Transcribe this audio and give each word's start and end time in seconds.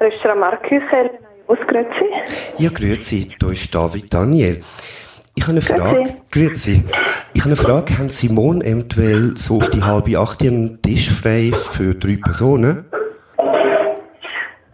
Restaurant 0.00 0.40
was 1.46 1.58
grüezi? 1.66 2.06
Ja, 2.58 2.70
grüezi, 2.70 3.28
da 3.38 3.50
ist 3.50 3.74
David 3.74 4.12
Daniel. 4.14 4.60
Ich 5.34 5.42
habe 5.42 5.52
eine 5.52 5.60
Frage. 5.60 6.16
Grüezi. 6.30 6.84
Ich 7.34 7.40
habe 7.42 7.50
eine 7.50 7.56
Frage. 7.56 7.98
Haben 7.98 8.08
Sie 8.08 8.32
morgen 8.32 8.62
eventuell 8.62 9.36
so 9.36 9.56
auf 9.56 9.68
die 9.70 9.82
halbe 9.82 10.18
acht 10.18 10.42
einen 10.42 10.80
Tisch 10.80 11.10
frei 11.10 11.50
für 11.52 11.94
drei 11.94 12.18
Personen? 12.22 12.84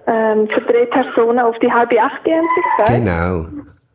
Ähm, 0.06 0.48
für 0.48 0.60
drei 0.60 0.86
Personen 0.86 1.40
auf 1.40 1.58
die 1.58 1.72
halbe 1.72 2.00
acht, 2.00 2.24
haben 2.24 2.48
Sie 2.54 2.84
gesagt? 2.84 2.88
Genau. 2.88 3.46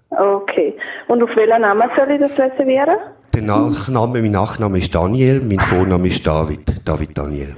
Okay. 0.09 0.75
Und 1.07 1.23
auf 1.23 1.29
welchen 1.35 1.61
Namen 1.61 1.89
soll 1.95 2.11
ich 2.11 2.19
das 2.19 2.37
reservieren? 2.37 2.97
Der 3.33 3.41
Nachname, 3.43 4.21
mein 4.21 4.31
Nachname 4.31 4.79
ist 4.79 4.93
Daniel, 4.93 5.41
mein 5.41 5.59
Vorname 5.59 6.07
ist 6.07 6.27
David. 6.27 6.85
David 6.85 7.17
Daniel. 7.17 7.55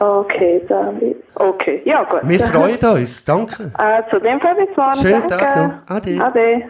Okay, 0.00 0.62
David. 0.68 1.25
Okay, 1.38 1.82
ja 1.84 2.02
gut. 2.04 2.20
Wir 2.22 2.40
freuen 2.40 2.78
uns. 2.78 3.22
Danke. 3.22 3.70
Also, 3.74 4.18
dem 4.20 4.40
Fall 4.40 4.54
bis 4.54 4.74
morgen. 4.74 5.00
Schönen 5.02 5.28
Danke. 5.28 5.44
Tag 5.44 5.56
noch. 5.56 5.96
Ade. 5.96 6.24
Ade. 6.24 6.62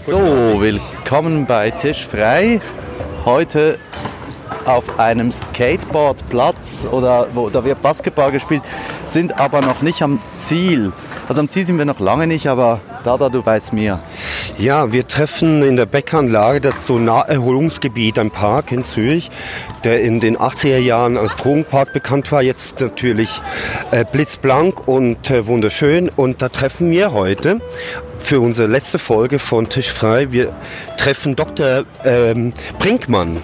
So, 0.00 0.60
willkommen 0.60 1.46
bei 1.46 1.70
Tisch 1.70 2.04
frei. 2.04 2.60
Heute 3.24 3.78
auf 4.64 4.98
einem 4.98 5.30
Skateboardplatz 5.30 6.88
oder 6.90 7.28
wo 7.32 7.48
da 7.48 7.64
wird 7.64 7.80
Basketball 7.80 8.32
gespielt, 8.32 8.62
sind 9.06 9.38
aber 9.38 9.60
noch 9.60 9.82
nicht 9.82 10.02
am 10.02 10.20
Ziel. 10.34 10.92
Also 11.28 11.40
am 11.42 11.48
Ziel 11.48 11.64
sind 11.64 11.78
wir 11.78 11.84
noch 11.84 12.00
lange 12.00 12.26
nicht, 12.26 12.48
aber 12.48 12.80
Dada, 13.04 13.28
du 13.28 13.44
weißt 13.46 13.72
mehr. 13.72 14.00
Ja, 14.58 14.92
wir 14.92 15.08
treffen 15.08 15.62
in 15.62 15.76
der 15.76 15.86
Beckanlage, 15.86 16.60
das 16.60 16.86
so 16.86 16.96
ein 16.96 17.06
Naherholungsgebiet, 17.06 18.18
ein 18.18 18.30
Park 18.30 18.70
in 18.70 18.84
Zürich, 18.84 19.30
der 19.82 20.02
in 20.02 20.20
den 20.20 20.36
80er 20.36 20.78
Jahren 20.78 21.16
als 21.16 21.36
Drogenpark 21.36 21.92
bekannt 21.92 22.30
war, 22.30 22.42
jetzt 22.42 22.80
natürlich 22.80 23.40
äh, 23.90 24.04
blitzblank 24.04 24.86
und 24.86 25.30
äh, 25.30 25.46
wunderschön. 25.46 26.10
Und 26.10 26.42
da 26.42 26.48
treffen 26.50 26.90
wir 26.90 27.12
heute 27.12 27.60
für 28.18 28.40
unsere 28.40 28.68
letzte 28.68 28.98
Folge 28.98 29.38
von 29.38 29.68
Tisch 29.68 29.90
frei, 29.90 30.30
wir 30.32 30.52
treffen 30.96 31.34
Dr. 31.34 31.84
Ähm, 32.04 32.52
Brinkmann. 32.78 33.40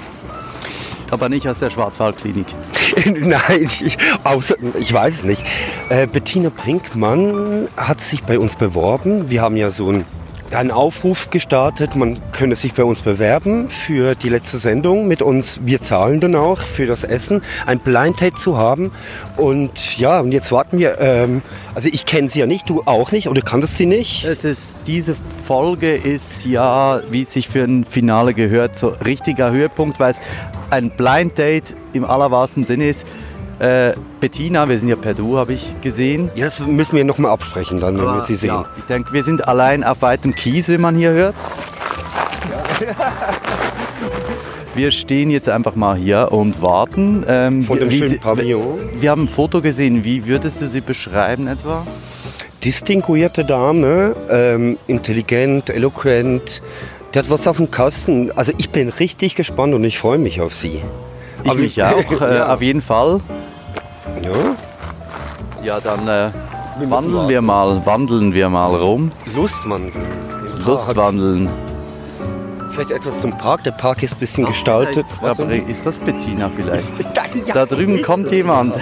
Aber 1.11 1.31
nicht 1.31 1.49
aus 1.49 1.59
der 1.61 1.71
Schwarzwaldklinik. 1.71 2.47
Nein, 3.07 3.71
ich, 3.81 3.97
außer, 4.25 4.57
ich 4.79 4.93
weiß 4.93 5.15
es 5.15 5.25
nicht. 5.25 5.43
Äh, 5.89 6.07
Bettina 6.07 6.51
Brinkmann 6.51 7.69
hat 7.77 8.03
sich 8.03 8.23
bei 8.25 8.39
uns 8.39 8.57
beworben. 8.57 9.31
Wir 9.31 9.41
haben 9.41 9.57
ja 9.57 9.71
so 9.71 9.91
ein 9.91 10.05
einen 10.53 10.71
Aufruf 10.71 11.31
gestartet, 11.31 11.97
man 11.97 12.19
könne 12.33 12.55
sich 12.55 12.75
bei 12.75 12.85
uns 12.85 13.03
bewerben 13.03 13.69
für 13.69 14.15
die 14.15 14.29
letzte 14.29 14.59
Sendung 14.59 15.07
mit 15.07 15.23
uns. 15.23 15.61
Wir 15.65 15.81
zahlen 15.81 16.21
dann 16.21 16.35
auch 16.35 16.59
für 16.59 16.87
das 16.87 17.05
Essen, 17.05 17.43
ein 17.67 17.79
Blind 17.81 18.21
Date 18.21 18.39
zu 18.39 18.57
haben. 18.57 18.93
Und 19.37 19.99
ja, 19.99 20.21
und 20.21 20.33
jetzt 20.33 20.51
warten 20.53 20.79
wir. 20.79 21.01
Ähm, 21.01 21.43
also 21.75 21.89
ich 21.93 22.07
kenne 22.07 22.29
sie 22.29 22.41
ja 22.41 22.47
nicht, 22.47 22.69
du 22.69 22.83
auch 22.87 23.13
nicht 23.13 23.29
oder 23.29 23.43
kanntest 23.43 23.77
sie 23.77 23.87
nicht? 23.87 24.25
Es 24.25 24.45
ist, 24.45 24.81
diese 24.87 25.15
Folge 25.15 25.95
ist 25.95 26.45
ja, 26.45 27.01
wie 27.11 27.23
es 27.23 27.33
sich 27.33 27.49
für 27.49 27.65
ein 27.65 27.85
Finale 27.85 28.35
gehört, 28.35 28.77
so 28.77 28.89
richtiger 28.89 29.51
Höhepunkt, 29.51 30.01
weil 30.01 30.13
es 30.13 30.21
ein 30.71 30.91
Blind 30.91 31.39
Date 31.39 31.77
im 31.93 32.05
allerwahrsten 32.05 32.65
Sinne 32.65 32.89
ist. 32.89 33.07
Äh, 33.59 33.93
Bettina, 34.21 34.69
wir 34.69 34.79
sind 34.79 34.89
ja 34.89 34.97
per 34.97 35.15
Du, 35.15 35.37
habe 35.37 35.53
ich 35.53 35.75
gesehen. 35.81 36.31
Ja, 36.37 36.45
das 36.45 36.61
müssen 36.61 36.97
wir 36.97 37.05
nochmal 37.05 37.33
absprechen 37.33 37.81
dann, 37.81 37.97
wenn 37.99 38.05
wir 38.05 38.21
sie 38.21 38.37
sehen. 38.37 38.51
Ja, 38.51 38.67
ich 38.77 38.85
denke, 38.85 39.13
wir 39.13 39.25
sind 39.25 39.47
allein 39.49 39.83
auf 39.83 40.01
weitem 40.03 40.35
Kies, 40.35 40.69
wie 40.69 40.79
man 40.79 40.95
hier 40.97 41.11
hört. 41.11 41.35
Wir 44.75 44.93
stehen 44.93 45.31
jetzt 45.31 45.49
einfach 45.49 45.75
mal 45.75 45.97
hier 45.97 46.29
und 46.31 46.63
warten. 46.63 47.25
Ähm, 47.27 47.63
Vor 47.63 47.77
dem 47.77 47.91
wie 47.91 47.99
schönen 47.99 48.21
Pavillon. 48.21 48.79
Wir 48.95 49.11
haben 49.11 49.23
ein 49.25 49.29
Foto 49.29 49.61
gesehen. 49.61 50.05
Wie 50.05 50.27
würdest 50.29 50.61
du 50.63 50.67
sie 50.69 50.81
beschreiben 50.81 51.49
etwa? 51.49 51.85
Distinguierte 52.63 53.45
Dame, 53.45 54.15
ähm, 54.31 54.79
intelligent, 54.87 55.71
eloquent. 55.71 56.63
Die 57.13 57.19
hat 57.19 57.29
was 57.31 57.49
auf 57.49 57.57
dem 57.57 57.71
Kasten. 57.73 58.31
Also 58.37 58.53
ich 58.59 58.71
bin 58.71 58.89
richtig 58.89 59.35
gespannt 59.35 59.75
und 59.75 59.83
ich 59.83 59.99
freue 59.99 60.19
mich 60.19 60.41
auf 60.41 60.55
sie. 60.55 60.81
Ich 61.43 61.51
Aber 61.51 61.59
mich 61.59 61.83
auch, 61.83 62.21
äh, 62.23 62.37
Ja. 62.37 62.55
auf 62.55 62.63
jeden 62.63 62.83
Fall. 62.83 63.21
Ja, 64.23 64.31
Ja, 65.63 65.81
dann 65.81 66.09
äh, 66.09 66.31
müssen 66.79 66.91
wandeln 66.91 67.29
wir 67.29 67.43
mal, 67.43 67.85
wandeln 67.85 68.33
wir 68.35 68.49
mal 68.49 68.75
rum. 68.75 69.11
Lustwandeln. 69.35 69.93
Lustwandeln. 70.65 71.51
Vielleicht 72.71 72.91
etwas 72.91 73.21
zum 73.21 73.37
Park. 73.37 73.65
Der 73.65 73.73
Park 73.73 74.03
ist 74.03 74.13
ein 74.15 74.19
bisschen 74.19 74.45
gestaltet. 74.45 75.07
Aber 75.23 75.51
ist 75.53 75.85
das 75.87 75.99
Bettina 75.99 76.49
vielleicht? 76.51 76.93
Ja, 77.47 77.55
Da 77.55 77.67
drüben 77.67 78.03
kommt 78.03 78.31
jemand. 78.33 78.75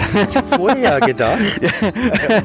Vorher 0.55 0.99
gedacht. 0.99 1.39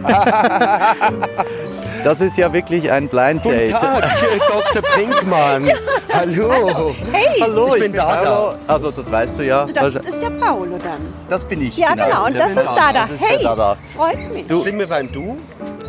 Das 2.04 2.20
ist 2.20 2.36
ja 2.36 2.52
wirklich 2.52 2.90
ein 2.90 3.08
Blind 3.08 3.42
Guten 3.42 3.56
Date. 3.56 3.70
Tag, 3.72 4.04
Dr. 4.72 4.82
Brinkmann. 4.94 5.70
Hallo. 6.12 6.94
Hey, 7.12 7.40
Hallo, 7.40 7.74
Ich 7.74 7.82
bin 7.82 7.92
Dada. 7.92 8.22
Paolo. 8.30 8.54
Also 8.66 8.90
das 8.90 9.10
weißt 9.10 9.38
du 9.38 9.44
ja. 9.44 9.66
das 9.66 9.94
ist 9.94 10.20
der 10.22 10.30
Paolo 10.30 10.78
dann. 10.82 11.00
Das 11.28 11.44
bin 11.44 11.60
ich. 11.62 11.76
Ja, 11.76 11.94
genau. 11.94 12.26
Und 12.26 12.34
Der 12.34 12.48
das 12.48 12.56
ist 12.56 12.62
ich. 12.62 12.68
Dada. 12.68 12.92
Das 13.02 13.10
ist 13.12 13.20
Hey, 13.20 13.42
Dada. 13.42 13.76
freut 13.96 14.32
mich. 14.32 14.46
Du- 14.46 14.62
Sind 14.62 14.78
wir 14.78 14.86
beim 14.88 15.10
Du? 15.12 15.36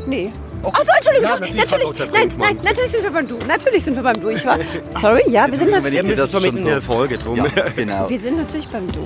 Nee. 0.06 0.31
Okay. 0.62 0.81
Achso, 0.81 0.91
Entschuldigung. 0.96 1.29
Ja, 1.29 1.40
natürlich, 1.40 1.90
natürlich, 1.90 2.12
nein, 2.13 2.31
nein, 2.38 2.59
natürlich 2.63 2.91
sind 2.91 3.03
wir 3.03 3.12
beim 3.12 3.28
Du. 3.28 3.38
Natürlich 3.47 3.84
sind 3.84 3.95
wir 3.95 4.03
beim 4.03 4.22
Du. 4.22 4.30
Ich 4.30 4.45
war. 4.45 4.57
Sorry, 5.01 5.24
ja, 5.30 5.50
wir 5.50 5.57
sind 5.57 5.72
natürlich, 5.72 6.00
ich 6.00 6.07
dir 6.07 6.16
das 6.16 6.31
so 6.31 6.40
schon 6.40 6.51
mitten 6.53 6.63
so. 6.63 6.69
in 6.69 6.74
der 6.75 6.81
Folge 6.81 7.18
drum. 7.18 7.35
Ja, 7.35 7.44
genau. 7.75 8.09
wir 8.09 8.19
sind 8.19 8.38
natürlich 8.38 8.68
beim 8.69 8.88
Du. 8.91 9.06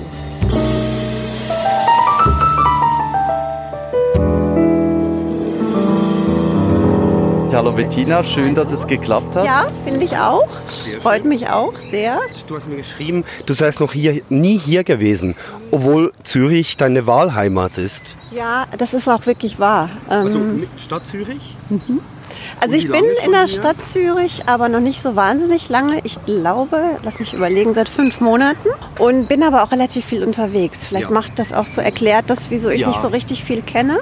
Hallo 7.52 7.72
Bettina, 7.72 8.22
schön, 8.22 8.54
dass 8.54 8.70
es 8.70 8.86
geklappt 8.86 9.34
hat. 9.34 9.44
Ja, 9.44 9.66
finde 9.84 10.04
ich 10.04 10.16
auch. 10.16 10.46
Sehr 10.70 11.00
Freut 11.00 11.24
mich 11.24 11.48
auch 11.48 11.72
sehr. 11.80 12.20
Du 12.46 12.54
hast 12.54 12.68
mir 12.68 12.76
geschrieben, 12.76 13.24
du 13.46 13.54
seist 13.54 13.80
noch 13.80 13.92
hier, 13.92 14.20
nie 14.28 14.56
hier 14.58 14.84
gewesen, 14.84 15.34
obwohl 15.70 16.12
Zürich 16.22 16.76
deine 16.76 17.06
Wahlheimat 17.06 17.78
ist. 17.78 18.16
Ja, 18.30 18.66
das 18.76 18.94
ist 18.94 19.08
auch 19.08 19.26
wirklich 19.26 19.58
wahr. 19.58 19.88
Ähm, 20.10 20.18
Also 20.26 20.40
Stadt 20.76 21.06
Zürich? 21.06 21.56
Also 22.60 22.74
Und 22.74 22.78
ich 22.84 22.90
bin 22.90 23.04
in 23.24 23.32
der 23.32 23.46
hier? 23.46 23.48
Stadt 23.48 23.82
Zürich, 23.84 24.42
aber 24.46 24.68
noch 24.68 24.80
nicht 24.80 25.00
so 25.00 25.16
wahnsinnig 25.16 25.68
lange. 25.68 26.00
Ich 26.04 26.22
glaube, 26.26 26.78
lass 27.02 27.18
mich 27.18 27.32
überlegen, 27.34 27.72
seit 27.74 27.88
fünf 27.88 28.20
Monaten 28.20 28.68
und 28.98 29.26
bin 29.28 29.42
aber 29.42 29.62
auch 29.64 29.72
relativ 29.72 30.04
viel 30.04 30.22
unterwegs. 30.22 30.86
Vielleicht 30.86 31.06
Ja. 31.08 31.12
macht 31.14 31.38
das 31.38 31.52
auch 31.52 31.66
so 31.66 31.80
erklärt, 31.80 32.26
das, 32.28 32.50
wieso 32.50 32.68
ich 32.68 32.82
Ja. 32.82 32.88
nicht 32.88 33.00
so 33.00 33.08
richtig 33.08 33.42
viel 33.44 33.62
kenne. 33.62 33.98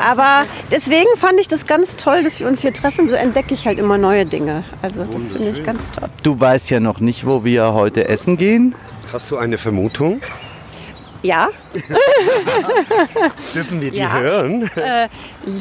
Aber 0.00 0.44
deswegen 0.70 1.08
fand 1.16 1.40
ich 1.40 1.48
das 1.48 1.64
ganz 1.66 1.96
toll, 1.96 2.22
dass 2.24 2.40
wir 2.40 2.46
uns 2.48 2.60
hier 2.60 2.72
treffen. 2.72 3.08
So 3.08 3.14
entdecke 3.14 3.54
ich 3.54 3.66
halt 3.66 3.78
immer 3.78 3.98
neue 3.98 4.26
Dinge. 4.26 4.64
Also 4.82 5.04
das 5.04 5.28
finde 5.28 5.50
ich 5.50 5.64
ganz 5.64 5.90
toll. 5.92 6.08
Du 6.22 6.38
weißt 6.38 6.70
ja 6.70 6.80
noch 6.80 7.00
nicht, 7.00 7.26
wo 7.26 7.44
wir 7.44 7.72
heute 7.74 8.08
essen 8.08 8.36
gehen. 8.36 8.74
Hast 9.12 9.30
du 9.30 9.36
eine 9.36 9.58
Vermutung? 9.58 10.20
Ja, 11.24 11.50
Dürfen 13.54 13.80
wir 13.80 13.92
die 13.92 13.98
Ja. 13.98 14.12
hören? 14.12 14.68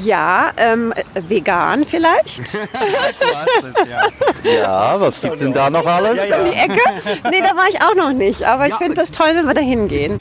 ja, 0.03 0.49
ähm, 0.57 0.91
äh, 0.91 1.03
vegan 1.27 1.85
vielleicht. 1.85 2.41
Ja, 4.43 4.99
was 4.99 5.21
gibt's 5.21 5.39
denn 5.39 5.53
da 5.53 5.69
noch 5.69 5.85
alles? 5.85 6.13
um 6.31 6.45
die 6.51 6.57
Ecke. 6.57 6.79
Nee, 7.29 7.41
da 7.41 7.55
war 7.55 7.67
ich 7.69 7.81
auch 7.81 7.95
noch 7.95 8.11
nicht. 8.11 8.43
Aber 8.43 8.67
ich 8.67 8.75
finde 8.75 8.95
das 8.95 9.11
toll, 9.11 9.27
wenn 9.35 9.45
wir 9.45 9.53
da 9.53 9.61
hingehen. 9.61 10.17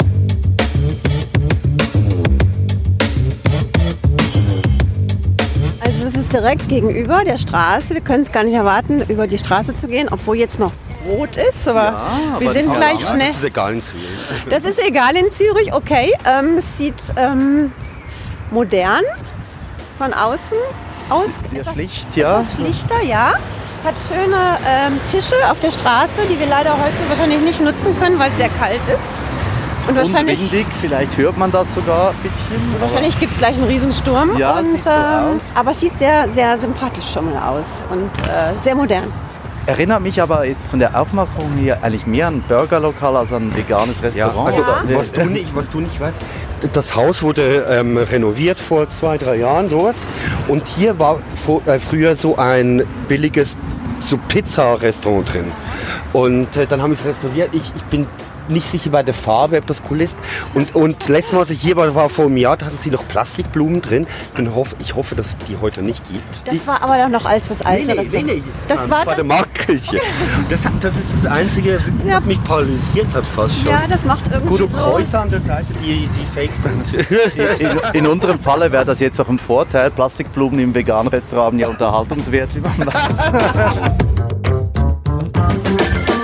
Das 6.13 6.23
ist 6.23 6.33
direkt 6.33 6.69
gegenüber 6.69 7.23
der 7.23 7.39
Straße. 7.39 7.95
Wir 7.95 8.01
können 8.01 8.23
es 8.23 8.33
gar 8.33 8.43
nicht 8.43 8.55
erwarten, 8.55 9.01
über 9.09 9.29
die 9.29 9.39
Straße 9.39 9.77
zu 9.77 9.87
gehen, 9.87 10.09
obwohl 10.11 10.37
jetzt 10.37 10.59
noch 10.59 10.73
rot 11.07 11.37
ist. 11.37 11.69
Aber 11.69 11.83
aber 11.83 12.41
wir 12.41 12.51
sind 12.51 12.69
die- 12.69 12.77
gleich 12.77 13.01
ja, 13.01 13.11
schnell. 13.11 13.29
Das 13.29 13.37
ist 13.37 13.45
egal 13.45 13.75
in 13.75 13.83
Zürich. 13.83 14.09
Das 14.51 14.65
ist 14.65 14.85
egal 14.85 15.17
in 15.17 15.31
Zürich, 15.31 15.73
okay. 15.73 16.13
Ähm, 16.27 16.59
es 16.59 16.79
sieht 16.79 17.01
ähm, 17.17 17.73
modern 18.51 19.05
von 19.99 20.13
außen 20.13 20.59
aus. 21.11 21.27
Sehr 21.49 21.65
schlicht, 21.65 22.17
ja. 22.17 22.43
schlichter, 22.57 23.01
ja. 23.03 23.35
Hat 23.85 23.95
schöne 24.09 24.59
ähm, 24.69 24.99
Tische 25.13 25.37
auf 25.49 25.61
der 25.61 25.71
Straße, 25.71 26.23
die 26.29 26.41
wir 26.41 26.49
leider 26.49 26.73
heute 26.73 27.09
wahrscheinlich 27.09 27.41
nicht 27.41 27.61
nutzen 27.61 27.97
können, 28.01 28.19
weil 28.19 28.33
es 28.33 28.37
sehr 28.37 28.51
kalt 28.59 28.81
ist. 28.93 29.15
Und 29.91 29.99
Und 29.99 30.13
wahrscheinlich, 30.13 30.41
windig, 30.53 30.67
vielleicht 30.81 31.17
hört 31.17 31.37
man 31.37 31.51
das 31.51 31.75
sogar 31.75 32.11
ein 32.11 32.17
bisschen. 32.23 32.81
wahrscheinlich 32.81 33.19
gibt 33.19 33.33
es 33.33 33.39
gleich 33.39 33.57
einen 33.57 33.65
Riesensturm. 33.67 34.37
Ja, 34.39 34.59
und, 34.59 34.71
sieht 34.71 34.83
so 34.85 34.91
ähm, 34.91 35.37
aus. 35.37 35.43
Aber 35.55 35.73
es 35.73 35.81
sieht 35.81 35.97
sehr, 35.97 36.31
sehr 36.31 36.57
sympathisch 36.59 37.11
schon 37.13 37.33
mal 37.33 37.43
aus 37.43 37.85
und 37.91 38.11
äh, 38.29 38.53
sehr 38.63 38.77
modern. 38.77 39.13
Erinnert 39.67 40.01
mich 40.03 40.23
aber 40.23 40.47
jetzt 40.47 40.67
von 40.67 40.79
der 40.79 40.99
Aufmachung 41.01 41.53
hier 41.59 41.83
eigentlich 41.83 42.07
mehr 42.07 42.29
an 42.29 42.35
ein 42.37 42.43
Burgerlokal 42.43 43.17
als 43.17 43.33
an 43.33 43.49
ein 43.49 43.57
veganes 43.57 44.01
Ja, 44.01 44.07
Restaurant. 44.07 44.49
also 44.49 44.63
oder? 44.63 44.83
was, 44.95 45.13
du 45.13 45.25
nicht, 45.27 45.55
was 45.55 45.71
du 45.71 45.81
nicht 45.81 46.01
weißt, 46.01 46.21
das 46.73 46.95
Haus 46.95 47.23
wurde 47.23 47.67
ähm, 47.69 47.97
renoviert 47.97 48.59
vor 48.61 48.89
zwei, 48.89 49.19
drei 49.19 49.37
Jahren, 49.37 49.69
sowas. 49.69 50.07
Und 50.49 50.67
hier 50.69 50.99
war 51.01 51.19
vor, 51.45 51.63
äh, 51.67 51.81
früher 51.81 52.15
so 52.17 52.37
ein 52.37 52.85
billiges 53.09 53.57
so 54.01 54.17
Pizza-Restaurant 54.17 55.33
drin. 55.33 55.53
Und 56.13 56.57
äh, 56.57 56.67
dann 56.67 56.81
haben 56.81 56.91
wir 56.93 56.99
es 56.99 57.05
restauriert. 57.05 57.51
Ich, 57.53 57.73
ich 57.77 57.85
bin 57.85 58.07
nicht 58.51 58.71
sicher 58.71 58.91
bei 58.91 59.03
der 59.03 59.15
Farbe, 59.15 59.59
ob 59.59 59.67
das 59.67 59.83
cool 59.91 60.01
ist. 60.01 60.19
Und, 60.55 60.75
und 60.75 61.09
letztes 61.09 61.33
Mal, 61.33 61.41
als 61.41 61.51
ich 61.51 61.61
hier 61.61 61.77
war, 61.77 61.95
war 61.95 62.09
vor 62.09 62.27
einem 62.27 62.37
Jahr, 62.37 62.57
da 62.57 62.67
hatten 62.67 62.79
sie 62.79 62.91
noch 62.91 63.07
Plastikblumen 63.09 63.81
drin. 63.83 64.07
Ich 64.39 64.49
hoffe, 64.55 64.77
ich 64.79 64.95
hoffe 64.95 65.15
dass 65.15 65.37
die 65.39 65.57
heute 65.61 65.83
nicht 65.83 66.03
gibt. 66.13 66.47
Das 66.49 66.67
war 66.67 66.83
aber 66.83 67.09
noch 67.09 67.25
als 67.25 67.49
das 67.49 67.63
alte 67.63 67.97
Restaurant. 67.97 68.43
Das 68.69 68.85
Ähm, 68.85 68.91
war 68.91 68.99
bei 69.05 69.15
der 69.15 69.17
dann, 69.19 69.27
Marktkirche. 69.29 69.99
Das, 70.49 70.63
das 70.81 70.97
ist 70.97 71.25
das 71.25 71.27
Einzige, 71.33 71.81
was 72.05 72.11
Ja. 72.11 72.21
mich 72.21 72.43
paralysiert 72.45 73.15
hat 73.15 73.27
fast 73.27 73.57
schon. 73.59 73.69
ja, 73.69 73.83
das 73.89 74.05
macht 74.05 74.27
irgendwie 74.31 74.49
Gute 74.49 74.69
so. 74.69 74.77
Kräuter 74.77 75.21
an 75.23 75.31
der 75.31 75.41
Seite, 75.41 75.67
die, 75.83 76.09
die 76.09 76.27
fake 76.35 76.51
sind. 76.55 77.09
In, 77.61 78.01
in 78.01 78.07
unserem 78.07 78.39
Falle 78.39 78.71
wäre 78.73 78.85
das 78.85 79.01
jetzt 79.01 79.21
auch 79.21 79.29
ein 79.29 79.39
Vorteil. 79.39 79.91
Plastikblumen 79.91 80.59
im 80.59 80.75
veganen 80.75 81.09
Restaurant 81.09 81.47
haben 81.53 81.59
ja 81.59 81.69
Unterhaltungswert, 81.69 82.55
wie 82.57 82.61
man 82.61 82.87
weiß. 82.87 84.10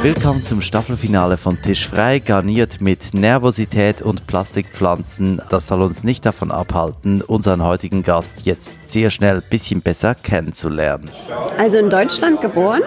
Willkommen 0.07 0.45
zum 0.45 0.61
Staffelfinale 0.61 1.37
von 1.37 1.61
Tisch 1.61 1.89
frei, 1.89 2.21
garniert 2.21 2.81
mit 2.81 3.13
Nervosität 3.13 4.03
und 4.03 4.29
Plastikpflanzen. 4.29 5.43
Das 5.51 5.67
soll 5.67 5.83
uns 5.83 6.05
nicht 6.05 6.25
davon 6.25 6.53
abhalten, 6.53 7.23
unseren 7.23 7.65
heutigen 7.65 8.05
Gast 8.05 8.47
jetzt 8.47 8.89
sehr 8.89 9.11
schnell 9.11 9.39
ein 9.39 9.43
bisschen 9.51 9.83
besser 9.83 10.15
kennenzulernen. 10.15 11.11
Also 11.59 11.79
in 11.79 11.91
Deutschland 11.91 12.41
geboren, 12.41 12.83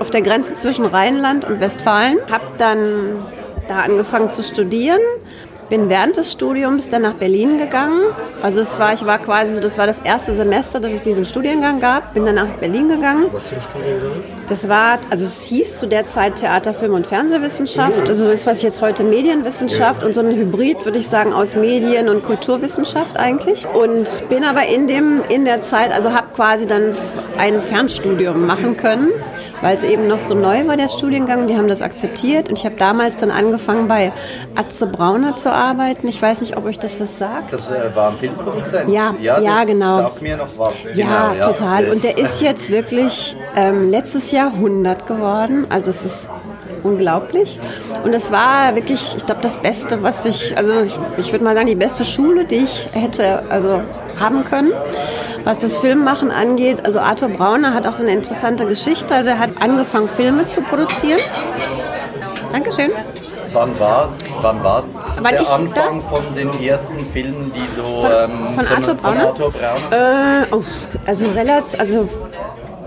auf 0.00 0.10
der 0.10 0.22
Grenze 0.22 0.54
zwischen 0.54 0.86
Rheinland 0.86 1.44
und 1.44 1.60
Westfalen. 1.60 2.18
Hab 2.28 2.58
dann 2.58 3.24
da 3.68 3.82
angefangen 3.82 4.32
zu 4.32 4.42
studieren. 4.42 4.98
Bin 5.68 5.88
während 5.88 6.16
des 6.16 6.30
Studiums 6.30 6.88
dann 6.88 7.02
nach 7.02 7.14
Berlin 7.14 7.58
gegangen. 7.58 8.00
Also 8.40 8.60
es 8.60 8.78
war, 8.78 8.94
ich 8.94 9.04
war 9.04 9.18
quasi 9.18 9.54
so, 9.54 9.60
das 9.60 9.78
war 9.78 9.86
das 9.86 10.00
erste 10.00 10.32
Semester, 10.32 10.78
dass 10.78 10.92
es 10.92 11.00
diesen 11.00 11.24
Studiengang 11.24 11.80
gab. 11.80 12.14
Bin 12.14 12.24
dann 12.24 12.36
nach 12.36 12.54
Berlin 12.58 12.88
gegangen. 12.88 13.26
Was 13.32 13.48
für 13.48 13.56
ein 13.56 13.62
Studiengang? 13.62 14.10
Das 14.48 14.68
war, 14.68 14.98
also 15.10 15.24
es 15.24 15.42
hieß 15.42 15.78
zu 15.78 15.88
der 15.88 16.06
Zeit 16.06 16.36
Theater, 16.36 16.72
Film 16.72 16.94
und 16.94 17.06
Fernsehwissenschaft. 17.06 18.08
Also 18.08 18.28
das, 18.28 18.46
was 18.46 18.62
jetzt 18.62 18.80
heute 18.80 19.02
Medienwissenschaft 19.02 20.04
und 20.04 20.14
so 20.14 20.20
ein 20.20 20.36
Hybrid, 20.36 20.84
würde 20.84 20.98
ich 20.98 21.08
sagen, 21.08 21.32
aus 21.32 21.56
Medien- 21.56 22.08
und 22.08 22.24
Kulturwissenschaft 22.24 23.16
eigentlich. 23.16 23.66
Und 23.66 24.28
bin 24.28 24.44
aber 24.44 24.66
in, 24.66 24.86
dem, 24.86 25.22
in 25.28 25.44
der 25.44 25.62
Zeit, 25.62 25.90
also 25.90 26.12
habe 26.12 26.28
quasi 26.34 26.66
dann 26.66 26.94
ein 27.38 27.60
Fernstudium 27.60 28.46
machen 28.46 28.76
können, 28.76 29.10
weil 29.60 29.76
es 29.76 29.82
eben 29.82 30.06
noch 30.06 30.18
so 30.18 30.34
neu 30.34 30.66
war, 30.66 30.76
der 30.76 30.88
Studiengang. 30.88 31.48
Die 31.48 31.56
haben 31.56 31.68
das 31.68 31.82
akzeptiert. 31.82 32.48
Und 32.48 32.58
ich 32.58 32.64
habe 32.64 32.76
damals 32.76 33.16
dann 33.18 33.30
angefangen, 33.30 33.88
bei 33.88 34.12
Atze 34.54 34.86
Brauner 34.86 35.36
zu 35.36 35.52
arbeiten. 35.52 36.08
Ich 36.08 36.20
weiß 36.20 36.40
nicht, 36.40 36.56
ob 36.56 36.64
euch 36.66 36.78
das 36.78 37.00
was 37.00 37.18
sagt. 37.18 37.52
Das 37.52 37.72
war 37.94 38.10
ein 38.10 38.18
Filmproduzent? 38.18 38.90
Ja, 38.90 39.14
ja, 39.20 39.40
das 39.40 39.66
genau. 39.66 39.98
Sagt 39.98 40.22
mir 40.22 40.36
noch 40.36 40.48
was. 40.56 40.74
Ja, 40.94 41.34
total. 41.42 41.90
Und 41.90 42.04
der 42.04 42.18
ist 42.18 42.40
jetzt 42.40 42.70
wirklich 42.70 43.36
ähm, 43.54 43.90
letztes 43.90 44.30
Jahr 44.30 44.52
100 44.52 45.06
geworden. 45.06 45.66
Also 45.68 45.90
es 45.90 46.04
ist 46.04 46.30
unglaublich. 46.82 47.58
Und 48.04 48.14
es 48.14 48.30
war 48.30 48.74
wirklich, 48.74 49.16
ich 49.16 49.26
glaube, 49.26 49.40
das 49.40 49.56
Beste, 49.56 50.02
was 50.02 50.24
ich, 50.24 50.56
also 50.56 50.80
ich, 50.80 50.94
ich 51.16 51.32
würde 51.32 51.44
mal 51.44 51.54
sagen, 51.54 51.66
die 51.66 51.74
beste 51.74 52.04
Schule, 52.04 52.44
die 52.44 52.56
ich 52.56 52.88
hätte 52.92 53.42
also 53.50 53.80
haben 54.18 54.44
können. 54.44 54.72
Was 55.46 55.58
das 55.58 55.76
Filmmachen 55.78 56.32
angeht, 56.32 56.84
also 56.84 56.98
Arthur 56.98 57.28
Brauner 57.28 57.72
hat 57.72 57.86
auch 57.86 57.92
so 57.92 58.02
eine 58.02 58.12
interessante 58.12 58.66
Geschichte. 58.66 59.14
Also 59.14 59.30
er 59.30 59.38
hat 59.38 59.50
angefangen, 59.60 60.08
Filme 60.08 60.48
zu 60.48 60.60
produzieren. 60.60 61.20
Dankeschön. 62.50 62.90
Wann 63.52 63.78
war, 63.78 64.08
wann 64.42 64.64
war 64.64 64.82
Wann 65.20 65.32
der 65.32 65.48
Anfang 65.48 66.00
von 66.00 66.22
den 66.34 66.50
ersten 66.62 67.06
Filmen, 67.06 67.52
die 67.54 67.74
so 67.76 67.82
Von- 67.82 68.10
ähm, 68.10 68.54
von 68.56 68.66
Arthur 68.66 68.94
Brauner? 68.94 69.20
Von 69.20 69.28
Arthur 69.28 69.52
Brauner? 69.52 70.42
Äh, 70.42 70.46
oh, 70.50 70.62
also 71.06 71.26
relativ, 71.26 71.78
also 71.78 72.08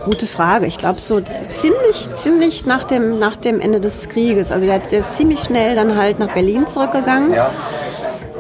gute 0.04 0.28
Frage. 0.28 0.66
Ich 0.66 0.78
glaube 0.78 1.00
so 1.00 1.22
ziemlich, 1.56 2.14
ziemlich 2.14 2.66
nach 2.66 2.84
dem, 2.84 3.20
nach 3.20 3.38
dem 3.38 3.62
Ende 3.62 3.80
des 3.80 4.10
Krieges. 4.10 4.52
Also 4.52 4.66
der 4.66 4.84
ist 4.84 5.16
ziemlich 5.16 5.40
schnell 5.46 5.76
dann 5.76 5.98
halt 5.98 6.20
nach 6.20 6.34
Berlin 6.34 6.68
zurückgegangen 6.68 7.34
Ja. 7.34 7.52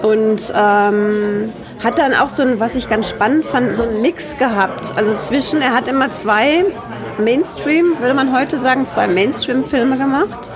und 0.04 0.54
ähm, 0.54 1.54
hat 1.83 1.97
dann 1.97 2.13
auch 2.13 2.29
so 2.29 2.43
ein, 2.43 2.59
was 2.59 2.75
ich 2.75 2.89
ganz 2.89 3.09
spannend 3.09 3.45
fand, 3.45 3.73
so 3.73 3.83
einen 3.83 4.01
Mix 4.01 4.37
gehabt. 4.37 4.93
Also 4.95 5.13
zwischen, 5.15 5.61
er 5.61 5.73
hat 5.73 5.87
immer 5.87 6.11
zwei 6.11 6.65
Mainstream, 7.17 7.99
würde 7.99 8.13
man 8.13 8.33
heute 8.37 8.57
sagen, 8.57 8.85
zwei 8.85 9.07
Mainstream-Filme 9.07 9.97
gemacht. 9.97 10.51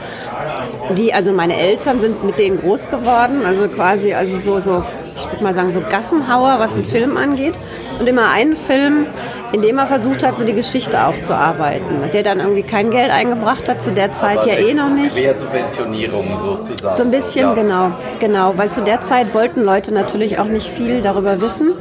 Die, 0.97 1.13
also 1.13 1.31
meine 1.31 1.57
Eltern 1.57 1.99
sind 1.99 2.23
mit 2.23 2.39
denen 2.39 2.59
groß 2.59 2.89
geworden, 2.89 3.43
also 3.45 3.69
quasi, 3.69 4.13
also 4.13 4.37
so, 4.37 4.59
so 4.59 4.85
ich 5.15 5.25
würde 5.31 5.43
mal 5.43 5.53
sagen, 5.53 5.71
so 5.71 5.81
Gassenhauer, 5.81 6.59
was 6.59 6.73
den 6.73 6.85
Film 6.85 7.17
angeht. 7.17 7.57
Und 7.99 8.07
immer 8.09 8.29
einen 8.29 8.55
Film, 8.55 9.05
in 9.53 9.61
dem 9.61 9.77
er 9.77 9.85
versucht 9.85 10.23
hat, 10.23 10.35
so 10.35 10.43
die 10.43 10.53
Geschichte 10.53 11.05
aufzuarbeiten. 11.05 12.11
Der 12.11 12.23
dann 12.23 12.39
irgendwie 12.39 12.63
kein 12.63 12.89
Geld 12.89 13.11
eingebracht 13.11 13.69
hat, 13.69 13.81
zu 13.83 13.91
der 13.91 14.11
Zeit 14.11 14.45
ja 14.45 14.55
eh 14.55 14.73
noch 14.73 14.89
nicht. 14.89 15.15
Quersubventionierung 15.15 16.37
sozusagen. 16.37 16.95
So 16.97 17.03
ein 17.03 17.11
bisschen, 17.11 17.49
Ja. 17.49 17.53
genau, 17.53 17.91
genau, 18.19 18.53
weil 18.57 18.71
zu 18.71 18.81
der 18.81 19.01
Zeit 19.01 19.33
wollten 19.35 19.63
Leute 19.63 19.93
natürlich 19.93 20.39
auch 20.39 20.45
nicht 20.45 20.67
viel 20.67 21.01
darüber 21.03 21.39
wissen. 21.39 21.73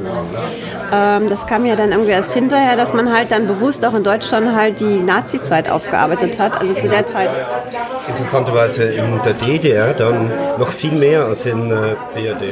Ähm, 0.93 1.27
das 1.27 1.47
kam 1.47 1.65
ja 1.65 1.75
dann 1.75 1.91
irgendwie 1.91 2.11
erst 2.11 2.33
hinterher, 2.33 2.75
dass 2.75 2.93
man 2.93 3.11
halt 3.11 3.31
dann 3.31 3.47
bewusst 3.47 3.83
auch 3.85 3.95
in 3.95 4.03
Deutschland 4.03 4.55
halt 4.55 4.79
die 4.79 5.01
Nazi-Zeit 5.01 5.69
aufgearbeitet 5.69 6.39
hat. 6.39 6.61
Also 6.61 6.73
zu 6.75 6.87
der 6.87 7.05
Zeit, 7.07 7.29
Interessanterweise 8.07 8.83
in 8.83 9.21
der 9.23 9.33
DDR 9.33 9.93
dann 9.93 10.31
noch 10.59 10.67
viel 10.67 10.91
mehr 10.91 11.25
als 11.25 11.45
in 11.45 11.71
äh, 11.71 11.95
BRD. 12.13 12.43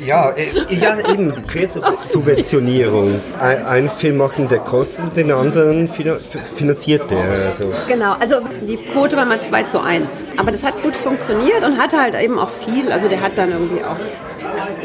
Ja, 0.00 0.30
äh, 0.30 0.44
ja 0.74 0.96
eben, 1.10 1.44
Quersubventionierung. 1.46 3.20
Ein, 3.38 3.66
ein 3.66 3.88
Film 3.90 4.16
machen, 4.18 4.48
der 4.48 4.60
kostet, 4.60 5.16
den 5.16 5.32
anderen 5.32 5.88
fina- 5.88 6.18
finanziert 6.56 7.10
der. 7.10 7.46
Also. 7.48 7.72
genau, 7.88 8.14
also 8.20 8.36
die 8.66 8.76
Quote 8.76 9.16
war 9.16 9.24
mal 9.26 9.40
2 9.40 9.64
zu 9.64 9.80
1. 9.80 10.26
Aber 10.36 10.50
das 10.52 10.62
hat 10.64 10.80
gut 10.82 10.96
funktioniert 10.96 11.64
und 11.64 11.78
hatte 11.78 12.00
halt 12.00 12.14
eben 12.20 12.38
auch 12.38 12.50
viel. 12.50 12.90
Also 12.92 13.08
der 13.08 13.20
hat 13.20 13.36
dann 13.36 13.50
irgendwie 13.52 13.82
auch 13.84 13.96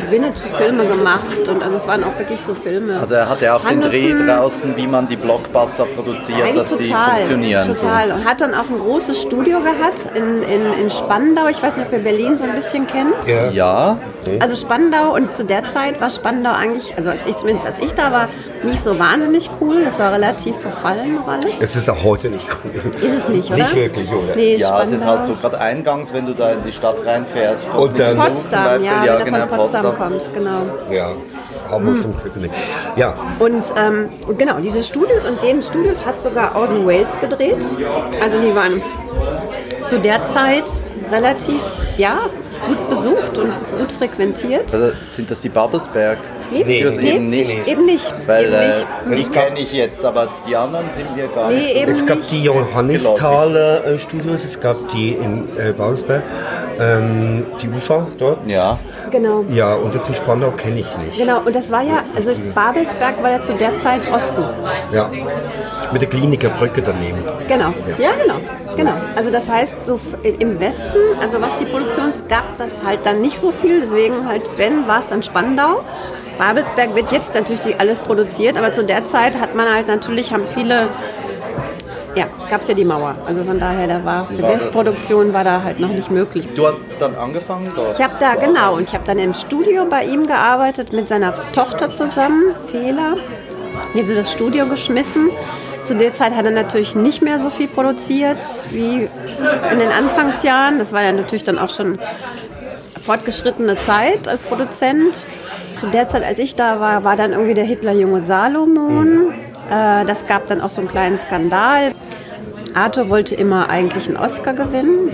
Winnetou-Filme 0.10 0.86
gemacht 0.86 1.48
und 1.48 1.64
also 1.64 1.78
es 1.78 1.88
waren 1.88 2.04
auch 2.04 2.18
wirklich 2.18 2.42
so 2.42 2.54
Filme. 2.54 3.00
Also 3.00 3.16
er 3.16 3.30
hatte 3.30 3.54
auch 3.54 3.66
den 3.66 3.82
Dreh 3.82 4.14
draußen, 4.14 4.76
wie 4.78 4.88
man 4.88 5.08
die 5.08 5.16
Blockbuster 5.16 5.86
produziert, 5.86 6.56
dass 6.56 6.70
sie 6.78 6.86
total, 6.86 7.16
funktionieren. 7.16 7.66
total. 7.66 8.12
Und 8.12 8.26
hat 8.26 8.42
dann 8.42 8.54
auch 8.54 8.70
ein 8.70 8.80
großes 8.80 9.22
Studio 9.22 9.60
gehabt 9.60 10.08
in, 10.16 10.44
in, 10.44 10.74
in 10.84 10.90
Spandau. 10.90 11.48
Ich 11.50 11.62
weiß 11.62 11.78
nicht, 11.78 11.88
ob 11.88 11.94
ihr 11.94 12.00
Berlin 12.00 12.38
so 12.38 12.44
ein 12.44 12.54
bisschen 12.54 12.88
kennt. 12.88 13.16
So. 13.24 13.32
Ja, 13.54 13.98
Also 14.40 14.56
Spandau 14.56 15.14
und 15.16 15.34
zu 15.34 15.44
der 15.46 15.66
Zeit 15.66 16.00
war 16.02 16.10
Spandau 16.10 16.52
eigentlich, 16.52 16.96
also 16.98 17.10
als 17.10 17.26
ich 17.26 17.38
zumindest 17.38 17.66
als 17.66 17.80
ich 17.80 17.94
da 17.94 18.12
war, 18.12 18.28
nicht 18.64 18.80
so 18.82 18.98
wahnsinnig 19.00 19.50
cool. 19.60 19.84
Das 19.86 19.98
war 20.00 20.12
relativ 20.14 20.56
verfallen 20.58 21.16
noch 21.16 21.28
alles. 21.28 21.60
Es 21.62 21.76
ist 21.76 21.90
auch 21.90 22.04
heute 22.04 22.30
nicht 22.30 22.46
cool. 22.64 22.72
Ist 23.02 23.18
es 23.20 23.30
nicht, 23.30 23.50
oder? 23.50 23.58
Nicht 23.64 23.76
wirklich, 23.76 24.10
oder? 24.12 24.36
Nee, 24.36 24.58
ja 24.58 24.82
es 24.82 24.92
ist 24.92 25.02
Spandau. 25.02 25.18
halt 25.18 25.26
so 25.26 25.36
gerade 25.36 25.60
eingangs, 25.60 26.14
wenn 26.14 26.26
du 26.26 26.34
da 26.34 26.52
in 26.52 26.64
die 26.64 26.72
Stadt 26.74 26.98
reinfährst. 27.06 27.66
von 27.66 27.80
Und 27.90 28.00
dann- 28.00 28.18
Potsdam, 28.18 28.64
Beispiel. 28.66 28.86
ja, 28.86 29.06
ja 29.06 29.24
genau, 29.24 29.40
von 29.40 29.48
Potsdam 29.72 29.96
kommst, 29.98 30.34
genau. 30.34 30.62
Ja, 30.92 31.12
Hamburg 31.70 31.98
vom 32.00 32.18
Köpenick. 32.22 32.52
Ja, 32.96 33.16
Und 33.40 33.74
ähm, 33.78 34.10
genau, 34.38 34.56
diese 34.60 34.84
Studios 34.84 35.26
und 35.26 35.42
den 35.42 35.62
Studios 35.64 36.06
hat 36.06 36.20
sogar 36.22 36.56
Orson 36.56 36.86
Welles 36.86 37.20
gedreht. 37.20 37.64
Also 38.22 38.40
die 38.42 38.54
waren 38.56 38.82
zu 39.86 39.98
der 40.00 40.24
Zeit 40.26 40.66
relativ, 41.12 41.62
ja, 41.98 42.20
gut 42.68 42.90
besucht 42.90 43.38
und 43.38 43.54
gut 43.78 43.92
frequentiert. 43.92 44.74
Also 44.74 44.92
sind 45.06 45.32
das 45.32 45.40
die 45.40 45.50
Babelsberg? 45.50 46.20
Studios 46.54 46.98
nee, 46.98 47.12
eben 47.16 47.30
nicht. 47.30 47.66
Eben 47.68 47.86
nicht. 47.86 48.14
Weil 48.28 48.44
eben 48.46 48.54
äh, 48.54 48.68
nicht. 48.68 48.88
die 49.18 49.22
Es 49.22 49.32
gab- 49.32 49.46
kenne 49.48 49.60
ich 49.62 49.72
jetzt, 49.72 50.04
aber 50.04 50.28
die 50.46 50.54
anderen 50.56 50.86
sind 50.92 51.16
mir 51.16 51.28
gar 51.30 51.48
Nee, 51.48 51.56
nicht 51.56 51.70
so. 51.74 51.80
eben 51.82 51.92
es 51.94 52.06
gab 52.06 52.18
nicht. 52.18 52.32
die 52.32 52.44
Johannisthaler 52.44 53.86
äh, 53.86 54.00
Studios, 54.00 54.44
es 54.44 54.60
gab 54.60 54.88
die 54.90 55.14
in 55.14 55.48
äh, 55.58 55.72
Babelsberg, 55.72 56.22
ähm, 56.80 57.46
die 57.62 57.70
Ufer 57.70 58.08
dort. 58.18 58.46
Ja, 58.48 58.78
Genau. 59.12 59.44
Ja, 59.50 59.76
und 59.76 59.94
das 59.94 60.08
in 60.08 60.16
Spandau 60.16 60.52
kenne 60.52 60.80
ich 60.80 60.98
nicht. 60.98 61.18
Genau, 61.18 61.42
und 61.42 61.54
das 61.54 61.70
war 61.70 61.82
ja, 61.82 62.04
also 62.16 62.32
Babelsberg 62.56 63.22
war 63.22 63.32
ja 63.32 63.42
zu 63.42 63.54
der 63.54 63.76
Zeit 63.78 64.10
Osten. 64.12 64.44
Ja, 64.94 65.10
mit 65.92 66.02
der 66.02 66.10
Kliniker 66.10 66.50
Brücke 66.50 66.82
daneben. 66.82 67.20
Genau. 67.48 67.74
Ja, 67.98 68.12
genau. 68.22 68.40
Genau. 68.78 68.94
Also 69.16 69.30
das 69.32 69.50
heißt, 69.50 69.86
so 69.86 70.00
im 70.24 70.60
Westen, 70.60 70.98
also 71.22 71.42
was 71.42 71.58
die 71.58 71.66
Produktion 71.66 72.12
gab, 72.30 72.58
das 72.58 72.86
halt 72.86 73.06
dann 73.06 73.20
nicht 73.20 73.38
so 73.38 73.52
viel. 73.52 73.82
Deswegen 73.82 74.26
halt, 74.28 74.44
wenn, 74.58 74.88
war 74.88 75.02
es 75.02 75.10
dann 75.10 75.22
Spandau. 75.24 75.82
Babelsberg 76.38 76.96
wird 76.96 77.12
jetzt 77.12 77.36
natürlich 77.36 77.80
alles 77.80 78.00
produziert, 78.00 78.58
aber 78.58 78.72
zu 78.72 78.84
der 78.84 79.04
Zeit 79.04 79.40
hat 79.40 79.56
man 79.56 79.72
halt 79.72 79.88
natürlich, 79.88 80.32
haben 80.32 80.46
viele, 80.48 80.88
ja, 82.16 82.26
gab 82.50 82.62
es 82.62 82.68
ja 82.68 82.74
die 82.74 82.86
Mauer. 82.86 83.16
Also 83.26 83.44
von 83.44 83.60
daher, 83.60 83.88
da 83.88 84.04
war, 84.04 84.28
das? 84.30 84.66
Westproduktion 84.66 85.34
war 85.34 85.44
da 85.44 85.64
halt 85.64 85.80
noch 85.80 85.90
nicht 85.90 86.12
möglich. 86.12 86.48
du 86.56 86.68
hast 86.68 86.82
dann 87.00 87.16
angefangen 87.16 87.70
dort. 87.76 87.98
Ich 87.98 88.04
habe 88.04 88.16
da, 88.20 88.36
genau, 88.36 88.76
und 88.76 88.84
ich 88.84 88.94
habe 88.94 89.04
dann 89.06 89.20
im 89.20 89.34
Studio 89.34 89.86
bei 89.86 90.04
ihm 90.04 90.28
gearbeitet, 90.28 90.94
mit 90.94 91.08
seiner 91.08 91.34
Tochter 91.52 91.90
zusammen. 91.90 92.54
Die 93.94 94.00
hat 94.00 94.08
so 94.08 94.16
das 94.16 94.32
Studio 94.32 94.68
geschmissen. 94.68 95.30
Zu 95.84 95.96
der 95.96 96.14
Zeit 96.14 96.36
hat 96.36 96.46
er 96.46 96.52
natürlich 96.52 96.96
nicht 96.96 97.22
mehr 97.22 97.40
so 97.40 97.50
viel 97.50 97.68
produziert 97.68 98.38
wie 98.70 99.10
in 99.72 99.80
den 99.80 99.90
Anfangsjahren. 99.90 100.78
Das 100.78 100.94
war 100.94 101.02
ja 101.02 101.12
natürlich 101.12 101.44
dann 101.44 101.58
auch 101.58 101.70
schon 101.70 101.98
fortgeschrittene 103.02 103.76
Zeit 103.78 104.28
als 104.28 104.44
Produzent. 104.44 105.26
Zu 105.76 105.88
der 105.88 106.08
Zeit, 106.08 106.24
als 106.24 106.38
ich 106.38 106.56
da 106.56 106.80
war, 106.80 107.04
war 107.04 107.16
dann 107.16 107.32
irgendwie 107.32 107.56
der 107.56 107.64
Hitlerjunge 107.64 108.22
Salomon. 108.22 109.34
Äh, 109.72 110.06
das 110.06 110.28
gab 110.28 110.48
dann 110.48 110.62
auch 110.62 110.70
so 110.70 110.82
einen 110.82 110.90
kleinen 110.90 111.18
Skandal. 111.18 111.94
Arthur 112.74 113.10
wollte 113.10 113.36
immer 113.36 113.70
eigentlich 113.70 114.08
einen 114.08 114.18
Oscar 114.18 114.54
gewinnen. 114.54 115.10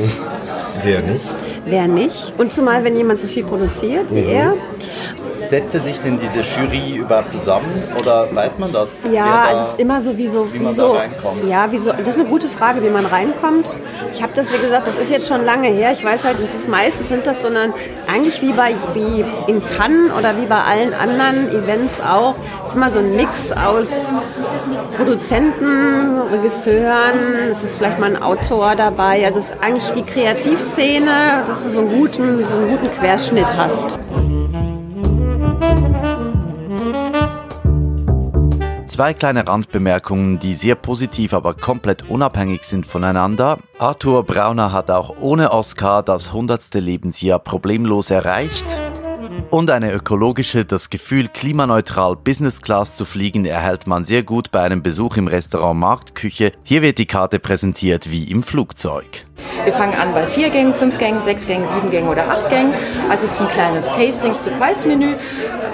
Wer 0.84 1.02
nicht? 1.02 1.26
Wer 1.66 1.88
nicht? 1.88 2.34
Und 2.38 2.52
zumal, 2.52 2.84
wenn 2.84 2.96
jemand 2.96 3.20
so 3.20 3.28
viel 3.28 3.44
produziert 3.44 4.14
wie 4.14 4.26
er. 4.26 4.54
Setzte 5.50 5.80
sich 5.80 6.00
denn 6.02 6.20
diese 6.20 6.40
Jury 6.42 6.98
überhaupt 6.98 7.32
zusammen 7.32 7.66
oder 8.00 8.28
weiß 8.36 8.58
man 8.60 8.74
das? 8.74 8.90
Ja, 9.12 9.26
da- 9.26 9.44
also 9.50 9.62
es 9.62 9.68
ist 9.70 9.80
immer 9.80 10.02
so, 10.02 10.18
wie 10.18 10.28
so, 10.28 10.52
wie 10.54 10.60
wie 10.60 10.64
man 10.64 10.74
so 10.74 10.94
da 10.94 11.00
reinkommt. 11.00 11.48
ja, 11.48 11.72
wie 11.72 11.78
so, 11.78 11.92
das 11.94 12.10
ist 12.10 12.20
eine 12.20 12.28
gute 12.30 12.48
Frage, 12.50 12.84
wie 12.84 12.90
man 12.90 13.06
reinkommt. 13.06 13.80
Ich 14.12 14.22
habe 14.22 14.34
das, 14.36 14.52
wie 14.54 14.58
gesagt, 14.58 14.88
das 14.88 14.98
ist 14.98 15.10
jetzt 15.10 15.28
schon 15.28 15.46
lange 15.46 15.68
her. 15.70 15.92
Ich 15.94 16.04
weiß 16.04 16.26
halt, 16.26 16.42
das 16.42 16.54
ist 16.54 16.68
meistens 16.70 17.10
sind 17.10 17.26
das 17.28 17.42
so 17.42 17.48
eine, 17.48 17.74
eigentlich 18.12 18.42
wie 18.42 18.52
bei 18.54 18.74
wie 18.94 19.24
in 19.48 19.62
Cannes 19.66 20.12
oder 20.18 20.36
wie 20.38 20.46
bei 20.46 20.62
allen 20.62 20.94
anderen 20.94 21.50
Events 21.50 22.02
auch, 22.02 22.36
ist 22.64 22.76
immer 22.76 22.92
so 22.92 23.00
ein 23.00 23.16
Mix 23.16 23.52
aus 23.54 24.12
Produzenten, 24.98 26.20
Regisseuren, 26.32 27.50
es 27.52 27.64
ist 27.64 27.78
vielleicht 27.78 28.00
mal 28.00 28.08
ein 28.16 28.22
Autor 28.22 28.74
dabei. 28.76 29.26
Also 29.26 29.40
es 29.40 29.52
ist 29.52 29.58
eigentlich 29.62 29.90
die 29.92 30.04
Kreativszene, 30.04 31.44
dass 31.46 31.64
du 31.64 31.70
so 31.70 31.80
einen 31.80 31.98
guten, 32.00 32.46
so 32.46 32.56
einen 32.56 32.70
guten 32.70 32.92
Querschnitt 32.92 33.48
hast. 33.56 33.98
Zwei 38.98 39.14
kleine 39.14 39.46
Randbemerkungen, 39.46 40.40
die 40.40 40.56
sehr 40.56 40.74
positiv, 40.74 41.34
aber 41.34 41.54
komplett 41.54 42.10
unabhängig 42.10 42.64
sind 42.64 42.84
voneinander. 42.84 43.60
Arthur 43.78 44.24
Brauner 44.24 44.72
hat 44.72 44.90
auch 44.90 45.18
ohne 45.22 45.52
Oscar 45.52 46.02
das 46.02 46.30
100. 46.30 46.74
Lebensjahr 46.74 47.38
problemlos 47.38 48.10
erreicht. 48.10 48.82
Und 49.52 49.70
eine 49.70 49.94
ökologische, 49.94 50.66
das 50.66 50.90
Gefühl, 50.90 51.28
klimaneutral 51.28 52.16
Business 52.16 52.60
Class 52.60 52.96
zu 52.96 53.06
fliegen, 53.06 53.46
erhält 53.46 53.86
man 53.86 54.06
sehr 54.06 54.24
gut 54.24 54.50
bei 54.50 54.62
einem 54.62 54.82
Besuch 54.82 55.18
im 55.18 55.28
Restaurant 55.28 55.80
Marktküche. 55.80 56.54
Hier 56.64 56.82
wird 56.82 56.98
die 56.98 57.06
Karte 57.06 57.38
präsentiert 57.38 58.10
wie 58.10 58.24
im 58.24 58.42
Flugzeug. 58.42 59.27
Wir 59.68 59.74
fangen 59.74 59.96
an 59.96 60.14
bei 60.14 60.26
vier 60.26 60.50
Gängen, 60.50 60.74
fünf 60.74 60.98
Gängen, 60.98 61.22
sechs 61.22 61.46
Gängen, 61.46 61.66
sieben 61.66 61.90
Gängen 61.90 62.08
oder 62.08 62.30
acht 62.30 62.48
Gängen. 62.50 62.74
Also 63.10 63.26
es 63.26 63.34
ist 63.34 63.42
ein 63.42 63.50
kleines 63.50 63.88
Tasting-Surprise-Menü. 63.92 65.14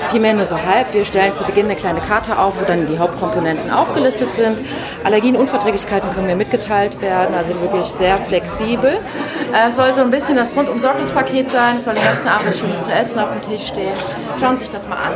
Vielmehr 0.09 0.33
nur 0.33 0.47
so 0.47 0.55
halb. 0.59 0.91
Wir 0.95 1.05
stellen 1.05 1.31
zu 1.31 1.43
Beginn 1.43 1.67
eine 1.67 1.75
kleine 1.75 1.99
Karte 1.99 2.39
auf, 2.39 2.59
wo 2.59 2.65
dann 2.65 2.87
die 2.87 2.97
Hauptkomponenten 2.97 3.69
aufgelistet 3.69 4.33
sind. 4.33 4.57
Allergien, 5.03 5.35
Unverträglichkeiten 5.35 6.11
können 6.11 6.25
mir 6.25 6.35
mitgeteilt 6.35 7.01
werden, 7.01 7.35
also 7.35 7.61
wirklich 7.61 7.85
sehr 7.85 8.17
flexibel. 8.17 8.93
Äh, 9.53 9.67
Es 9.67 9.75
soll 9.75 9.93
so 9.93 10.01
ein 10.01 10.09
bisschen 10.09 10.37
das 10.37 10.57
Rundum-Sorgungspaket 10.57 11.51
sein. 11.51 11.75
Es 11.77 11.85
soll 11.85 11.93
den 11.93 12.03
ganzen 12.03 12.29
Abend 12.29 12.55
Schönes 12.55 12.81
zu 12.85 12.91
essen 12.91 13.19
auf 13.19 13.29
dem 13.31 13.43
Tisch 13.43 13.67
stehen. 13.67 13.93
Schauen 14.39 14.57
Sie 14.57 14.65
sich 14.65 14.71
das 14.73 14.87
mal 14.87 14.95
an. 14.95 15.13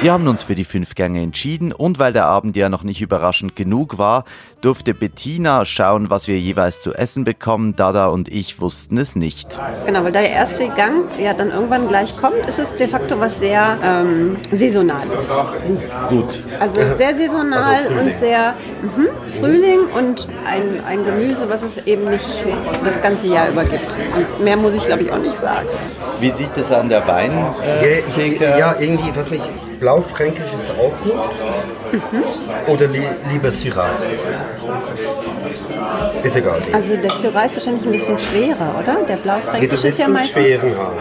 Wir 0.00 0.12
haben 0.12 0.28
uns 0.28 0.42
für 0.42 0.54
die 0.54 0.64
fünf 0.64 0.94
Gänge 0.94 1.22
entschieden 1.22 1.72
und 1.72 1.98
weil 1.98 2.12
der 2.12 2.26
Abend 2.26 2.56
ja 2.56 2.68
noch 2.68 2.82
nicht 2.82 3.00
überraschend 3.00 3.56
genug 3.56 3.96
war, 3.96 4.24
durfte 4.60 4.94
Bettina 4.94 5.64
schauen, 5.64 6.10
was 6.10 6.28
wir 6.28 6.38
jeweils 6.38 6.80
zu 6.80 6.92
essen 6.94 7.24
bekommen. 7.24 7.76
Dada 7.76 8.06
und 8.06 8.28
ich 8.28 8.60
wussten 8.60 8.98
es 8.98 9.16
nicht. 9.16 9.58
Genau, 9.86 10.04
weil 10.04 10.12
der 10.12 10.30
erste 10.30 10.68
Gang 10.68 11.08
ja 11.18 11.34
dann 11.34 11.50
irgendwann 11.50 11.88
gleich 11.88 12.16
kommt, 12.16 12.46
ist 12.46 12.58
es 12.58 12.74
de 12.74 12.88
facto 12.88 13.18
was 13.20 13.38
sehr 13.38 13.76
ähm, 13.82 14.36
Saisonales. 14.52 15.42
Gut. 16.08 16.42
Also 16.60 16.80
sehr 16.94 17.14
saisonal 17.14 17.86
und 17.98 18.14
sehr 18.16 18.54
mhm, 18.82 19.08
Frühling 19.38 19.86
und 19.96 20.28
ein, 20.46 20.84
ein 20.86 21.04
Gemüse, 21.04 21.48
was 21.48 21.62
es 21.62 21.78
eben 21.86 22.08
nicht 22.10 22.44
das 22.84 23.00
ganze 23.00 23.28
Jahr 23.28 23.48
über 23.48 23.64
gibt. 23.64 23.96
Und 24.16 24.44
mehr 24.44 24.56
muss 24.56 24.74
ich 24.74 24.84
glaube 24.84 25.02
ich 25.02 25.12
auch 25.12 25.18
nicht 25.18 25.36
sagen. 25.36 25.68
Wie 26.20 26.30
sieht 26.30 26.56
es 26.56 26.70
an 26.72 26.88
der 26.88 27.06
Wein? 27.06 27.32
Ja, 27.32 28.22
ich, 28.24 28.40
ja, 28.40 28.74
irgendwie, 28.78 29.10
ich 29.10 29.16
weiß 29.16 29.30
nicht, 29.30 29.50
Blaufränkisch 29.84 30.46
ist 30.46 30.70
auch 30.70 30.98
gut. 31.02 31.12
Oder 32.68 32.86
li 32.86 33.02
lieber 33.30 33.52
Syrah? 33.52 33.90
Ist 36.22 36.36
egal. 36.36 36.58
Also 36.72 36.96
der 36.96 37.10
Syrah 37.10 37.44
ist 37.44 37.56
wahrscheinlich 37.56 37.84
ein 37.84 37.92
bisschen 37.92 38.16
schwerer, 38.16 38.76
oder? 38.80 39.04
Der 39.06 39.16
Nee, 39.16 39.18
du 39.20 39.22
Blaufränkisch 39.24 39.70
willst 39.70 39.84
ist 39.84 39.98
ja 39.98 40.08
meistens... 40.08 40.42
schweren 40.42 40.78
haben. 40.78 40.96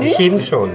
Ich 0.00 0.18
eben 0.18 0.40
schon. 0.40 0.70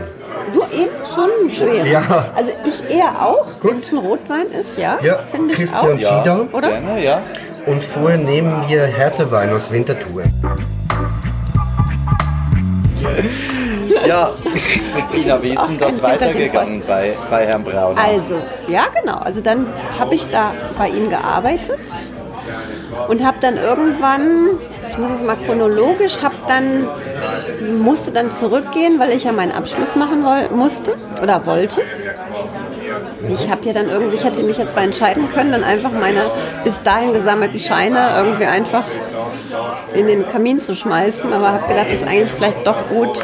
Du 0.53 0.61
eben 0.71 0.91
schon 1.15 1.51
schwerer. 1.51 1.87
Ja. 1.87 2.25
Also 2.35 2.51
ich 2.63 2.95
eher 2.95 3.25
auch, 3.25 3.47
wenn 3.63 3.77
es 3.77 3.91
ein 3.91 3.97
Rotwein 3.97 4.51
ist, 4.51 4.77
ja. 4.77 4.99
Ja, 5.01 5.17
finde 5.31 5.49
ich 5.53 5.57
Christian 5.57 5.97
auch. 5.97 5.97
Schieder. 5.97 6.45
Oder? 6.53 6.69
Gerne, 6.69 7.03
ja. 7.03 7.21
Und 7.65 7.83
vorher 7.83 8.19
nehmen 8.19 8.65
wir 8.67 8.83
Härtewein 8.83 9.49
aus 9.49 9.71
Winterthur. 9.71 10.25
Ja, 14.05 14.31
Bettina, 14.95 15.41
wie 15.41 15.49
ist 15.49 15.67
denn 15.67 15.77
das 15.77 16.01
weitergegangen 16.01 16.83
bei, 16.87 17.13
bei 17.29 17.45
Herrn 17.45 17.63
Brauner? 17.63 18.01
Also, 18.01 18.35
ja 18.67 18.85
genau. 18.93 19.17
Also 19.17 19.41
dann 19.41 19.67
habe 19.97 20.15
ich 20.15 20.27
da 20.27 20.53
bei 20.77 20.89
ihm 20.89 21.09
gearbeitet 21.09 21.79
und 23.07 23.25
habe 23.25 23.37
dann 23.41 23.57
irgendwann, 23.57 24.59
ich 24.89 24.97
muss 24.97 25.11
es 25.11 25.23
mal 25.23 25.37
chronologisch, 25.37 26.21
habe 26.21 26.35
dann 26.47 26.87
musste 27.83 28.11
dann 28.11 28.31
zurückgehen, 28.31 28.99
weil 28.99 29.11
ich 29.11 29.25
ja 29.25 29.31
meinen 29.31 29.51
Abschluss 29.51 29.95
machen 29.95 30.25
musste 30.55 30.95
oder 31.21 31.45
wollte. 31.45 31.81
Ich 33.29 33.49
habe 33.49 33.63
ja 33.65 33.73
dann 33.73 33.89
irgendwie, 33.89 34.15
ich 34.15 34.23
hätte 34.23 34.43
mich 34.43 34.57
ja 34.57 34.65
zwar 34.67 34.83
entscheiden 34.83 35.29
können, 35.29 35.51
dann 35.51 35.63
einfach 35.63 35.91
meine 35.91 36.21
bis 36.63 36.81
dahin 36.81 37.13
gesammelten 37.13 37.59
Scheine 37.59 38.15
irgendwie 38.17 38.45
einfach 38.45 38.83
in 39.93 40.07
den 40.07 40.27
Kamin 40.27 40.61
zu 40.61 40.75
schmeißen, 40.75 41.31
aber 41.31 41.53
habe 41.53 41.67
gedacht, 41.67 41.87
das 41.87 42.01
ist 42.01 42.07
eigentlich 42.07 42.31
vielleicht 42.31 42.65
doch 42.65 42.87
gut, 42.89 43.23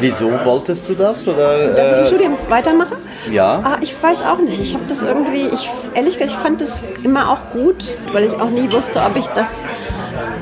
Wieso 0.00 0.30
wolltest 0.44 0.88
du 0.88 0.94
das? 0.94 1.26
Oder, 1.26 1.68
dass 1.68 1.92
ich 1.92 1.98
ein 1.98 2.04
äh, 2.04 2.06
Studium 2.06 2.36
weitermache? 2.48 2.96
Ja. 3.30 3.60
Ah, 3.64 3.76
ich 3.80 3.94
weiß 4.00 4.22
auch 4.22 4.38
nicht. 4.38 4.60
Ich 4.60 4.74
habe 4.74 4.84
das 4.88 5.02
irgendwie, 5.02 5.48
ich, 5.52 5.70
ehrlich 5.94 6.18
gesagt, 6.18 6.32
ich 6.32 6.36
fand 6.36 6.60
das 6.60 6.82
immer 7.02 7.30
auch 7.30 7.52
gut, 7.52 7.96
weil 8.12 8.24
ich 8.24 8.32
auch 8.40 8.50
nie 8.50 8.70
wusste, 8.72 9.00
ob 9.00 9.16
ich 9.16 9.26
das 9.28 9.64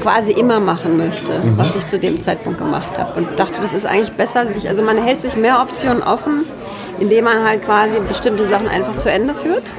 quasi 0.03 0.33
immer 0.33 0.61
machen 0.61 0.97
möchte, 0.97 1.41
was 1.57 1.77
ich 1.77 1.87
zu 1.87 1.99
dem 1.99 2.21
Zeitpunkt 2.21 2.59
gemacht 2.59 2.99
habe. 2.99 3.19
Und 3.21 3.39
dachte, 3.39 3.61
das 3.61 3.73
ist 3.73 3.87
eigentlich 3.87 4.13
besser, 4.13 4.51
sich, 4.51 4.69
also 4.69 4.83
man 4.83 4.97
hält 4.99 5.21
sich 5.21 5.37
mehr 5.37 5.61
Optionen 5.63 6.03
offen, 6.03 6.45
indem 6.99 7.25
man 7.25 7.45
halt 7.45 7.65
quasi 7.65 7.99
bestimmte 8.01 8.47
Sachen 8.47 8.69
einfach 8.69 8.99
zu 8.99 9.11
Ende 9.11 9.35
führt. 9.35 9.75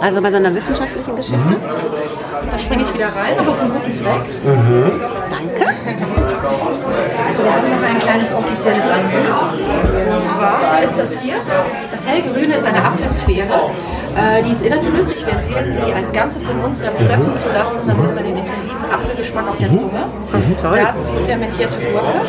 Also 0.00 0.20
bei 0.20 0.30
so 0.30 0.36
einer 0.36 0.54
wissenschaftlichen 0.54 1.16
Geschichte. 1.16 1.56
Da 2.50 2.58
springe 2.58 2.82
ich 2.82 2.94
wieder 2.94 3.06
rein, 3.06 3.38
aber 3.38 3.52
für 3.54 3.64
einen 3.64 3.72
guten 3.74 3.92
Zweck. 3.92 4.22
Danke. 5.30 5.74
Wir 7.46 7.54
haben 7.54 7.70
noch 7.70 7.88
ein 7.88 7.98
kleines 8.00 8.34
offizielles 8.34 8.84
Angebot. 8.90 10.14
Und 10.16 10.22
zwar 10.22 10.82
ist 10.82 10.98
das 10.98 11.20
hier, 11.20 11.36
das 11.92 12.04
hellgrüne 12.04 12.56
ist 12.56 12.66
eine 12.66 12.84
Apfelsphäre. 12.84 13.70
Äh, 14.16 14.42
die 14.42 14.50
ist 14.50 14.62
innen 14.62 14.82
flüssig. 14.82 15.24
Wir 15.24 15.34
empfehlen 15.34 15.78
die 15.86 15.92
als 15.92 16.10
Ganzes 16.10 16.48
in 16.48 16.58
uns 16.58 16.80
schleppen 16.80 17.34
zu 17.36 17.48
lassen, 17.52 17.78
damit 17.86 18.14
man 18.16 18.24
den 18.24 18.38
intensiven 18.38 18.90
Apfelgeschmack 18.92 19.48
auf 19.48 19.56
der 19.58 19.68
Zunge. 19.68 20.06
Dazu 20.60 21.12
fermentierte 21.24 21.84
Gurke. 21.84 22.20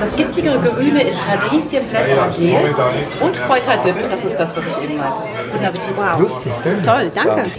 Das 0.00 0.14
giftigere 0.14 0.60
Grüne 0.60 1.02
ist 1.02 1.18
Radieschenblätter 1.26 2.26
und 2.26 2.38
Mehl. 2.38 2.74
Und 3.20 3.42
Kräuterdip, 3.42 4.08
das 4.08 4.24
ist 4.24 4.36
das, 4.36 4.56
was 4.56 4.64
ich 4.68 4.84
eben 4.84 4.98
meinte. 4.98 5.18
Guten 5.50 5.64
Appetit. 5.64 5.94
Lustig, 6.20 6.52
ne? 6.64 6.82
Toll, 6.82 7.10
danke. 7.12 7.50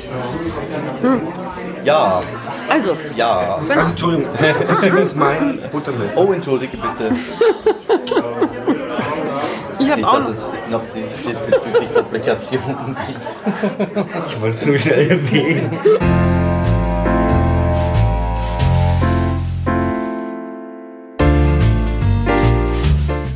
Ja, 1.83 2.21
Also, 2.69 2.95
ja. 3.15 3.59
Also, 3.69 3.89
Entschuldigung, 3.89 4.29
das 4.67 4.77
ist 4.79 4.85
übrigens 4.85 5.15
mein 5.15 5.59
Buttermesser. 5.71 6.21
Oh, 6.21 6.31
entschuldige 6.31 6.77
bitte. 6.77 7.11
ich 9.79 9.89
habe 9.89 10.07
auch 10.07 10.15
dass 10.15 10.27
es 10.29 10.45
noch 10.69 10.81
dies- 10.95 11.23
diesbezüglich 11.27 11.93
Komplikationen 11.93 12.95
gibt. 13.07 14.27
Ich 14.27 14.41
wollte 14.41 14.55
es 14.57 14.65
nur 14.65 14.77
schnell 14.77 15.11
erwähnen. 15.11 15.79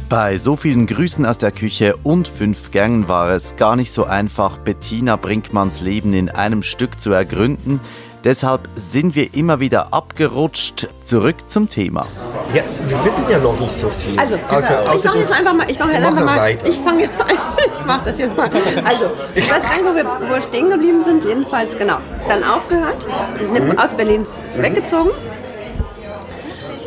Bei 0.07 0.37
so 0.37 0.55
vielen 0.55 0.85
Grüßen 0.85 1.25
aus 1.25 1.39
der 1.39 1.51
Küche 1.51 1.95
und 2.03 2.27
fünf 2.27 2.71
Gängen 2.71 3.07
war 3.07 3.31
es 3.31 3.55
gar 3.57 3.75
nicht 3.75 3.91
so 3.91 4.05
einfach, 4.05 4.59
Bettina 4.59 5.15
Brinkmanns 5.17 5.81
Leben 5.81 6.13
in 6.13 6.29
einem 6.29 6.63
Stück 6.63 7.01
zu 7.01 7.11
ergründen. 7.11 7.79
Deshalb 8.25 8.67
sind 8.75 9.15
wir 9.15 9.33
immer 9.35 9.59
wieder 9.59 9.93
abgerutscht. 9.93 10.87
Zurück 11.03 11.35
zum 11.47 11.69
Thema. 11.69 12.07
Ja, 12.55 12.63
wir 12.87 13.05
wissen 13.05 13.29
ja 13.29 13.37
noch 13.37 13.59
nicht 13.59 13.71
so 13.71 13.89
viel. 13.89 14.17
Also, 14.19 14.35
Außer- 14.35 14.95
ich 14.97 15.03
mache 15.03 15.17
jetzt 15.19 15.31
einfach 15.39 15.53
mal, 15.53 15.65
ich 15.69 15.77
mache 15.79 15.91
jetzt 15.91 16.05
einfach 16.05 16.25
mal, 16.25 16.37
weiter. 16.39 16.67
ich 16.67 16.77
fange 16.77 17.01
jetzt 17.03 17.17
mal, 17.19 17.27
ich 17.79 17.85
mache 17.85 18.01
das 18.05 18.17
jetzt 18.17 18.35
mal. 18.35 18.49
Also, 18.83 19.05
ich 19.35 19.49
weiß 19.51 19.61
gar 19.61 19.73
nicht, 19.73 19.85
wo 19.85 19.95
wir, 19.95 20.05
wo 20.05 20.33
wir 20.33 20.41
stehen 20.41 20.69
geblieben 20.71 21.03
sind, 21.03 21.23
jedenfalls, 21.23 21.77
genau. 21.77 21.97
Dann 22.27 22.43
aufgehört, 22.43 23.07
Mhm. 23.39 23.77
aus 23.77 23.93
Berlins 23.93 24.41
weggezogen, 24.55 25.11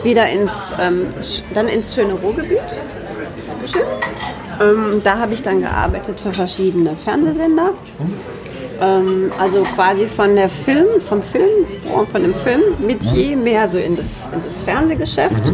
wieder 0.03 0.27
ins, 0.29 0.75
ähm, 0.81 1.07
dann 1.55 1.69
ins 1.69 1.95
schöne 1.95 2.15
Ruhrgebiet. 2.15 2.59
Dankeschön. 3.47 3.83
Ähm, 4.61 5.01
da 5.05 5.19
habe 5.19 5.35
ich 5.35 5.43
dann 5.43 5.61
gearbeitet 5.61 6.19
für 6.21 6.33
verschiedene 6.33 6.97
Fernsehsender. 6.97 7.75
Ähm, 8.81 9.33
also 9.39 9.63
quasi 9.75 10.07
von 10.07 10.37
der 10.37 10.49
Film, 10.49 11.01
vom 11.01 11.23
Film, 11.23 11.49
von 12.13 12.23
dem 12.23 12.35
Film 12.35 12.63
Metier 12.81 13.37
mehr 13.37 13.69
so 13.69 13.79
in 13.79 13.97
das, 13.97 14.29
in 14.33 14.43
das 14.45 14.63
Fernsehgeschäft. 14.63 15.53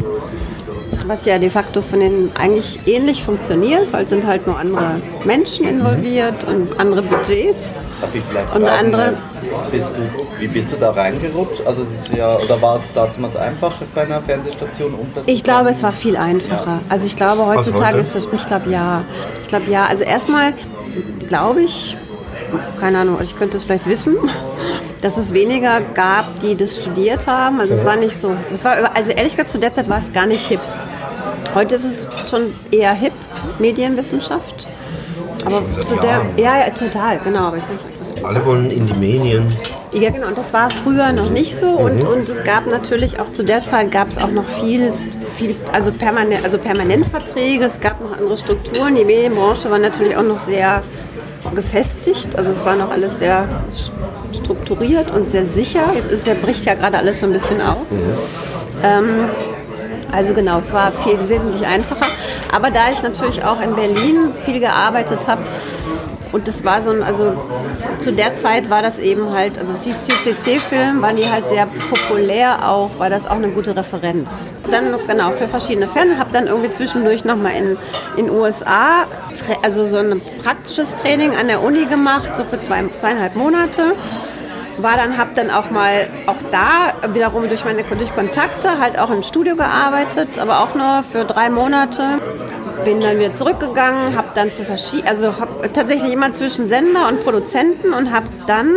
was 1.06 1.26
ja 1.26 1.38
de 1.38 1.50
facto 1.50 1.82
von 1.82 2.00
denen 2.00 2.32
eigentlich 2.34 2.80
ähnlich 2.86 3.22
funktioniert, 3.24 3.92
weil 3.92 4.04
es 4.04 4.08
sind 4.08 4.26
halt 4.26 4.46
nur 4.46 4.56
andere 4.58 5.02
Menschen 5.24 5.66
involviert 5.68 6.44
und 6.44 6.80
andere 6.80 7.02
Budgets. 7.02 7.70
Darf 8.00 8.14
ich 8.14 8.22
vielleicht 8.22 8.54
Und 8.54 8.62
fragen, 8.62 8.86
andere- 8.86 9.08
äh, 9.10 9.70
bist 9.70 9.90
du, 9.90 10.40
wie 10.40 10.48
bist 10.48 10.72
du 10.72 10.76
da 10.76 10.92
reingerutscht? 10.92 11.66
Also 11.66 11.82
es 11.82 11.92
ist 11.92 12.08
ja, 12.16 12.34
oder 12.38 12.60
war 12.62 12.76
es 12.76 12.90
damals 12.94 13.36
einfach 13.36 13.72
bei 13.94 14.02
einer 14.02 14.22
Fernsehstation 14.22 14.94
unterzukommen? 14.94 15.28
Ich 15.28 15.42
glaube, 15.42 15.68
es 15.70 15.82
war 15.82 15.92
viel 15.92 16.16
einfacher. 16.16 16.80
Also 16.88 17.04
ich 17.06 17.16
glaube, 17.16 17.44
heutzutage 17.46 17.88
heute? 17.88 17.98
ist 17.98 18.14
das, 18.16 18.26
ich 18.32 18.46
glaube 18.46 18.70
ja. 18.70 19.04
Ich 19.42 19.48
glaube 19.48 19.70
ja. 19.70 19.86
Also 19.86 20.04
erstmal 20.04 20.54
glaube 21.28 21.60
ich, 21.62 21.96
keine 22.80 22.98
Ahnung, 22.98 23.18
ich 23.22 23.36
könnte 23.36 23.56
es 23.56 23.64
vielleicht 23.64 23.86
wissen, 23.86 24.16
dass 25.02 25.16
es 25.16 25.32
weniger 25.32 25.80
gab, 25.80 26.40
die 26.40 26.56
das 26.56 26.76
studiert 26.76 27.26
haben. 27.26 27.60
Also 27.60 27.74
es 27.74 27.84
war 27.84 27.96
nicht 27.96 28.16
so, 28.16 28.34
es 28.52 28.64
war, 28.64 28.96
also 28.96 29.12
ehrlich 29.12 29.32
gesagt, 29.32 29.48
zu 29.48 29.58
der 29.58 29.72
Zeit 29.72 29.88
war 29.88 29.98
es 29.98 30.12
gar 30.12 30.26
nicht 30.26 30.46
hip. 30.46 30.60
Heute 31.54 31.74
ist 31.74 31.84
es 31.84 32.30
schon 32.30 32.54
eher 32.70 32.92
hip, 32.92 33.12
Medienwissenschaft. 33.58 34.68
Aber 35.44 35.64
zu 35.70 35.94
der, 35.96 36.04
Jahren. 36.04 36.38
ja, 36.38 36.58
ja, 36.58 36.70
total, 36.70 37.18
genau. 37.18 37.52
Alle 38.22 38.46
wollen 38.46 38.70
in 38.70 38.86
die 38.86 38.98
Medien. 38.98 39.46
Ja, 39.92 40.10
genau. 40.10 40.28
Und 40.28 40.38
das 40.38 40.52
war 40.52 40.70
früher 40.70 41.12
noch 41.12 41.30
nicht 41.30 41.54
so. 41.54 41.68
Und, 41.68 42.02
und 42.02 42.28
es 42.28 42.42
gab 42.42 42.66
natürlich 42.66 43.20
auch 43.20 43.30
zu 43.30 43.42
der 43.42 43.62
Zeit 43.62 43.92
gab 43.92 44.08
es 44.08 44.18
auch 44.18 44.30
noch 44.30 44.48
viel, 44.48 44.92
viel 45.36 45.54
also, 45.70 45.92
permanent, 45.92 46.44
also 46.44 46.58
Permanentverträge. 46.58 47.64
Es 47.64 47.80
gab 47.80 48.00
noch 48.00 48.16
andere 48.16 48.36
Strukturen. 48.36 48.94
Die 48.94 49.04
Medienbranche 49.04 49.70
war 49.70 49.78
natürlich 49.78 50.16
auch 50.16 50.22
noch 50.22 50.38
sehr 50.38 50.82
gefestigt. 51.52 52.36
Also 52.36 52.50
es 52.50 52.64
war 52.64 52.76
noch 52.76 52.90
alles 52.90 53.18
sehr 53.18 53.48
strukturiert 54.32 55.10
und 55.10 55.28
sehr 55.28 55.44
sicher. 55.44 55.92
Jetzt 55.94 56.10
ist 56.10 56.26
ja, 56.26 56.34
bricht 56.34 56.64
ja 56.64 56.74
gerade 56.74 56.98
alles 56.98 57.20
so 57.20 57.26
ein 57.26 57.32
bisschen 57.32 57.60
auf. 57.60 57.86
Ähm, 58.82 59.30
also 60.12 60.32
genau, 60.32 60.58
es 60.58 60.72
war 60.72 60.92
viel 60.92 61.28
wesentlich 61.28 61.66
einfacher. 61.66 62.06
Aber 62.52 62.70
da 62.70 62.90
ich 62.92 63.02
natürlich 63.02 63.44
auch 63.44 63.60
in 63.60 63.74
Berlin 63.74 64.32
viel 64.44 64.60
gearbeitet 64.60 65.26
habe, 65.26 65.42
und 66.34 66.48
das 66.48 66.64
war 66.64 66.82
so 66.82 66.90
ein, 66.90 67.04
also 67.04 67.32
zu 67.98 68.12
der 68.12 68.34
Zeit 68.34 68.68
war 68.68 68.82
das 68.82 68.98
eben 68.98 69.30
halt, 69.30 69.56
also 69.56 69.70
es 69.70 69.84
hieß 69.84 70.06
CCC-Film, 70.06 71.00
waren 71.00 71.14
die 71.14 71.30
halt 71.30 71.48
sehr 71.48 71.66
populär 71.66 72.68
auch, 72.68 72.98
war 72.98 73.08
das 73.08 73.28
auch 73.28 73.36
eine 73.36 73.50
gute 73.50 73.76
Referenz. 73.76 74.52
Dann 74.68 74.96
genau, 75.06 75.30
für 75.30 75.46
verschiedene 75.46 75.86
Fans, 75.86 76.18
habe 76.18 76.32
dann 76.32 76.48
irgendwie 76.48 76.72
zwischendurch 76.72 77.24
nochmal 77.24 77.52
in 77.54 77.76
in 78.16 78.30
USA, 78.30 79.06
also 79.62 79.84
so 79.84 79.98
ein 79.98 80.20
praktisches 80.42 80.96
Training 80.96 81.36
an 81.36 81.46
der 81.46 81.62
Uni 81.62 81.86
gemacht, 81.86 82.34
so 82.34 82.42
für 82.42 82.58
zwei, 82.58 82.84
zweieinhalb 82.88 83.36
Monate 83.36 83.94
war 84.78 84.96
dann, 84.96 85.16
habe 85.18 85.30
dann 85.34 85.50
auch 85.50 85.70
mal, 85.70 86.08
auch 86.26 86.42
da 86.50 87.12
wiederum 87.14 87.48
durch 87.48 87.64
meine 87.64 87.84
durch 87.84 88.12
Kontakte 88.12 88.80
halt 88.80 88.98
auch 88.98 89.10
im 89.10 89.22
Studio 89.22 89.54
gearbeitet, 89.54 90.40
aber 90.40 90.60
auch 90.60 90.74
nur 90.74 91.04
für 91.04 91.24
drei 91.24 91.48
Monate. 91.48 92.18
Bin 92.84 93.00
dann 93.00 93.18
wieder 93.18 93.32
zurückgegangen, 93.32 94.14
habe 94.16 94.28
dann 94.34 94.50
für 94.50 94.64
verschiedene, 94.64 95.08
also 95.08 95.38
habe 95.38 95.72
tatsächlich 95.72 96.12
immer 96.12 96.32
zwischen 96.32 96.68
Sender 96.68 97.08
und 97.08 97.22
Produzenten 97.24 97.92
und 97.94 98.12
habe 98.12 98.26
dann 98.46 98.74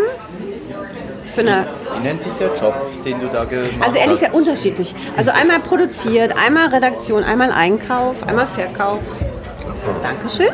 für 1.35 1.41
eine 1.41 1.65
Wie 1.95 2.03
nennt 2.07 2.23
sich 2.23 2.31
der 2.33 2.53
Job, 2.55 2.73
den 3.03 3.19
du 3.19 3.27
da 3.27 3.43
gemacht 3.43 3.65
also 3.81 3.97
ehrlich 3.97 4.11
hast? 4.13 4.19
gesagt 4.19 4.33
unterschiedlich. 4.35 4.95
Also 5.17 5.31
einmal 5.31 5.59
produziert, 5.59 6.33
einmal 6.37 6.67
Redaktion, 6.69 7.23
einmal 7.23 7.51
Einkauf, 7.51 8.15
einmal 8.27 8.47
Verkauf. 8.47 8.99
Dankeschön. 10.03 10.49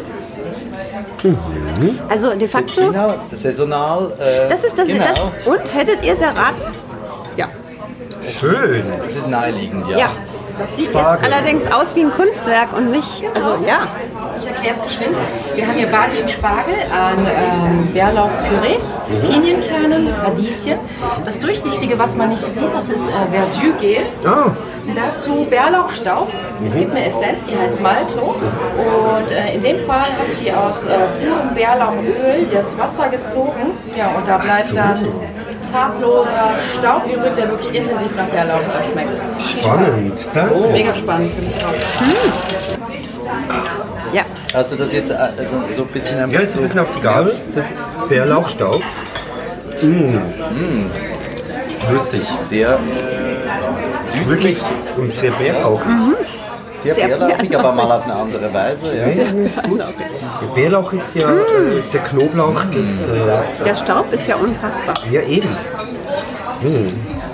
Also 2.10 2.34
de 2.36 2.48
facto, 2.48 2.88
Genau, 2.92 3.14
das 3.30 3.42
saisonal. 3.44 4.12
Äh, 4.20 4.50
das 4.50 4.64
ist 4.66 4.78
das, 4.78 4.88
genau. 4.88 5.06
das. 5.06 5.22
Und 5.46 5.74
hättet 5.74 6.04
ihr 6.04 6.14
es 6.14 6.22
erraten? 6.22 6.62
Ja. 7.38 7.48
Schön. 8.28 8.84
Das 9.02 9.16
ist 9.16 9.28
naheliegend, 9.28 9.88
ja. 9.90 9.98
Ja. 10.00 10.12
Das 10.60 10.76
sieht 10.76 10.90
Spargel. 10.90 11.24
jetzt 11.24 11.34
allerdings 11.34 11.72
aus 11.72 11.96
wie 11.96 12.02
ein 12.02 12.12
Kunstwerk 12.12 12.76
und 12.76 12.92
nicht, 12.92 13.24
also 13.34 13.58
ja. 13.66 13.88
Ich 14.38 14.48
erkläre 14.48 14.76
es 14.76 14.84
geschwind. 14.84 15.16
Wir 15.56 15.68
haben 15.68 15.76
hier 15.76 15.88
badischen 15.88 16.28
Spargel, 16.28 16.74
ein 16.74 17.20
ähm, 17.20 17.94
Bärlauchpüree, 17.94 18.80
Pinienkernen, 19.28 20.10
Radieschen. 20.24 20.80
Das 21.26 21.40
Durchsichtige, 21.40 21.98
was 22.00 22.16
man 22.16 22.30
nicht 22.30 22.42
sieht, 22.44 22.74
das 22.74 22.90
ist 22.90 23.04
äh, 23.08 23.12
Verjus-Gel. 23.32 24.04
Ah, 24.26 24.52
Dazu 24.96 25.46
Bärlauchstaub. 25.50 26.28
Es 26.66 26.76
gibt 26.76 26.92
eine 26.92 27.06
Essenz, 27.06 27.46
die 27.46 27.58
heißt 27.58 27.80
Malto. 27.80 28.36
Und 28.36 29.32
äh, 29.32 29.56
in 29.56 29.62
dem 29.62 29.80
Fall 29.86 30.02
hat 30.02 30.34
sie 30.34 30.52
aus 30.52 30.84
äh, 30.86 30.98
purem 31.24 31.54
Bärlauchöl 31.56 32.48
das 32.52 32.78
Wasser 32.78 33.08
gezogen. 33.10 33.78
Ja, 33.96 34.10
und 34.10 34.28
da 34.28 34.38
bleibt 34.38 34.66
so. 34.66 34.76
dann 34.76 35.08
farbloser 35.74 36.56
Staub 36.78 37.06
übrig, 37.06 37.36
der 37.36 37.50
wirklich 37.50 37.76
intensiv 37.76 38.16
nach 38.16 38.28
Bärlauch 38.28 38.60
äh, 38.60 38.84
schmeckt. 38.84 39.22
Spannend. 39.42 40.28
Danke. 40.34 40.68
Mega 40.72 40.96
spannend 40.96 41.32
für 41.32 41.46
mich 41.46 41.56
auch. 41.66 41.74
Ja. 44.14 44.24
Hast 44.54 44.72
du 44.72 44.76
das 44.76 44.94
jetzt 44.94 45.10
äh, 45.10 45.16
also 45.16 45.64
so 45.76 45.82
ein 45.82 45.88
bisschen 45.88 46.32
Ja, 46.32 46.42
jetzt 46.42 46.56
ein 46.56 46.62
bisschen 46.62 46.80
auf 46.80 46.92
die 46.96 47.02
Gabel. 47.02 47.36
Das 47.56 47.74
Bärlauchstaub. 48.08 48.82
Mmh. 49.82 50.22
Lustig. 51.92 52.22
sehr 52.48 52.80
süßlich, 54.12 54.28
Wirklich 54.30 54.64
und 54.96 55.16
sehr 55.16 55.32
bärlauch. 55.32 55.82
Sehr, 56.84 56.94
Sehr 56.94 57.08
bärlauchig, 57.08 57.38
bärlauchig. 57.50 57.58
aber 57.60 57.72
mal 57.72 57.92
auf 57.98 58.04
eine 58.06 58.16
andere 58.16 58.54
Weise. 58.54 58.98
Ja. 58.98 59.06
Der 60.42 60.48
Bärlauch 60.54 60.94
ist 60.94 61.16
ja 61.16 61.30
äh, 61.32 61.44
der 61.94 62.02
Knoblauch 62.04 62.64
des. 62.66 63.08
Äh, 63.08 63.12
Der 63.66 63.76
Staub 63.76 64.12
ist 64.14 64.28
ja 64.28 64.36
unfassbar. 64.36 64.94
ja, 65.10 65.22
eben. 65.22 65.50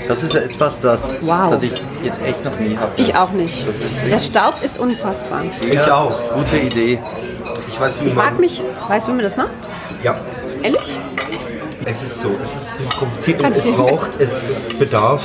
Das 0.07 0.23
ist 0.23 0.33
ja 0.33 0.41
etwas, 0.41 0.79
das, 0.79 1.19
Wow. 1.21 1.51
das 1.51 1.63
ich 1.63 1.71
jetzt 2.03 2.19
echt 2.25 2.43
noch 2.43 2.57
nie 2.59 2.75
hatte. 2.77 2.99
Ich 3.01 3.15
auch 3.15 3.31
nicht. 3.31 3.67
Ist 3.67 3.81
Der 4.09 4.19
Staub 4.19 4.55
ist 4.63 4.79
unfassbar. 4.79 5.41
sehr 5.43 5.73
Ich 5.73 5.91
auch. 5.91 6.19
Gute 6.33 6.57
Idee. 6.57 6.99
Ich 7.67 7.79
weiß, 7.79 8.01
wie 8.01 8.07
Ich 8.07 8.13
frage 8.13 8.31
man. 8.31 8.41
mich, 8.41 8.63
weißt 8.87 9.07
du, 9.07 9.11
wie 9.11 9.15
man 9.15 9.23
das 9.23 9.37
macht? 9.37 9.49
Ja, 10.03 10.19
Ehrlich? 10.63 10.99
es 11.85 12.01
ist 12.03 12.21
so. 12.21 12.31
Es 12.41 12.55
ist 12.55 12.71
ein 12.71 12.77
bisschen 12.77 12.99
kompliziert 12.99 13.43
und 13.43 13.55
es 13.55 13.65
braucht, 13.65 14.09
es, 14.19 14.31
es 14.69 14.79
bedarf 14.79 15.21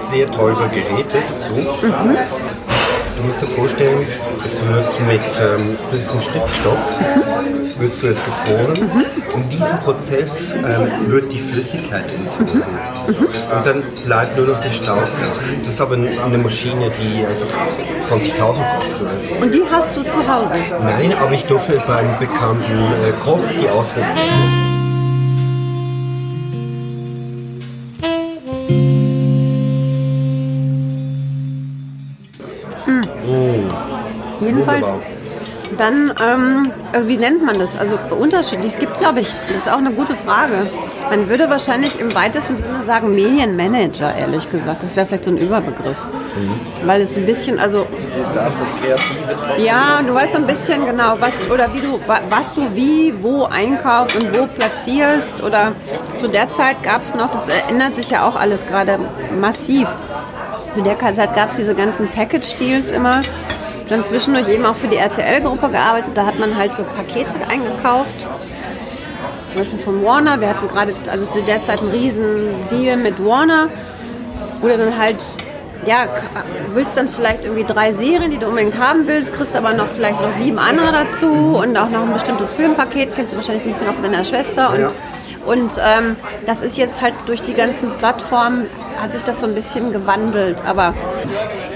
sehr 0.00 0.30
teurer 0.30 0.68
Geräte 0.68 1.18
dazu. 1.32 1.66
Du 3.18 3.24
musst 3.24 3.42
dir 3.42 3.48
vorstellen, 3.48 4.06
es 4.46 4.60
wird 4.64 5.00
mit 5.08 5.20
ähm, 5.40 5.76
flüssigem 5.90 6.22
Stickstoff 6.22 6.78
wird 7.78 7.94
zuerst 7.96 8.24
gefroren. 8.24 8.74
In 9.34 9.50
diesem 9.50 9.78
Prozess 9.80 10.54
ähm, 10.54 11.10
wird 11.10 11.32
die 11.32 11.38
Flüssigkeit 11.38 12.04
entzogen. 12.12 12.62
Und 13.08 13.66
dann 13.66 13.82
bleibt 14.04 14.36
nur 14.36 14.46
noch 14.46 14.60
der 14.60 14.70
Staub. 14.70 15.08
Das 15.58 15.68
ist 15.68 15.80
aber 15.80 15.94
eine 15.94 16.38
Maschine, 16.38 16.90
die 17.00 17.26
einfach 17.26 18.18
20.000 18.18 18.76
kostet 18.76 19.00
oder 19.00 19.10
so. 19.20 19.42
Und 19.42 19.54
die 19.54 19.62
hast 19.68 19.96
du 19.96 20.02
zu 20.04 20.28
Hause. 20.32 20.54
Nein, 20.80 21.14
aber 21.20 21.32
ich 21.32 21.44
durfte 21.44 21.82
beim 21.86 22.18
bekannten 22.20 22.78
äh, 23.04 23.12
Koch 23.20 23.40
die 23.60 23.68
ausprobieren. 23.68 24.77
Jedenfalls. 34.70 34.92
Wunderbar. 34.92 35.02
Dann, 35.76 36.14
ähm, 36.24 36.72
äh, 36.94 37.06
wie 37.08 37.18
nennt 37.18 37.44
man 37.44 37.58
das? 37.58 37.76
Also 37.76 37.98
unterschiedlich. 38.18 38.72
Es 38.72 38.78
gibt, 38.78 38.96
glaube 38.98 39.20
ich, 39.20 39.36
das 39.48 39.66
ist 39.66 39.68
auch 39.70 39.76
eine 39.76 39.90
gute 39.90 40.14
Frage. 40.16 40.66
Man 41.10 41.28
würde 41.28 41.50
wahrscheinlich 41.50 42.00
im 42.00 42.14
weitesten 42.14 42.56
Sinne 42.56 42.82
sagen 42.86 43.14
Medienmanager, 43.14 44.14
ehrlich 44.16 44.48
gesagt. 44.48 44.82
Das 44.82 44.96
wäre 44.96 45.04
vielleicht 45.04 45.24
so 45.26 45.30
ein 45.30 45.36
Überbegriff. 45.36 45.98
Weil 46.86 47.02
es 47.02 47.18
ein 47.18 47.26
bisschen, 47.26 47.58
also 47.58 47.86
Darf 48.34 48.52
das 48.58 48.70
Kreative 48.80 49.62
Ja, 49.62 50.00
du 50.06 50.14
weißt 50.14 50.32
so 50.32 50.38
ein 50.38 50.46
bisschen 50.46 50.86
genau, 50.86 51.16
was 51.20 51.50
oder 51.50 51.68
wie 51.74 51.80
du 51.80 52.00
wa- 52.06 52.20
was 52.30 52.54
du 52.54 52.62
wie 52.74 53.12
wo 53.20 53.44
einkaufst 53.44 54.16
und 54.16 54.32
wo 54.38 54.46
platzierst 54.46 55.42
oder 55.42 55.72
zu 56.18 56.28
der 56.28 56.48
Zeit 56.50 56.82
gab 56.82 57.02
es 57.02 57.14
noch, 57.14 57.30
das 57.30 57.46
ändert 57.68 57.94
sich 57.94 58.10
ja 58.10 58.26
auch 58.26 58.36
alles 58.36 58.64
gerade 58.66 58.98
massiv. 59.38 59.86
Zu 60.74 60.80
der 60.82 60.98
Zeit 60.98 61.34
gab 61.34 61.50
es 61.50 61.56
diese 61.56 61.74
ganzen 61.74 62.08
Package-Deals 62.08 62.90
immer. 62.90 63.20
Dann 63.88 64.04
zwischendurch 64.04 64.48
eben 64.48 64.64
auch 64.66 64.76
für 64.76 64.88
die 64.88 64.96
RTL-Gruppe 64.96 65.70
gearbeitet. 65.70 66.12
Da 66.14 66.26
hat 66.26 66.38
man 66.38 66.56
halt 66.56 66.74
so 66.74 66.84
Pakete 66.84 67.36
eingekauft. 67.48 68.26
Zum 69.50 69.58
Beispiel 69.58 69.78
von 69.78 70.04
Warner. 70.04 70.40
Wir 70.40 70.48
hatten 70.50 70.68
gerade, 70.68 70.94
also 71.10 71.24
zu 71.26 71.42
der 71.42 71.62
Zeit 71.62 71.80
einen 71.80 71.90
riesen 71.90 72.48
Deal 72.70 72.98
mit 72.98 73.24
Warner. 73.24 73.68
Oder 74.60 74.76
dann 74.76 74.98
halt, 74.98 75.22
ja, 75.86 76.06
willst 76.74 76.96
dann 76.96 77.08
vielleicht 77.08 77.44
irgendwie 77.44 77.64
drei 77.64 77.92
Serien, 77.92 78.30
die 78.30 78.38
du 78.38 78.46
unbedingt 78.46 78.78
haben 78.78 79.06
willst, 79.06 79.32
kriegst 79.32 79.56
aber 79.56 79.72
noch 79.72 79.88
vielleicht 79.88 80.20
noch 80.20 80.32
sieben 80.32 80.58
andere 80.58 80.92
dazu 80.92 81.26
und 81.26 81.76
auch 81.76 81.88
noch 81.88 82.02
ein 82.02 82.12
bestimmtes 82.12 82.52
Filmpaket, 82.52 83.14
kennst 83.14 83.32
du 83.32 83.36
wahrscheinlich 83.36 83.64
ein 83.64 83.70
bisschen 83.70 83.88
auch 83.88 83.94
von 83.94 84.02
deiner 84.02 84.24
Schwester. 84.24 84.70
Und, 84.70 84.94
und 85.46 85.72
ähm, 85.78 86.16
das 86.44 86.62
ist 86.62 86.76
jetzt 86.76 87.00
halt 87.00 87.14
durch 87.26 87.40
die 87.40 87.54
ganzen 87.54 87.90
Plattformen, 87.92 88.66
hat 89.00 89.12
sich 89.12 89.22
das 89.22 89.40
so 89.40 89.46
ein 89.46 89.54
bisschen 89.54 89.92
gewandelt. 89.92 90.62
Aber 90.66 90.92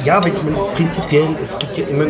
Ja, 0.04 0.16
aber 0.16 0.28
ich 0.28 0.42
meine, 0.42 0.56
prinzipiell, 0.74 1.28
es 1.40 1.56
gibt 1.58 1.78
ja 1.78 1.84
immer 1.86 2.06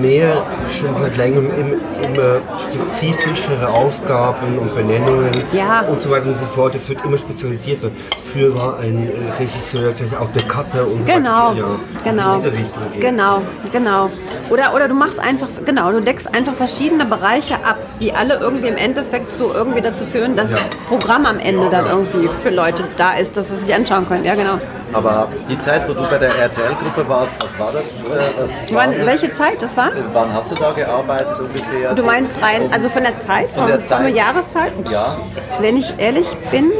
mehr, 0.00 0.46
schon 0.72 0.96
seit 0.96 1.16
längerem, 1.18 1.50
immer, 1.50 2.40
spezifischere 2.58 3.68
Aufgaben 3.68 4.58
und 4.58 4.74
Benennungen 4.74 5.30
Ja. 5.52 5.80
und 5.82 6.00
so 6.00 6.10
weiter 6.10 6.26
und 6.28 6.36
so 6.36 6.44
fort. 6.46 6.74
Es 6.74 6.88
wird 6.88 7.04
immer 7.04 7.18
spezialisierter. 7.18 7.88
Früher 8.32 8.54
war 8.54 8.78
ein 8.78 9.06
äh, 9.06 9.32
Regisseur 9.38 9.92
vielleicht 9.92 10.16
auch 10.18 10.30
der 10.32 10.42
Cutter 10.44 10.86
und 10.86 11.02
so 11.02 11.12
Genau, 11.12 11.50
weiter. 11.50 11.56
Ja, 12.04 12.10
genau, 12.10 12.32
Also 12.32 12.48
in 12.48 12.54
diese 12.54 12.64
Richtung 12.64 12.82
geht's. 12.92 13.04
genau, 13.06 13.42
genau. 13.72 14.10
Oder, 14.48 14.74
oder 14.74 14.88
du 14.88 14.94
machst 14.94 15.20
einfach, 15.20 15.48
genau, 15.64 15.92
du 15.92 16.00
deckst 16.00 16.28
einfach 16.34 16.54
verschiedene 16.54 17.04
Bereiche 17.04 17.56
ab, 17.56 17.76
die 18.00 18.12
alle 18.14 18.38
irgendwie 18.38 18.68
im 18.68 18.76
Endeffekt 18.76 19.34
so 19.34 19.52
irgendwie 19.52 19.82
dazu 19.82 20.04
führen, 20.04 20.36
dass 20.36 20.52
Ja. 20.52 20.58
das 20.68 20.76
Programm 20.88 21.26
am 21.26 21.38
Ende 21.38 21.68
dann 21.70 21.86
irgendwie 21.86 22.28
für 22.42 22.50
Leute 22.50 22.84
da 22.96 23.14
ist, 23.14 23.36
das 23.36 23.50
was 23.50 23.60
sie 23.60 23.66
sich 23.66 23.74
anschauen 23.74 24.06
können. 24.08 24.24
Ja, 24.24 24.34
genau. 24.34 24.58
Aber 24.92 25.28
die 25.48 25.58
Zeit, 25.58 25.88
wo 25.88 25.94
du 25.94 26.02
bei 26.08 26.18
der 26.18 26.34
RTL-Gruppe 26.36 27.08
warst, 27.08 27.32
was 27.42 27.58
war 27.58 27.72
das? 27.72 27.82
Äh, 27.82 28.40
was 28.40 28.50
Wann, 28.72 28.98
war 28.98 29.06
welche 29.06 29.32
Zeit 29.32 29.60
das 29.60 29.76
war? 29.76 29.90
das? 29.90 30.02
Wann 30.12 30.32
hast 30.32 30.50
du 30.50 30.54
da 30.54 30.72
gearbeitet 30.72 31.36
ungefähr? 31.38 31.94
Du 31.94 32.02
meinst 32.04 32.40
rein, 32.40 32.72
also 32.72 32.88
von 32.88 33.02
der 33.02 33.16
Zeit, 33.16 33.48
Von 33.50 33.62
vom, 33.62 33.66
der 33.66 33.76
von 33.78 33.84
Zeit. 33.84 34.02
der 34.02 34.10
Jahreszeit? 34.10 34.72
Ja, 34.90 35.16
Wenn 35.60 35.76
ich 35.76 35.94
ehrlich 35.98 36.36
bin, 36.50 36.70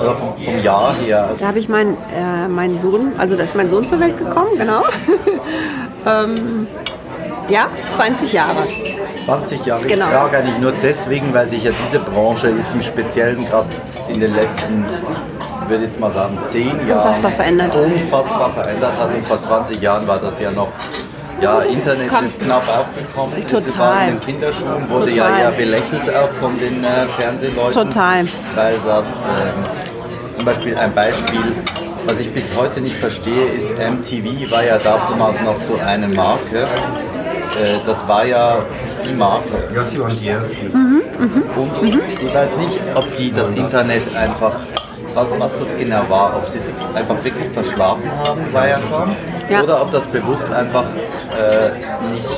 oder 0.00 0.14
vom, 0.14 0.34
vom 0.34 0.60
Jahr 0.60 0.94
her. 0.96 1.30
Da 1.38 1.46
habe 1.46 1.58
ich 1.58 1.68
meinen 1.68 1.96
äh, 2.14 2.48
meinen 2.48 2.78
Sohn, 2.78 3.12
also 3.18 3.36
da 3.36 3.44
ist 3.44 3.54
mein 3.54 3.70
Sohn 3.70 3.84
zur 3.84 4.00
Welt 4.00 4.18
gekommen, 4.18 4.58
genau. 4.58 4.82
ähm, 6.06 6.66
ja, 7.48 7.68
20 7.92 8.32
Jahre. 8.32 8.66
20 9.26 9.66
Jahre. 9.66 9.82
Genau. 9.82 10.06
Ich 10.06 10.12
frage 10.12 10.38
eigentlich 10.38 10.58
nur 10.58 10.72
deswegen, 10.82 11.32
weil 11.34 11.46
sich 11.48 11.62
ja 11.64 11.72
diese 11.86 12.00
Branche 12.00 12.50
jetzt 12.50 12.74
im 12.74 12.80
Speziellen 12.80 13.44
gerade 13.46 13.68
in 14.08 14.20
den 14.20 14.34
letzten, 14.34 14.84
würde 15.68 15.84
jetzt 15.84 15.98
mal 16.00 16.10
sagen, 16.10 16.38
10 16.46 16.66
Jahren 16.86 16.98
Unfassbar 17.00 17.30
verändert. 17.32 17.76
unfassbar 17.76 18.50
verändert 18.52 18.92
hat. 19.00 19.14
Und 19.14 19.26
vor 19.26 19.40
20 19.40 19.80
Jahren 19.80 20.06
war 20.06 20.18
das 20.18 20.40
ja 20.40 20.50
noch, 20.50 20.68
ja, 21.40 21.60
Internet 21.60 22.08
Komm. 22.08 22.24
ist 22.24 22.40
knapp 22.40 22.62
aufgekommen. 22.68 23.46
Total. 23.46 23.78
war 23.78 24.02
in 24.08 24.14
den 24.14 24.20
Kinderschuhen, 24.20 24.88
wurde 24.88 25.10
ja 25.10 25.24
Total. 25.26 25.40
eher 25.40 25.50
belächelt 25.50 26.02
auch 26.16 26.30
von 26.40 26.58
den 26.58 26.84
äh, 26.84 27.06
Fernsehleuten. 27.08 27.72
Total. 27.72 28.24
Weil 28.54 28.74
das 28.86 29.26
ähm, 29.26 30.32
zum 30.34 30.44
Beispiel 30.44 30.76
ein 30.76 30.92
Beispiel, 30.94 31.40
was 32.06 32.20
ich 32.20 32.32
bis 32.32 32.56
heute 32.56 32.80
nicht 32.80 32.96
verstehe, 32.96 33.44
ist 33.46 33.78
MTV 33.78 34.50
war 34.52 34.64
ja 34.64 34.78
damals 34.78 35.40
noch 35.40 35.60
so 35.60 35.78
eine 35.84 36.08
Marke. 36.08 36.62
Äh, 36.62 37.78
das 37.86 38.06
war 38.08 38.24
ja 38.24 38.58
die 39.06 39.12
Marke. 39.12 39.48
Ja, 39.74 39.84
sie 39.84 39.98
waren 40.00 40.16
die 40.18 40.28
Ersten. 40.28 40.70
Und 41.56 41.88
ich 41.88 42.34
weiß 42.34 42.56
nicht, 42.58 42.78
ob 42.94 43.16
die 43.16 43.32
das 43.32 43.50
Internet 43.50 44.14
einfach, 44.14 44.54
was- 45.14 45.56
das 45.56 45.76
genau 45.76 46.02
war, 46.08 46.36
ob 46.36 46.48
sie 46.48 46.58
es 46.58 46.96
einfach 46.96 47.22
wirklich 47.24 47.48
verschlafen 47.52 48.10
haben, 48.26 48.40
Viacom, 48.52 49.14
Ja. 49.48 49.62
oder 49.62 49.82
ob 49.82 49.90
das 49.90 50.06
bewusst 50.06 50.50
einfach 50.52 50.84
äh, 50.94 51.70
nicht, 52.12 52.28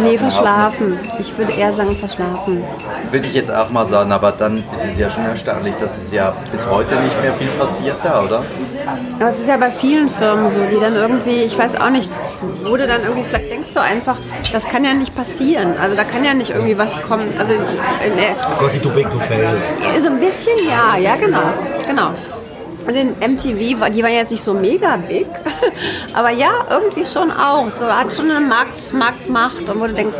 Nee, 0.00 0.18
verschlafen. 0.18 0.98
Ich 1.18 1.36
würde 1.36 1.52
eher 1.52 1.72
sagen 1.72 1.96
verschlafen. 1.96 2.62
würde 3.10 3.26
ich 3.26 3.34
jetzt 3.34 3.52
auch 3.52 3.70
mal 3.70 3.86
sagen, 3.86 4.12
aber 4.12 4.32
dann 4.32 4.58
ist 4.58 4.84
es 4.86 4.98
ja 4.98 5.08
schon 5.10 5.24
erstaunlich, 5.24 5.74
dass 5.76 5.98
es 5.98 6.12
ja 6.12 6.34
bis 6.52 6.66
heute 6.66 6.94
nicht 6.96 7.20
mehr 7.22 7.34
viel 7.34 7.48
passiert 7.58 7.96
da, 8.02 8.22
oder? 8.22 8.44
Aber 9.18 9.28
es 9.28 9.40
ist 9.40 9.48
ja 9.48 9.56
bei 9.56 9.70
vielen 9.70 10.08
Firmen 10.08 10.48
so, 10.48 10.60
die 10.64 10.78
dann 10.80 10.94
irgendwie, 10.94 11.42
ich 11.42 11.58
weiß 11.58 11.80
auch 11.80 11.90
nicht, 11.90 12.10
wurde 12.62 12.86
dann 12.86 13.02
irgendwie, 13.02 13.24
vielleicht 13.24 13.50
denkst 13.50 13.74
du 13.74 13.80
einfach, 13.80 14.16
das 14.52 14.64
kann 14.66 14.84
ja 14.84 14.94
nicht 14.94 15.14
passieren. 15.14 15.74
Also 15.80 15.96
da 15.96 16.04
kann 16.04 16.24
ja 16.24 16.34
nicht 16.34 16.50
irgendwie 16.50 16.78
was 16.78 17.00
kommen. 17.02 17.32
Also 17.38 17.54
Quasi 18.58 18.78
too 18.78 18.90
big 18.90 19.10
to 19.10 19.18
fail. 19.18 19.48
so 20.00 20.08
ein 20.08 20.20
bisschen 20.20 20.56
ja, 20.68 20.98
ja 20.98 21.16
genau, 21.16 21.52
genau. 21.86 22.10
Und 22.88 22.94
in 22.94 23.10
MTV, 23.10 23.90
die 23.90 24.02
war 24.02 24.08
jetzt 24.08 24.30
nicht 24.30 24.42
so 24.42 24.54
mega 24.54 24.96
big, 24.96 25.26
aber 26.14 26.30
ja, 26.30 26.64
irgendwie 26.70 27.04
schon 27.04 27.30
auch. 27.30 27.68
So 27.68 27.84
hat 27.84 28.14
schon 28.14 28.30
eine 28.30 28.40
Markt, 28.40 28.94
Marktmacht 28.94 29.68
und 29.68 29.78
wo 29.78 29.86
du 29.86 29.92
denkst, 29.92 30.16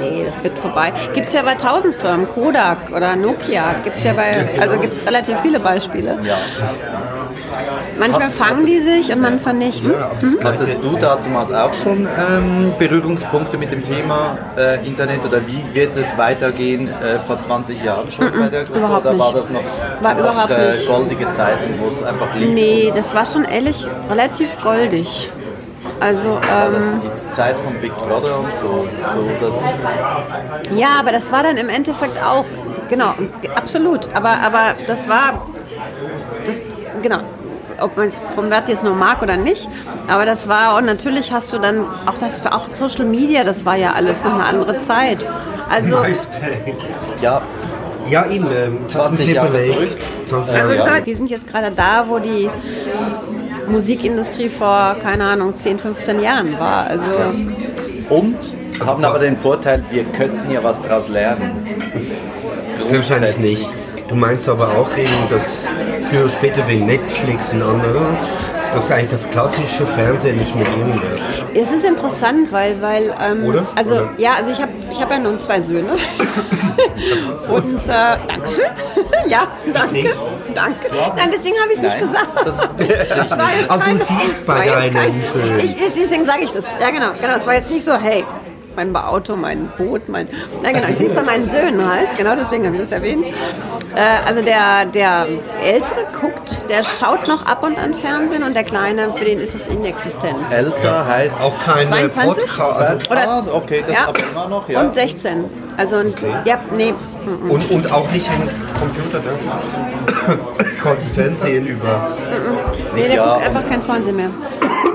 nee, 0.00 0.22
das 0.24 0.40
wird 0.44 0.56
vorbei. 0.56 0.92
Gibt 1.14 1.26
es 1.26 1.32
ja 1.32 1.42
bei 1.42 1.56
tausend 1.56 1.96
Firmen, 1.96 2.28
Kodak 2.28 2.92
oder 2.94 3.16
Nokia, 3.16 3.74
gibt 3.82 3.96
es 3.96 4.04
ja 4.04 4.12
bei, 4.12 4.48
also 4.60 4.78
gibt 4.78 4.92
es 4.92 5.04
relativ 5.04 5.36
viele 5.40 5.58
Beispiele. 5.58 6.16
Ja. 6.22 6.38
Manchmal 7.98 8.30
fangen 8.30 8.66
die 8.66 8.80
sich 8.80 9.12
und 9.12 9.20
manchmal 9.20 9.54
nicht. 9.54 9.82
Hm? 9.82 9.94
Hattest 10.42 10.82
du 10.82 10.96
damals 10.96 11.52
auch 11.52 11.74
schon 11.74 12.06
ähm, 12.06 12.72
Berührungspunkte 12.78 13.58
mit 13.58 13.72
dem 13.72 13.82
Thema 13.82 14.38
äh, 14.56 14.86
Internet 14.86 15.24
oder 15.24 15.40
wie 15.46 15.62
wird 15.74 15.96
es 15.96 16.16
weitergehen 16.16 16.88
äh, 16.88 17.20
vor 17.20 17.38
20 17.38 17.82
Jahren 17.82 18.10
schon 18.10 18.30
bei 18.32 18.48
der 18.48 18.64
Gruppe? 18.64 18.78
überhaupt 18.78 19.06
oder 19.06 19.18
war 19.18 19.32
das 19.32 19.50
noch 19.50 19.62
War 20.00 20.18
überhaupt 20.18 20.50
äh, 20.50 20.74
goldige 20.86 21.30
Zeiten, 21.30 21.74
wo 21.78 21.88
es 21.88 22.02
einfach 22.02 22.34
lief? 22.34 22.50
Nee, 22.50 22.92
das 22.94 23.14
war 23.14 23.26
schon 23.26 23.44
ehrlich 23.44 23.86
relativ 24.08 24.56
goldig. 24.62 25.30
Also, 26.00 26.30
ähm, 26.30 27.00
die 27.00 27.28
Zeit 27.28 27.58
von 27.58 27.74
Big 27.74 27.94
Brother 27.94 28.38
und 28.38 28.54
so, 28.54 28.88
so 29.12 29.46
das 29.46 29.54
ja, 30.76 30.88
aber 30.98 31.12
das 31.12 31.30
war 31.30 31.42
dann 31.42 31.56
im 31.56 31.68
Endeffekt 31.68 32.20
auch, 32.22 32.44
genau, 32.88 33.14
absolut. 33.54 34.08
Aber, 34.14 34.30
aber 34.30 34.74
das 34.86 35.08
war, 35.08 35.46
das, 36.44 36.60
genau, 37.02 37.20
ob 37.82 37.96
man 37.96 38.08
es 38.08 38.20
vom 38.34 38.50
Wert 38.50 38.68
jetzt 38.68 38.84
noch 38.84 38.94
mag 38.94 39.22
oder 39.22 39.36
nicht, 39.36 39.68
aber 40.08 40.24
das 40.24 40.48
war, 40.48 40.76
und 40.76 40.86
natürlich 40.86 41.32
hast 41.32 41.52
du 41.52 41.58
dann, 41.58 41.86
auch 42.06 42.18
das 42.18 42.44
auch 42.46 42.72
Social 42.72 43.04
Media, 43.04 43.44
das 43.44 43.64
war 43.64 43.76
ja 43.76 43.92
alles 43.92 44.24
noch 44.24 44.34
eine 44.34 44.44
andere 44.44 44.78
Zeit. 44.78 45.18
Also, 45.68 45.98
MySpace. 46.00 46.28
ja 47.20 47.42
Ja, 48.08 48.26
eben. 48.26 48.46
Ähm, 48.52 48.78
20 48.88 49.18
Justin 49.18 49.34
Jahre 49.34 49.64
zurück. 49.64 49.96
20 50.26 50.54
also 50.54 50.72
Jahre 50.74 51.06
wir 51.06 51.14
sind 51.14 51.30
jetzt 51.30 51.46
gerade 51.46 51.70
da, 51.74 52.04
wo 52.08 52.18
die 52.18 52.50
Musikindustrie 53.68 54.48
vor, 54.48 54.96
keine 55.02 55.24
Ahnung, 55.24 55.54
10, 55.54 55.78
15 55.78 56.20
Jahren 56.20 56.58
war. 56.58 56.86
Also, 56.86 57.04
und 58.08 58.36
haben 58.84 59.04
aber 59.04 59.18
den 59.18 59.36
Vorteil, 59.36 59.84
wir 59.90 60.04
könnten 60.04 60.50
ja 60.50 60.62
was 60.62 60.80
daraus 60.82 61.08
lernen. 61.08 61.52
Selbstverständlich 62.86 63.38
nicht. 63.38 63.68
Du 64.12 64.18
meinst 64.18 64.46
aber 64.46 64.68
auch 64.76 64.94
eben, 64.98 65.08
dass 65.30 65.66
früher 66.10 66.24
oder 66.24 66.28
später 66.28 66.68
wegen 66.68 66.84
Netflix 66.84 67.50
und 67.50 67.62
anderen, 67.62 68.18
dass 68.70 68.90
eigentlich 68.90 69.08
das 69.08 69.30
klassische 69.30 69.86
Fernsehen 69.86 70.36
nicht 70.36 70.54
mehr 70.54 70.66
geben 70.66 71.00
wird. 71.00 71.22
Es 71.54 71.72
ist 71.72 71.86
interessant, 71.86 72.52
weil, 72.52 72.82
weil 72.82 73.14
ähm, 73.18 73.46
Oder? 73.46 73.66
also 73.74 73.94
Oder? 73.94 74.10
ja, 74.18 74.34
also 74.34 74.50
ich 74.50 74.60
habe 74.60 74.70
ich 74.90 75.00
hab 75.00 75.10
ja 75.10 75.18
nun 75.18 75.40
zwei 75.40 75.62
Söhne. 75.62 75.92
Und 77.48 77.82
äh, 77.82 77.88
Dankeschön. 77.88 78.66
ja, 79.28 79.46
danke. 79.72 80.10
Danke. 80.54 80.88
Nein, 81.16 81.30
deswegen 81.32 81.56
habe 81.62 81.72
ich 81.72 81.78
es 81.78 81.82
nicht 81.82 81.98
gesagt. 81.98 82.28
das. 82.44 82.56
Das 82.58 83.30
war 83.38 83.48
jetzt 83.58 83.70
Aber 83.70 83.84
du 83.84 83.96
siehst 83.96 84.46
bei 84.46 84.66
deinen 84.66 85.22
Söhnen. 85.26 85.58
Ich, 85.60 85.74
ich, 85.74 85.94
deswegen 85.96 86.26
sage 86.26 86.42
ich 86.42 86.52
das. 86.52 86.76
Ja, 86.78 86.90
genau. 86.90 87.12
genau. 87.12 87.32
Das 87.32 87.46
war 87.46 87.54
jetzt 87.54 87.70
nicht 87.70 87.82
so, 87.82 87.94
hey, 87.94 88.26
mein 88.76 88.94
Auto, 88.96 89.36
mein 89.36 89.68
Boot, 89.76 90.08
mein. 90.08 90.28
Ja, 90.62 90.72
genau. 90.72 90.88
Ich 90.88 90.98
sehe 90.98 91.06
es 91.08 91.14
bei 91.14 91.22
meinen 91.22 91.48
Söhnen 91.50 91.88
halt. 91.88 92.16
Genau 92.16 92.34
deswegen 92.36 92.64
habe 92.64 92.74
ich 92.76 92.80
das 92.82 92.92
erwähnt. 92.92 93.26
Äh, 93.26 94.26
also 94.26 94.42
der, 94.42 94.86
der 94.86 95.26
Ältere 95.62 96.04
guckt, 96.18 96.68
der 96.70 96.82
schaut 96.84 97.28
noch 97.28 97.46
ab 97.46 97.62
und 97.62 97.78
an 97.78 97.94
Fernsehen 97.94 98.42
und 98.42 98.54
der 98.54 98.64
Kleine, 98.64 99.12
für 99.14 99.24
den 99.24 99.40
ist 99.40 99.54
es 99.54 99.66
inexistent. 99.66 100.50
Älter 100.50 101.06
heißt 101.06 101.42
Auch 101.42 101.52
keine 101.64 101.86
22? 101.86 102.44
Podcast. 102.46 102.78
Also, 102.80 103.10
Oder- 103.10 103.28
ah, 103.28 103.42
okay, 103.52 103.84
das 103.86 103.94
Ja. 103.94 104.08
aber 104.08 104.18
immer 104.18 104.48
noch, 104.48 104.68
ja. 104.68 104.80
Und 104.80 104.94
16. 104.94 105.44
Also, 105.76 105.96
ein- 105.96 106.14
ja, 106.44 106.58
nee. 106.76 106.92
und, 107.48 107.70
und 107.70 107.92
auch 107.92 108.10
nicht 108.10 108.28
wegen 108.30 108.50
Computer, 108.78 109.20
dann 109.20 110.38
quasi 110.80 111.06
Fernsehen 111.06 111.66
über. 111.66 112.08
Nee, 112.94 113.02
der 113.08 113.14
Ja, 113.16 113.34
guckt 113.34 113.46
einfach 113.46 113.68
kein 113.68 113.82
Fernsehen 113.82 114.16
mehr. 114.16 114.30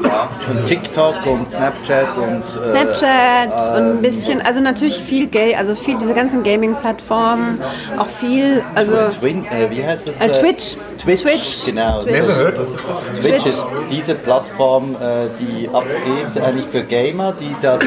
ja, 0.04 0.30
TikTok 0.66 1.26
und 1.26 1.50
Snapchat 1.50 2.18
und 2.18 2.44
äh, 2.44 2.68
Snapchat 2.68 3.70
und 3.76 3.98
ein 3.98 4.02
bisschen, 4.02 4.42
also 4.46 4.60
natürlich 4.60 4.98
viel 4.98 5.28
Gay, 5.28 5.56
also 5.56 5.74
viel 5.76 5.98
diese 5.98 6.14
ganzen 6.14 6.44
Gaming-Plattformen, 6.44 7.60
auch 7.98 8.08
viel, 8.08 8.62
also 8.76 8.94
Twin, 9.20 9.46
äh, 9.46 9.70
wie 9.70 9.84
heißt 9.84 10.08
das? 10.10 10.20
Äh, 10.22 10.32
Twitch. 10.32 10.76
Twitch, 11.02 11.22
Twitch. 11.24 11.66
genau. 11.66 12.00
Twitch. 12.02 12.14
Never 12.14 12.34
heard, 12.44 12.60
was 12.60 12.70
ist 12.70 12.78
das? 12.88 13.20
Twitch 13.22 13.36
Twitch. 13.38 13.46
ist 13.46 13.66
diese 13.90 14.16
Plattform, 14.16 14.96
äh, 14.96 15.28
die 15.40 15.70
abgeht 15.70 16.42
eigentlich 16.44 16.66
für 16.68 16.84
Gamer, 16.84 17.34
die 17.40 17.56
das, 17.62 17.80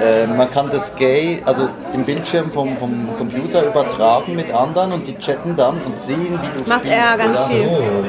äh, 0.00 0.26
man 0.26 0.50
kann 0.50 0.70
das 0.70 0.94
Gay, 0.96 1.42
also 1.44 1.68
den 1.94 2.04
Bildschirm 2.04 2.50
vom, 2.50 2.76
vom 2.78 3.08
Computer 3.18 3.64
übertragen 3.66 4.34
mit 4.36 4.52
anderen 4.52 4.92
und 4.92 5.06
die 5.06 5.16
chatten 5.16 5.54
dann 5.56 5.74
und 5.84 6.00
sehen, 6.00 6.38
wie 6.42 6.58
du 6.62 6.68
macht 6.68 6.80
spielst. 6.80 6.96
er 6.96 7.18
ganz 7.18 7.36
oder? 7.36 7.46
viel. 7.46 7.68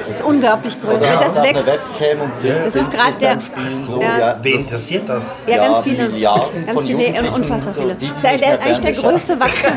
Ist 0.10 0.21
unglaublich 0.23 0.82
groß. 0.82 0.95
Oder 1.01 1.19
das 1.25 1.41
wächst. 1.41 1.69
eine 1.69 1.80
Webcam 1.80 2.21
und 2.21 2.36
filmt 2.41 2.65
Das 2.65 2.75
ist 2.75 2.91
grad 2.91 3.21
der- 3.21 3.38
so. 3.39 4.01
Ja, 4.01 4.19
Ja, 4.19 4.36
Wen 4.41 4.54
das- 4.54 4.62
interessiert 4.63 5.10
das? 5.10 5.43
Ja, 5.47 5.58
ganz 5.58 5.77
Ja, 5.77 5.84
viele. 5.84 6.10
Milliarden 6.10 6.65
Ganz 6.65 6.82
viele, 6.82 7.32
unfassbar 7.32 7.73
so, 7.73 7.82
viele. 7.82 7.95
die, 7.95 8.06
die 8.08 8.13
ist 8.13 8.23
ja 8.23 8.30
eigentlich 8.32 8.80
der 8.80 8.93
größte 8.93 9.39
Wachstum. 9.39 9.73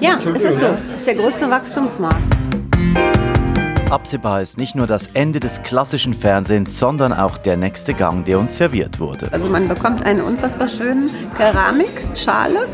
Ja, 0.00 0.18
es 0.34 0.44
ist 0.44 0.58
so. 0.60 0.66
Es 0.94 0.98
ist 0.98 1.06
der 1.06 1.14
größte 1.14 1.50
Wachstumsmarkt. 1.50 2.16
Absehbar 3.90 4.42
ist 4.42 4.58
nicht 4.58 4.74
nur 4.74 4.88
das 4.88 5.06
Ende 5.14 5.38
des 5.38 5.62
klassischen 5.62 6.12
Fernsehens, 6.12 6.76
sondern 6.76 7.12
auch 7.12 7.38
der 7.38 7.56
nächste 7.56 7.94
Gang, 7.94 8.24
der 8.24 8.40
uns 8.40 8.56
serviert 8.58 8.98
wurde. 8.98 9.28
Also 9.30 9.48
man 9.48 9.68
bekommt 9.68 10.04
eine 10.04 10.24
unfassbar 10.24 10.68
schöne 10.68 11.06
Keramikschale, 11.36 12.66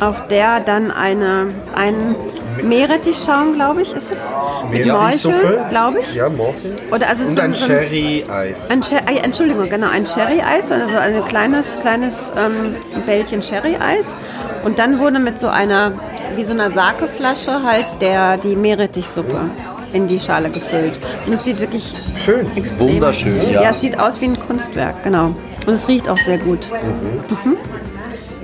auf 0.00 0.26
der 0.26 0.58
dann 0.58 0.90
eine, 0.90 1.52
ein 1.76 2.16
Meerrettichschaum, 2.64 3.54
glaube 3.54 3.82
ich, 3.82 3.92
ist 3.92 4.10
es. 4.10 4.34
Mit 4.72 4.86
Meerrettichsuppe? 4.86 5.36
Morcheln, 5.36 5.68
glaube 5.70 6.00
ich. 6.00 6.14
Ja. 6.16 6.26
Oder 6.26 7.08
also 7.08 7.22
Und 7.24 7.30
so, 7.30 7.40
ein 7.40 7.54
so 7.54 7.66
Sherry-Eis. 7.66 8.70
Ein 8.70 8.82
Sher 8.82 9.08
äh, 9.08 9.18
Entschuldigung, 9.18 9.68
genau, 9.68 9.88
ein 9.88 10.04
Sherry-Eis, 10.04 10.72
also 10.72 10.98
ein 10.98 11.24
kleines, 11.26 11.78
kleines 11.78 12.32
ähm, 12.36 12.74
Bällchen 13.06 13.40
Sherry-Eis. 13.40 14.16
Und 14.64 14.80
dann 14.80 14.98
wurde 14.98 15.20
mit 15.20 15.38
so 15.38 15.46
einer, 15.46 15.92
wie 16.34 16.42
so 16.42 16.52
einer 16.52 16.72
Sakeflasche 16.72 17.62
halt 17.62 17.86
der, 18.00 18.36
die 18.36 18.56
Meerrettichsuppe 18.56 19.48
in 19.92 20.06
die 20.06 20.18
Schale 20.18 20.50
gefüllt. 20.50 20.98
Und 21.26 21.32
es 21.32 21.44
sieht 21.44 21.60
wirklich 21.60 21.92
Schön. 22.16 22.46
extrem... 22.56 22.94
Wunderschön, 22.94 23.50
ja. 23.50 23.62
ja. 23.62 23.70
es 23.70 23.80
sieht 23.80 23.98
aus 23.98 24.20
wie 24.20 24.26
ein 24.26 24.38
Kunstwerk, 24.38 25.02
genau. 25.02 25.34
Und 25.66 25.74
es 25.74 25.88
riecht 25.88 26.08
auch 26.08 26.18
sehr 26.18 26.38
gut. 26.38 26.70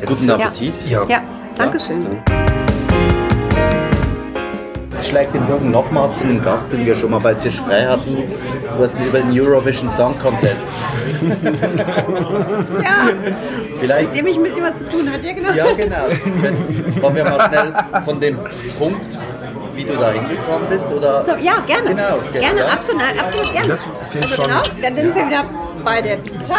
Guten 0.04 0.30
Appetit. 0.30 0.74
Ja. 0.88 1.04
Ja, 1.08 1.22
danke 1.56 1.80
schön. 1.80 2.04
Ich 5.00 5.08
schläge 5.08 5.32
den 5.32 5.46
Bogen 5.46 5.70
nochmals 5.70 6.16
zu 6.16 6.24
einem 6.24 6.42
Gast, 6.42 6.72
den 6.72 6.84
wir 6.84 6.96
schon 6.96 7.10
mal 7.10 7.20
bei 7.20 7.34
Tisch 7.34 7.60
frei 7.60 7.86
hatten. 7.86 8.24
Du 8.76 8.82
hast 8.82 8.98
über 8.98 9.20
den 9.20 9.38
Eurovision 9.38 9.88
Song 9.88 10.18
Contest. 10.18 10.68
Ja, 12.82 13.08
Vielleicht 13.78 14.10
mit 14.10 14.18
dem 14.18 14.26
ich 14.26 14.36
ein 14.36 14.42
bisschen 14.42 14.62
was 14.62 14.78
zu 14.78 14.88
tun 14.88 15.10
hat, 15.10 15.22
ja 15.22 15.32
genau. 15.32 15.52
Ja, 15.52 15.72
genau. 15.72 17.02
Wollen 17.02 17.14
wir 17.14 17.24
mal 17.24 17.48
schnell 17.48 17.72
von 18.04 18.20
dem 18.20 18.38
Punkt, 18.78 19.18
wie 19.76 19.84
du 19.84 19.96
da 19.96 20.10
hingekommen 20.10 20.68
bist, 20.68 20.86
oder? 20.90 21.22
So, 21.22 21.32
ja, 21.32 21.54
gerne. 21.66 21.88
Genau, 21.90 22.18
gerne, 22.32 22.40
gerne, 22.40 22.60
ja. 22.60 22.66
absolut, 22.66 23.00
nein, 23.02 23.18
absolut 23.18 23.52
gerne. 23.52 23.68
Das 23.68 23.80
also 24.22 24.34
schon- 24.34 24.44
genau, 24.44 24.62
dann 24.82 24.96
sind 24.96 25.14
wir 25.14 25.26
wieder 25.26 25.44
bei 25.84 26.00
der 26.02 26.24
Vita. 26.24 26.54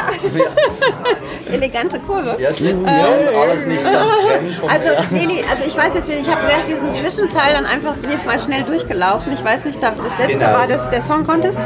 Elegante 1.52 2.00
Kurve. 2.00 2.36
Ja, 2.40 2.50
es 2.50 2.60
lässt 2.60 2.80
sich 2.80 2.86
ja 2.88 3.42
alles 3.42 3.66
nicht 3.66 3.84
ganz 3.84 3.98
trennen 4.26 4.56
vom 4.60 4.70
Also, 4.70 4.90
nee, 5.12 5.26
nee, 5.26 5.44
also 5.50 5.64
ich 5.66 5.78
weiß 5.78 5.96
jetzt 5.96 6.10
nicht, 6.10 6.22
ich 6.22 6.30
habe 6.30 6.46
gleich 6.46 6.66
diesen 6.66 6.94
Zwischenteil 6.94 7.54
dann 7.54 7.66
einfach, 7.66 7.94
bin 7.96 8.12
jetzt 8.12 8.26
mal 8.26 8.38
schnell 8.40 8.64
durchgelaufen. 8.64 9.34
Ich 9.34 9.44
weiß 9.44 9.66
nicht, 9.66 9.82
das 9.82 9.94
letzte 10.20 10.38
Genau. 10.40 10.52
war 10.54 10.68
das 10.68 10.90
der 10.90 11.02
Song 11.02 11.26
Contest. 11.26 11.60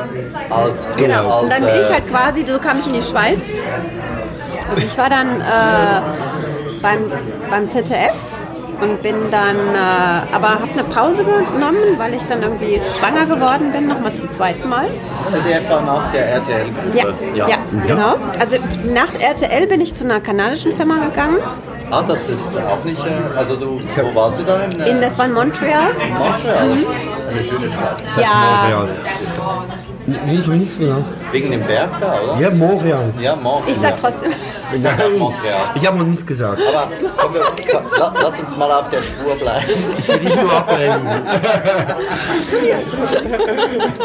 Als, 0.50 0.96
Genau. 0.98 1.30
als, 1.30 1.44
Und 1.44 1.52
dann 1.52 1.62
bin 1.66 1.76
äh, 1.76 1.82
ich 1.82 1.90
halt 1.90 2.08
quasi, 2.10 2.46
so 2.46 2.60
kam 2.60 2.80
ich 2.80 2.88
in 2.88 2.94
die 2.94 3.02
Schweiz. 3.02 3.52
Also 4.70 4.86
ich 4.86 4.98
war 4.98 5.10
dann 5.10 5.42
äh, 5.42 6.02
beim, 6.82 7.12
beim 7.50 7.68
ZDF 7.68 8.16
und 8.82 9.02
bin 9.02 9.30
dann, 9.30 9.56
äh, 9.56 10.34
aber 10.36 10.50
habe 10.50 10.70
eine 10.74 10.84
Pause 10.84 11.24
genommen, 11.24 11.98
weil 11.98 12.14
ich 12.14 12.24
dann 12.24 12.42
irgendwie 12.42 12.82
schwanger 12.98 13.26
geworden 13.26 13.72
bin, 13.72 13.88
nochmal 13.88 14.14
zum 14.14 14.30
zweiten 14.30 14.68
Mal. 14.68 14.88
ZDF 15.32 15.70
war 15.70 15.82
nach 15.82 16.12
der 16.12 16.26
RTL-Gruppe. 16.34 16.98
Ja, 17.36 17.48
ja, 17.48 17.58
genau. 17.88 18.16
Also 18.40 18.58
nach 18.94 19.14
RTL 19.20 19.68
bin 19.68 19.82
ich 19.82 19.94
zu 19.94 20.04
einer 20.06 20.20
kanadischen 20.20 20.74
Firma 20.74 20.98
gegangen. 21.06 21.38
Ah, 21.92 22.04
das 22.08 22.30
ist 22.30 22.58
auch 22.58 22.84
nicht, 22.86 23.06
äh, 23.06 23.38
also 23.38 23.56
du, 23.58 23.82
wo 24.02 24.16
warst 24.16 24.40
du 24.40 24.44
da? 24.44 24.64
In, 24.64 24.80
äh, 24.80 24.90
In, 24.92 25.02
das 25.02 25.18
war 25.18 25.26
in 25.26 25.34
Montreal. 25.34 25.92
Montreal. 26.18 26.86
Eine 27.30 27.44
schöne 27.44 27.70
Stadt. 27.70 28.02
Ja, 28.18 28.68
Montreal. 28.70 29.91
Nee, 30.08 30.18
ich 30.34 30.48
will 30.48 30.58
nichts 30.58 30.78
mehr. 30.80 30.98
Wegen 31.32 31.52
dem 31.52 31.62
Berg 31.66 31.90
da, 32.00 32.22
oder? 32.22 32.38
Ja, 32.40 32.50
Montreal. 32.50 33.14
Ja, 33.20 33.36
Montreal. 33.36 33.70
ich 33.72 33.78
sag 33.78 33.98
trotzdem. 33.98 34.32
Ich 34.74 34.82
sag 34.82 35.00
auch 35.00 35.18
Montreal. 35.18 35.66
Ich 35.76 35.86
habe 35.86 35.98
noch 35.98 36.06
nichts 36.06 36.26
gesagt. 36.26 36.60
Aber 36.68 36.90
komm, 37.18 37.34
wir, 37.34 38.00
la, 38.00 38.14
lass 38.22 38.40
uns 38.40 38.58
mal 38.58 38.72
auf 38.72 38.90
der 38.90 39.04
Spur 39.04 39.36
bleiben. 39.36 39.66
Ich 39.70 40.08
will 40.08 40.18
dich 40.20 40.42
nur 40.42 40.54
ablenken. 40.54 41.24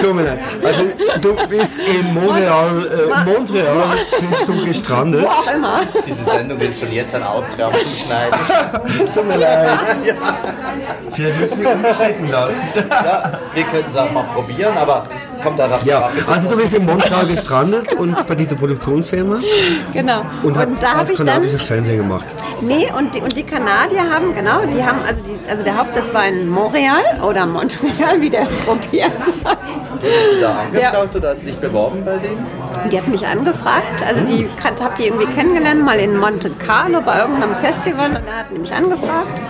Tut 0.01 0.15
mir 0.15 0.23
leid. 0.23 0.39
Also, 0.63 0.83
du 1.21 1.37
bist 1.49 1.79
in 1.79 2.13
Montreal, 2.13 2.87
äh, 2.87 3.31
Montreal 3.31 3.97
bist 4.29 4.49
du 4.49 4.65
gestrandet. 4.65 5.23
Wo 5.23 5.29
auch 5.29 5.55
immer. 5.55 5.81
Diese 6.07 6.25
Sendung 6.25 6.61
ist 6.61 6.85
von 6.85 6.95
jetzt 6.95 7.15
ein 7.15 7.23
Albtraum 7.23 7.73
zum 7.73 7.95
Schneiden. 7.95 8.39
Tut 9.15 9.27
mir 9.27 9.37
leid. 9.39 9.79
Müssen 11.17 11.63
wir 11.63 11.73
umschicken 11.73 12.31
lassen. 12.31 12.69
Ja, 12.91 13.33
wir 13.55 13.65
könnten 13.65 13.91
es 13.91 13.97
auch 13.97 14.11
mal 14.11 14.25
probieren, 14.35 14.77
aber 14.77 15.05
komm 15.43 15.57
darauf. 15.57 15.85
Ja, 15.85 16.09
also 16.31 16.51
du 16.51 16.57
bist 16.57 16.75
in 16.75 16.85
Montreal 16.85 17.27
gestrandet 17.27 17.93
und 17.95 18.27
bei 18.27 18.35
dieser 18.35 18.57
Produktionsfirma 18.57 19.39
Genau. 19.93 20.23
und, 20.43 20.57
Und, 20.57 20.83
da 20.83 20.95
habe 20.95 21.13
ich 21.13 21.19
dann. 21.19 21.45
Fernsehen 21.59 21.99
gemacht. 21.99 22.27
Nee, 22.61 22.91
und 22.97 23.15
die, 23.15 23.21
und 23.21 23.37
die 23.37 23.43
Kanadier 23.43 24.09
haben, 24.11 24.35
genau, 24.35 24.61
die 24.67 24.83
haben, 24.85 25.01
also, 25.07 25.21
die, 25.21 25.49
also 25.49 25.63
der 25.63 25.77
Hauptsitz 25.77 26.15
war 26.15 26.27
in 26.27 26.49
Montreal 26.49 27.21
oder 27.27 27.45
Montreal, 27.47 28.21
wie 28.21 28.31
der 28.31 28.47
Europäer 28.67 29.11
sagt. 29.19 29.59
Wurdest 29.93 30.33
du 30.33 30.41
da 30.41 30.59
angefragt 30.61 31.17
oder 31.17 31.29
hast 31.31 31.43
du 31.43 31.47
dich 31.47 31.57
beworben 31.57 32.05
bei 32.05 32.17
denen? 32.19 32.47
Die 32.91 32.99
hat 32.99 33.09
mich 33.09 33.27
angefragt, 33.27 34.05
also 34.07 34.25
die 34.25 34.49
habe 34.65 34.95
die 34.99 35.07
irgendwie 35.07 35.27
kennengelernt, 35.27 35.85
mal 35.85 35.99
in 35.99 36.17
Monte 36.17 36.51
Carlo 36.51 37.01
bei 37.01 37.19
irgendeinem 37.21 37.55
Festival 37.57 38.11
und 38.11 38.15
da 38.27 38.33
hat 38.41 38.47
die 38.51 38.59
mich 38.59 38.73
angefragt. 38.75 39.43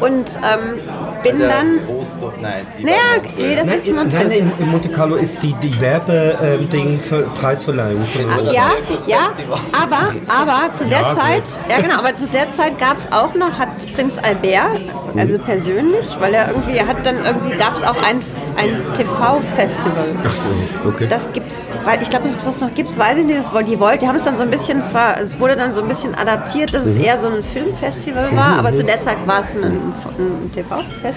Und 0.00 0.38
ähm, 0.38 0.80
bin 1.22 1.38
Der 1.38 1.48
dann, 1.48 1.78
Rosto, 1.88 2.32
nein. 2.40 2.66
Die 2.78 2.84
naja, 2.84 2.96
nee, 3.36 3.56
das 3.56 3.68
ist 3.76 3.86
in, 3.88 3.96
Montreal. 3.96 4.24
nein, 4.28 4.38
in, 4.58 4.64
in 4.64 4.70
Monte 4.70 4.88
Carlo 4.88 5.16
ist 5.16 5.42
die, 5.42 5.54
die 5.54 5.80
Werbe-Ding 5.80 7.00
für 7.00 7.22
Preisverleihung. 7.34 8.04
Das 8.44 8.54
ja, 8.54 8.70
ja, 9.06 9.32
aber, 9.72 10.12
aber 10.28 10.72
zu 10.74 10.84
der 10.86 11.00
Ja, 11.00 11.14
Zeit, 11.14 11.60
ja 11.70 11.80
genau, 11.80 11.98
aber 11.98 12.16
zu 12.16 12.26
der 12.28 12.50
Zeit 12.50 12.78
gab 12.78 12.98
es 12.98 13.10
auch 13.10 13.34
noch, 13.34 13.58
hat 13.58 13.92
Prinz 13.94 14.18
Albert, 14.18 14.80
also 15.16 15.38
persönlich, 15.38 16.06
weil 16.20 16.34
er 16.34 16.48
irgendwie, 16.48 16.76
er 16.76 16.86
hat 16.86 17.04
dann 17.06 17.24
irgendwie, 17.24 17.56
gab 17.56 17.74
es 17.76 17.82
auch 17.82 17.96
ein, 17.96 18.20
ein 18.56 18.80
TV-Festival. 18.94 20.16
Ach 20.24 20.32
so, 20.34 20.48
okay. 20.86 21.06
Das 21.08 21.30
gibt's, 21.32 21.60
weil 21.84 22.00
ich 22.02 22.10
glaube, 22.10 22.24
dass 22.26 22.36
es 22.36 22.44
das 22.44 22.60
noch 22.60 22.74
gibt, 22.74 22.96
weiß 22.96 23.18
ich 23.18 23.26
nicht. 23.26 23.38
Das, 23.38 23.50
die 23.64 23.78
wollten, 23.78 24.00
die 24.00 24.08
haben 24.08 24.16
es 24.16 24.24
dann 24.24 24.36
so 24.36 24.42
ein 24.42 24.50
bisschen, 24.50 24.82
ver, 24.82 25.16
es 25.20 25.38
wurde 25.38 25.56
dann 25.56 25.72
so 25.72 25.82
ein 25.82 25.88
bisschen 25.88 26.14
adaptiert, 26.14 26.72
dass 26.74 26.84
es 26.86 26.96
eher 26.96 27.18
so 27.18 27.26
ein 27.28 27.42
Filmfestival 27.42 28.34
war, 28.36 28.58
aber 28.58 28.72
zu 28.72 28.82
der 28.84 29.00
Zeit 29.00 29.16
war 29.26 29.40
es 29.40 29.54
ein, 29.56 29.92
ein 30.18 30.50
TV-Festival. 30.52 31.11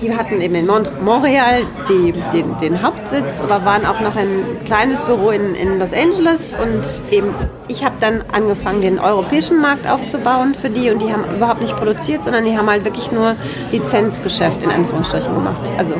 Die 0.00 0.16
hatten 0.16 0.40
eben 0.40 0.54
in 0.54 0.66
Mont 0.66 1.02
Montreal 1.02 1.64
die, 1.88 2.12
den, 2.32 2.56
den 2.58 2.82
Hauptsitz, 2.82 3.40
aber 3.40 3.64
waren 3.64 3.84
auch 3.84 4.00
noch 4.00 4.14
ein 4.14 4.28
kleines 4.64 5.02
Büro 5.02 5.30
in, 5.30 5.54
in 5.54 5.78
Los 5.80 5.92
Angeles. 5.92 6.54
Und 6.54 7.02
eben 7.12 7.34
ich 7.66 7.84
habe 7.84 7.96
dann 8.00 8.22
angefangen, 8.32 8.80
den 8.80 8.98
europäischen 8.98 9.60
Markt 9.60 9.88
aufzubauen 9.88 10.54
für 10.54 10.70
die. 10.70 10.90
Und 10.90 11.02
die 11.02 11.12
haben 11.12 11.24
überhaupt 11.34 11.62
nicht 11.62 11.76
produziert, 11.76 12.22
sondern 12.22 12.44
die 12.44 12.56
haben 12.56 12.68
halt 12.70 12.84
wirklich 12.84 13.10
nur 13.10 13.34
Lizenzgeschäft 13.72 14.62
in 14.62 14.70
Anführungsstrichen 14.70 15.34
gemacht. 15.34 15.70
Also 15.76 15.96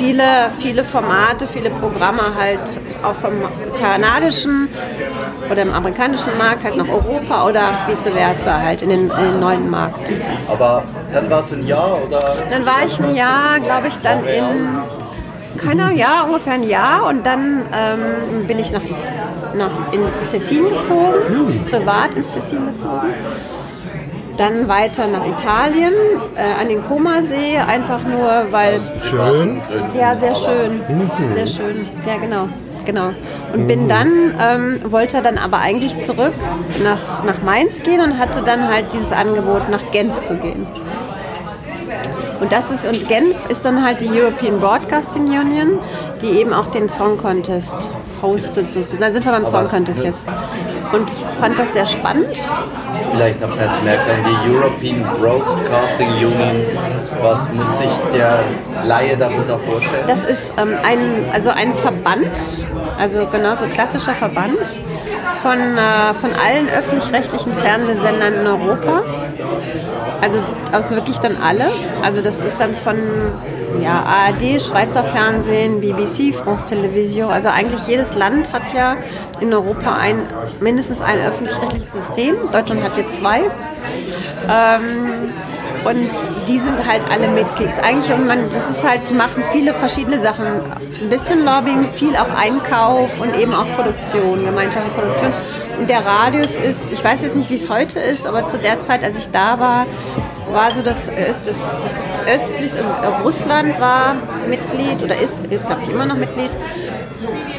viele, 0.00 0.50
viele 0.58 0.84
Formate, 0.84 1.46
viele 1.46 1.70
Programme 1.70 2.22
halt 2.38 2.80
auch 3.02 3.14
vom 3.14 3.32
kanadischen 3.80 4.68
oder 5.50 5.62
im 5.62 5.72
amerikanischen 5.72 6.36
Markt 6.38 6.64
halt 6.64 6.76
nach 6.76 6.88
Europa 6.88 7.46
oder 7.46 7.62
vice 7.86 8.08
versa 8.08 8.60
halt 8.60 8.82
in 8.82 8.88
den, 8.88 9.00
in 9.02 9.08
den 9.10 9.40
neuen 9.40 9.68
Markt. 9.68 10.12
Aber 10.48 10.82
dann 11.12 11.28
war 11.28 11.40
es 11.40 11.52
ein 11.52 11.66
Jahr 11.66 11.98
oder? 12.06 12.36
Dann 12.50 12.64
war 12.64 12.84
ich 12.86 13.00
ein 13.00 13.14
Jahr, 13.14 13.58
glaube 13.60 13.88
ich, 13.88 13.98
dann 13.98 14.24
in, 14.24 14.78
keine 15.58 15.84
Ahnung, 15.84 15.96
ja, 15.96 16.22
ungefähr 16.26 16.54
ein 16.54 16.62
Jahr 16.62 17.06
und 17.08 17.26
dann 17.26 17.62
ähm, 17.74 18.46
bin 18.46 18.58
ich 18.58 18.70
nach, 18.72 18.82
nach, 19.54 19.92
ins 19.92 20.28
Tessin 20.28 20.70
gezogen, 20.70 21.64
privat 21.68 22.14
ins 22.14 22.32
Tessin 22.32 22.66
gezogen. 22.66 23.14
Dann 24.36 24.68
weiter 24.68 25.06
nach 25.06 25.26
Italien, 25.26 25.92
äh, 26.34 26.60
an 26.62 26.68
den 26.68 26.82
Comasee, 26.86 27.58
einfach 27.58 28.02
nur, 28.04 28.46
weil 28.50 28.80
Schön. 29.02 29.60
ja, 29.94 30.16
sehr 30.16 30.34
schön. 30.34 30.80
Sehr 31.32 31.46
schön. 31.46 31.86
Ja, 32.06 32.16
genau. 32.16 32.48
Genau. 32.84 33.10
Und 33.52 33.66
bin 33.66 33.88
dann, 33.88 34.34
ähm, 34.40 34.80
wollte 34.90 35.22
dann 35.22 35.38
aber 35.38 35.58
eigentlich 35.58 35.98
zurück 35.98 36.34
nach, 36.82 37.24
nach 37.24 37.42
Mainz 37.42 37.82
gehen 37.82 38.00
und 38.00 38.18
hatte 38.18 38.42
dann 38.42 38.68
halt 38.68 38.92
dieses 38.92 39.12
Angebot, 39.12 39.68
nach 39.70 39.90
Genf 39.92 40.22
zu 40.22 40.36
gehen. 40.36 40.66
Und 42.40 42.52
das 42.52 42.70
ist, 42.70 42.86
und 42.86 43.06
Genf 43.06 43.36
ist 43.50 43.64
dann 43.66 43.84
halt 43.84 44.00
die 44.00 44.08
European 44.08 44.60
Broadcasting 44.60 45.24
Union, 45.24 45.78
die 46.22 46.38
eben 46.38 46.54
auch 46.54 46.68
den 46.68 46.88
Song 46.88 47.18
Contest 47.18 47.90
hostet. 48.22 48.72
sozusagen. 48.72 49.02
Da 49.02 49.10
sind 49.10 49.24
wir 49.24 49.32
beim 49.32 49.46
Song 49.46 49.68
Contest 49.68 50.02
jetzt. 50.02 50.26
Und 50.92 51.10
fand 51.38 51.58
das 51.58 51.74
sehr 51.74 51.86
spannend. 51.86 52.50
Vielleicht 53.10 53.40
noch 53.40 53.52
schnell 53.52 53.70
zum 53.74 53.86
Erklären, 53.86 54.24
die 54.24 54.50
European 54.50 55.02
Broadcasting 55.20 56.08
Union, 56.08 56.62
was 57.22 57.48
muss 57.52 57.78
sich 57.78 57.90
der 58.14 58.40
Laie 58.84 59.16
darunter 59.16 59.58
vorstellen? 59.58 60.04
Das 60.06 60.24
ist 60.24 60.54
ähm, 60.58 60.74
ein, 60.82 61.24
also 61.32 61.50
ein 61.50 61.74
Verband, 61.74 62.64
also 62.98 63.26
genau 63.26 63.54
so 63.54 63.66
klassischer 63.66 64.14
Verband 64.14 64.80
von, 65.42 65.58
äh, 65.58 66.14
von 66.20 66.30
allen 66.32 66.68
öffentlich-rechtlichen 66.68 67.54
Fernsehsendern 67.54 68.34
in 68.34 68.46
Europa. 68.46 69.02
Also, 70.20 70.40
also 70.72 70.96
wirklich 70.96 71.18
dann 71.18 71.36
alle. 71.42 71.66
Also 72.02 72.20
das 72.20 72.42
ist 72.42 72.60
dann 72.60 72.74
von 72.74 72.96
ja, 73.82 74.02
ARD, 74.02 74.60
Schweizer 74.60 75.02
Fernsehen, 75.04 75.80
BBC, 75.80 76.34
France 76.34 76.68
Television. 76.68 77.30
Also 77.30 77.48
eigentlich 77.48 77.86
jedes 77.86 78.14
Land 78.14 78.52
hat 78.52 78.74
ja 78.74 78.96
in 79.40 79.52
Europa 79.52 79.94
ein, 79.94 80.22
mindestens 80.60 81.00
ein 81.00 81.18
öffentlich-rechtliches 81.20 81.92
System. 81.92 82.34
Deutschland 82.52 82.82
hat 82.82 82.96
jetzt 82.96 83.18
zwei. 83.18 83.40
Ähm, 84.48 85.32
und 85.84 86.10
die 86.50 86.58
sind 86.58 86.86
halt 86.86 87.02
alle 87.08 87.28
Mitglieds. 87.28 87.78
Eigentlich, 87.78 88.12
und 88.12 88.26
man, 88.26 88.52
das 88.52 88.68
ist 88.68 88.86
halt, 88.86 89.12
machen 89.14 89.42
viele 89.52 89.72
verschiedene 89.72 90.18
Sachen. 90.18 90.46
Ein 90.46 91.08
bisschen 91.08 91.44
Lobbying, 91.44 91.84
viel 91.92 92.16
auch 92.16 92.30
Einkauf 92.30 93.08
und 93.20 93.36
eben 93.36 93.54
auch 93.54 93.66
Produktion, 93.76 94.44
gemeinschaftliche 94.44 94.98
Produktion. 94.98 95.32
Und 95.78 95.88
der 95.88 96.04
Radius 96.04 96.58
ist, 96.58 96.90
ich 96.90 97.02
weiß 97.02 97.22
jetzt 97.22 97.36
nicht, 97.36 97.50
wie 97.50 97.54
es 97.54 97.70
heute 97.70 98.00
ist, 98.00 98.26
aber 98.26 98.46
zu 98.46 98.58
der 98.58 98.80
Zeit, 98.82 99.04
als 99.04 99.16
ich 99.16 99.30
da 99.30 99.58
war, 99.60 99.86
war 100.52 100.70
so 100.72 100.82
das, 100.82 101.08
Öst, 101.08 101.42
das, 101.46 101.80
das 101.84 102.06
östlichste, 102.26 102.80
also 102.80 102.92
Russland 103.22 103.80
war 103.80 104.16
Mitglied 104.48 105.02
oder 105.02 105.16
ist, 105.16 105.48
glaube 105.48 105.80
ich, 105.84 105.90
immer 105.90 106.06
noch 106.06 106.16
Mitglied. 106.16 106.50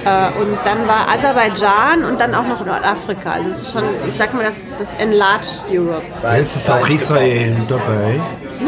Äh, 0.04 0.28
und 0.40 0.58
dann 0.66 0.88
war 0.88 1.10
Aserbaidschan 1.10 2.04
und 2.04 2.20
dann 2.20 2.36
auch 2.36 2.46
noch 2.46 2.66
Nordafrika. 2.66 3.34
Also 3.34 3.50
es 3.50 3.62
ist 3.62 3.72
schon, 3.72 3.84
ich 4.08 4.16
sag 4.16 4.34
mal, 4.34 4.44
das, 4.44 4.76
das 4.78 4.96
Enlarged 4.96 5.64
Europe. 5.72 6.04
Jetzt 6.36 6.56
ist 6.56 6.70
auch 6.70 6.88
Israel 6.90 7.56
dabei. 7.70 8.20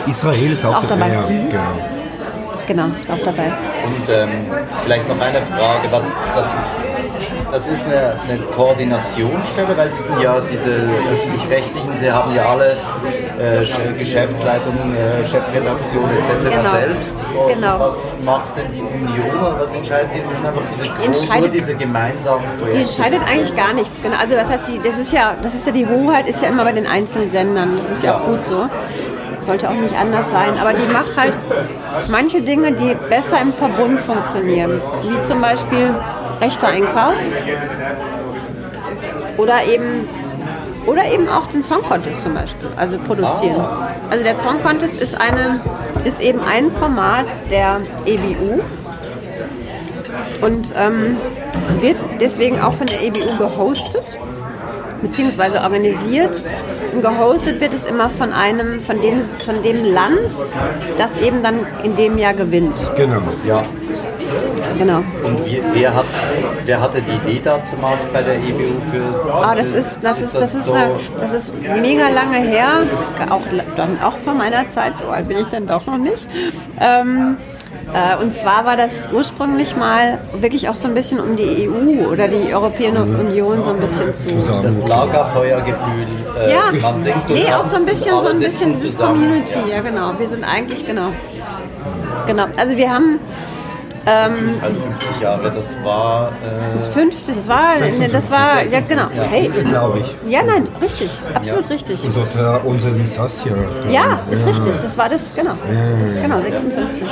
Israel 0.07 0.51
ist 0.53 0.65
auch, 0.65 0.75
Auch 0.77 0.87
dabei. 0.87 1.07
Ja, 1.13 1.21
Mhm. 1.21 1.49
genau. 1.49 1.63
Genau, 2.65 2.85
ist 2.99 3.11
auch 3.11 3.19
dabei. 3.25 3.51
Und 3.85 4.09
ähm, 4.09 4.29
vielleicht 4.85 5.07
noch 5.09 5.19
eine 5.19 5.41
Frage, 5.41 5.87
was, 5.91 6.03
was 6.35 6.47
das 7.53 7.67
ist 7.67 7.85
eine, 7.85 8.13
eine 8.27 8.39
Koordinationsstelle, 8.55 9.77
weil 9.77 9.89
die 9.89 10.03
sind 10.03 10.19
ja 10.21 10.35
diese 10.51 10.71
öffentlich-rechtlichen, 11.11 11.91
sie 11.99 12.11
haben 12.11 12.33
ja 12.35 12.45
alle 12.45 12.71
äh, 13.39 13.61
Sch- 13.61 13.97
Geschäftsleitungen, 13.97 14.95
äh, 14.95 15.23
Chefredaktion 15.23 16.09
etc. 16.17 16.29
Genau. 16.57 16.71
selbst. 16.73 17.15
Und 17.17 17.53
Genau. 17.53 17.79
was 17.79 17.95
macht 18.25 18.57
denn 18.57 18.65
die 18.71 18.81
Union 18.81 19.37
oder 19.39 19.59
was 19.59 19.73
entscheidet 19.75 20.09
die? 20.15 20.17
Sind 20.19 20.45
einfach 20.45 20.61
diese, 20.71 21.05
entscheidet- 21.05 21.39
nur 21.41 21.49
diese 21.49 21.75
gemeinsamen 21.75 22.43
Die 22.57 22.63
Projekte. 22.63 22.81
entscheidet 22.81 23.21
eigentlich 23.29 23.55
gar 23.55 23.73
nichts. 23.73 24.01
Genau. 24.01 24.15
Also 24.19 24.33
das 24.35 24.49
heißt, 24.51 24.67
die, 24.67 24.79
das 24.83 24.97
ist 24.97 25.13
ja, 25.13 25.35
das 25.41 25.53
ist 25.53 25.65
ja 25.67 25.71
die 25.73 25.85
Hoheit 25.87 26.27
ist 26.27 26.41
ja 26.41 26.49
immer 26.49 26.63
bei 26.63 26.71
den 26.71 26.87
einzelnen 26.87 27.27
Sendern. 27.27 27.77
Das 27.77 27.89
ist 27.91 28.01
ja 28.03 28.17
auch 28.17 28.25
gut 28.25 28.43
so. 28.45 28.67
Sollte 29.41 29.69
auch 29.69 29.73
nicht 29.73 29.95
anders 29.95 30.31
sein. 30.31 30.57
Aber 30.59 30.73
die 30.73 30.91
macht 30.91 31.15
halt 31.17 31.33
manche 32.07 32.41
Dinge, 32.41 32.71
die 32.71 32.95
besser 33.09 33.39
im 33.41 33.51
Verbund 33.53 33.99
funktionieren. 33.99 34.81
Wie 35.03 35.19
zum 35.19 35.41
Beispiel 35.41 35.93
rechter 36.41 36.67
Einkauf. 36.67 37.15
Oder 39.37 39.63
eben 39.65 40.07
oder 40.85 41.05
eben 41.05 41.29
auch 41.29 41.47
den 41.47 41.63
Song 41.63 41.81
Contest 41.81 42.23
zum 42.23 42.33
Beispiel, 42.33 42.67
also 42.75 42.97
produzieren. 42.97 43.65
Also 44.09 44.23
der 44.23 44.37
Song 44.37 44.61
Contest 44.61 45.01
ist, 45.01 45.19
eine, 45.19 45.61
ist 46.03 46.19
eben 46.19 46.41
ein 46.41 46.71
Format 46.71 47.25
der 47.49 47.79
EBU 48.05 48.61
und 50.41 50.73
ähm, 50.77 51.15
wird 51.79 51.95
deswegen 52.19 52.59
auch 52.59 52.73
von 52.73 52.87
der 52.87 53.01
EBU 53.01 53.37
gehostet 53.37 54.17
beziehungsweise 55.01 55.61
organisiert. 55.61 56.41
Und 56.93 57.01
gehostet 57.01 57.59
wird 57.59 57.73
es 57.73 57.85
immer 57.85 58.09
von 58.09 58.31
einem, 58.33 58.81
von 58.83 58.99
dem, 59.01 59.19
von 59.19 59.61
dem 59.63 59.83
Land, 59.83 60.33
das 60.97 61.17
eben 61.17 61.43
dann 61.43 61.59
in 61.83 61.95
dem 61.95 62.17
Jahr 62.17 62.33
gewinnt. 62.33 62.89
Genau. 62.95 63.21
Ja. 63.47 63.63
Genau. 64.77 65.03
Und 65.23 65.45
wie, 65.45 65.61
wer, 65.73 65.93
hat, 65.93 66.05
wer 66.65 66.81
hatte 66.81 67.01
die 67.01 67.11
Idee 67.29 67.41
dazumals 67.43 68.05
bei 68.05 68.23
der 68.23 68.35
EBU 68.35 68.81
für... 68.91 69.31
Ah, 69.31 69.53
das 69.55 69.73
ist, 69.75 69.99
das 70.03 70.21
ist, 70.21 70.35
das 70.39 70.55
ist, 70.55 70.65
so- 70.67 70.73
eine, 70.73 70.91
das 71.19 71.33
ist 71.33 71.53
mega 71.61 72.09
lange 72.09 72.37
her, 72.37 72.67
auch, 73.29 73.41
dann 73.75 73.99
auch 74.01 74.17
vor 74.17 74.33
meiner 74.33 74.67
Zeit, 74.69 74.97
so 74.97 75.05
alt 75.05 75.27
bin 75.27 75.37
ich 75.37 75.47
dann 75.47 75.67
doch 75.67 75.85
noch 75.85 75.97
nicht. 75.97 76.27
Ähm, 76.79 77.37
äh, 77.93 78.21
und 78.21 78.33
zwar 78.33 78.65
war 78.65 78.77
das 78.77 79.09
ursprünglich 79.11 79.75
mal 79.75 80.19
wirklich 80.39 80.69
auch 80.69 80.73
so 80.73 80.87
ein 80.87 80.93
bisschen 80.93 81.19
um 81.19 81.35
die 81.35 81.67
EU 81.69 82.07
oder 82.11 82.27
die 82.27 82.53
Europäische 82.53 83.01
Union 83.03 83.61
so 83.61 83.71
ein 83.71 83.79
bisschen 83.79 84.13
zu. 84.15 84.27
Zusammen. 84.29 84.63
Das 84.63 84.87
Lagerfeuergefühl. 84.87 86.07
Äh, 86.39 86.51
Ja, 86.51 86.61
man 86.81 87.01
singt 87.01 87.29
und 87.29 87.33
nee, 87.35 87.51
auch 87.53 87.65
so 87.65 87.77
ein 87.77 87.85
bisschen, 87.85 88.19
so 88.19 88.27
ein 88.27 88.39
bisschen 88.39 88.73
dieses 88.73 88.93
zusammen. 88.95 89.21
Community, 89.21 89.59
ja 89.69 89.81
genau. 89.81 90.13
Wir 90.17 90.27
sind 90.27 90.43
eigentlich, 90.43 90.85
genau. 90.85 91.09
Genau, 92.25 92.45
also 92.57 92.77
wir 92.77 92.89
haben 92.93 93.19
ähm, 94.05 94.61
Halt 94.61 94.77
50 94.77 95.21
Jahre, 95.21 95.51
das 95.51 95.75
war... 95.83 96.31
Äh, 96.43 96.83
50, 96.83 97.35
das 97.35 97.47
war, 97.47 97.73
56, 97.73 98.11
das 98.11 98.31
war, 98.31 98.63
ja 98.65 98.79
genau. 98.81 99.07
Hey, 99.29 99.49
Glaube 99.49 99.99
ich. 99.99 100.31
ja, 100.31 100.43
nein, 100.43 100.67
richtig, 100.81 101.09
absolut 101.33 101.69
richtig. 101.69 102.03
Und 102.03 102.15
dort 102.15 102.35
äh, 102.35 102.67
unser 102.67 102.91
Lisassia. 102.91 103.53
Ja, 103.89 104.19
ist 104.29 104.45
richtig, 104.45 104.77
das 104.77 104.97
war 104.97 105.09
das, 105.09 105.33
genau. 105.33 105.55
Genau, 106.21 106.41
56. 106.41 107.07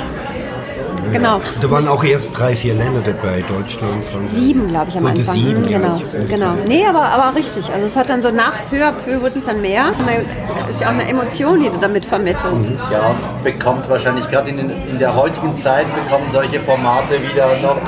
Genau. 1.11 1.41
Da 1.61 1.71
waren 1.71 1.87
auch 1.87 2.03
erst 2.03 2.37
drei, 2.37 2.55
vier 2.55 2.73
Länder 2.75 3.01
dabei, 3.01 3.43
Deutschland, 3.47 4.03
Frankreich. 4.03 4.31
Sieben, 4.31 4.67
glaube 4.67 4.87
ich, 4.89 4.97
am 4.97 5.05
Und 5.05 5.11
Anfang. 5.17 5.35
sieben, 5.35 5.61
Mhm, 5.63 5.67
ja, 5.69 5.79
genau, 5.79 5.95
ich- 6.21 6.29
genau. 6.29 6.53
Nee, 6.67 6.85
aber, 6.87 7.01
aber 7.03 7.35
richtig. 7.35 7.69
Also 7.73 7.85
es 7.85 7.95
hat 7.97 8.09
dann 8.09 8.21
so 8.21 8.31
nach 8.31 8.57
peu 8.69 8.77
à 8.85 8.91
peu 8.91 9.21
wird 9.21 9.35
es 9.35 9.45
dann 9.45 9.61
mehr. 9.61 9.87
Und 9.97 10.07
da 10.07 10.69
ist 10.69 10.81
ja 10.81 10.87
auch 10.87 10.91
eine 10.93 11.07
Emotion, 11.07 11.59
die 11.61 11.69
du 11.69 11.77
damit 11.77 12.05
vermittelst. 12.05 12.71
Ja, 12.91 13.07
und 13.09 13.43
bekommt 13.43 13.89
wahrscheinlich 13.89 14.29
gerade 14.29 14.49
in, 14.49 14.59
in 14.69 14.99
der 14.99 15.15
heutigen 15.15 15.57
Zeit 15.57 15.85
bekommen 15.93 16.25
solche 16.31 16.59
Formate 16.59 17.15
wieder 17.21 17.57
noch, 17.61 17.79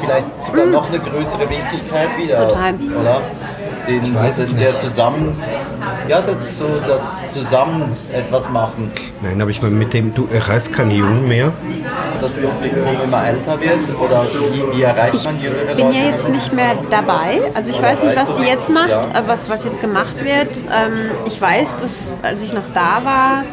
vielleicht 0.00 0.42
sogar 0.42 0.66
noch 0.66 0.88
eine 0.88 0.98
größere 0.98 1.48
Wichtigkeit 1.48 2.08
wieder. 2.18 2.48
Total. 2.48 2.74
Oder? 3.00 3.20
Den, 3.86 4.14
weiß 4.14 4.36
so, 4.36 4.42
es 4.42 4.48
den, 4.48 4.58
der 4.58 4.76
zusammen, 4.78 5.32
ja, 6.08 6.20
das, 6.20 6.58
so 6.58 6.66
das 6.86 7.32
zusammen 7.32 7.96
etwas 8.12 8.48
machen, 8.50 8.90
Nein, 9.22 9.40
aber 9.40 9.50
ich 9.50 9.62
meine, 9.62 9.74
mit 9.74 9.94
dem, 9.94 10.12
du 10.14 10.28
erreichst 10.30 10.74
keine 10.74 10.92
Jungen 10.94 11.26
mehr. 11.26 11.52
Das 12.20 12.32
Publikum 12.32 13.00
immer 13.04 13.26
älter 13.26 13.60
wird 13.60 13.80
oder 13.98 14.26
wie, 14.52 14.78
wie 14.78 14.82
erreicht 14.82 15.24
man 15.24 15.40
jüngere 15.40 15.74
bin 15.74 15.86
Leute? 15.86 15.98
ja 15.98 16.04
jetzt 16.06 16.28
nicht 16.28 16.52
mehr 16.52 16.74
dabei. 16.90 17.40
Also 17.54 17.70
ich 17.70 17.80
weiß 17.80 18.04
nicht, 18.04 18.16
was 18.16 18.32
die 18.38 18.44
jetzt 18.44 18.70
macht, 18.70 18.90
äh, 18.90 19.22
was, 19.26 19.48
was 19.48 19.64
jetzt 19.64 19.80
gemacht 19.80 20.24
wird. 20.24 20.56
Ähm, 20.64 21.10
ich 21.26 21.40
weiß, 21.40 21.76
dass 21.76 22.20
als 22.22 22.42
ich 22.42 22.52
noch 22.52 22.66
da 22.74 23.04
war, 23.04 23.44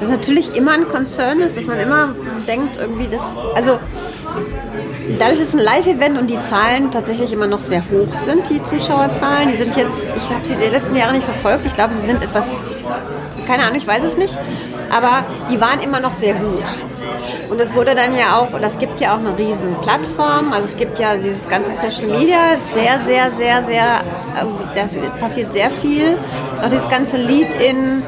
dass 0.00 0.10
natürlich 0.10 0.56
immer 0.56 0.72
ein 0.72 0.88
Konzern 0.88 1.40
ist, 1.40 1.56
dass 1.56 1.66
man 1.66 1.78
immer 1.78 2.14
denkt, 2.46 2.76
irgendwie 2.76 3.06
das. 3.08 3.36
Also 3.54 3.78
dadurch 5.18 5.40
ist 5.40 5.48
es 5.48 5.54
ein 5.54 5.64
Live-Event 5.64 6.18
und 6.18 6.28
die 6.28 6.40
Zahlen 6.40 6.90
tatsächlich 6.90 7.32
immer 7.32 7.46
noch 7.46 7.58
sehr 7.58 7.82
hoch 7.82 8.18
sind, 8.18 8.48
die 8.50 8.62
Zuschauerzahlen. 8.62 9.48
Die 9.48 9.54
sind 9.54 9.76
jetzt, 9.76 10.16
ich 10.16 10.30
habe 10.30 10.44
sie 10.44 10.56
die 10.56 10.66
letzten 10.68 10.96
Jahre 10.96 11.12
nicht 11.12 11.24
verfolgt, 11.24 11.64
ich 11.64 11.72
glaube, 11.72 11.94
sie 11.94 12.00
sind 12.00 12.22
etwas, 12.22 12.68
keine 13.46 13.64
Ahnung, 13.64 13.76
ich 13.76 13.86
weiß 13.86 14.02
es 14.04 14.16
nicht, 14.16 14.36
aber 14.90 15.24
die 15.50 15.60
waren 15.60 15.80
immer 15.80 16.00
noch 16.00 16.12
sehr 16.12 16.34
gut. 16.34 16.84
Und 17.50 17.60
es 17.60 17.74
wurde 17.74 17.94
dann 17.94 18.14
ja 18.14 18.38
auch, 18.38 18.52
und 18.52 18.62
es 18.62 18.78
gibt 18.78 19.00
ja 19.00 19.14
auch 19.14 19.18
eine 19.18 19.36
riesen 19.36 19.74
Plattform, 19.80 20.52
also 20.52 20.64
es 20.64 20.76
gibt 20.76 20.98
ja 20.98 21.16
dieses 21.16 21.48
ganze 21.48 21.72
Social 21.72 22.08
Media, 22.08 22.56
sehr, 22.56 22.98
sehr, 22.98 23.30
sehr, 23.30 23.62
sehr, 23.62 24.00
äh, 24.34 24.86
sehr 24.86 25.10
passiert 25.12 25.52
sehr 25.52 25.70
viel. 25.70 26.16
Auch 26.62 26.68
dieses 26.68 26.88
ganze 26.88 27.16
Lead-In, 27.16 28.02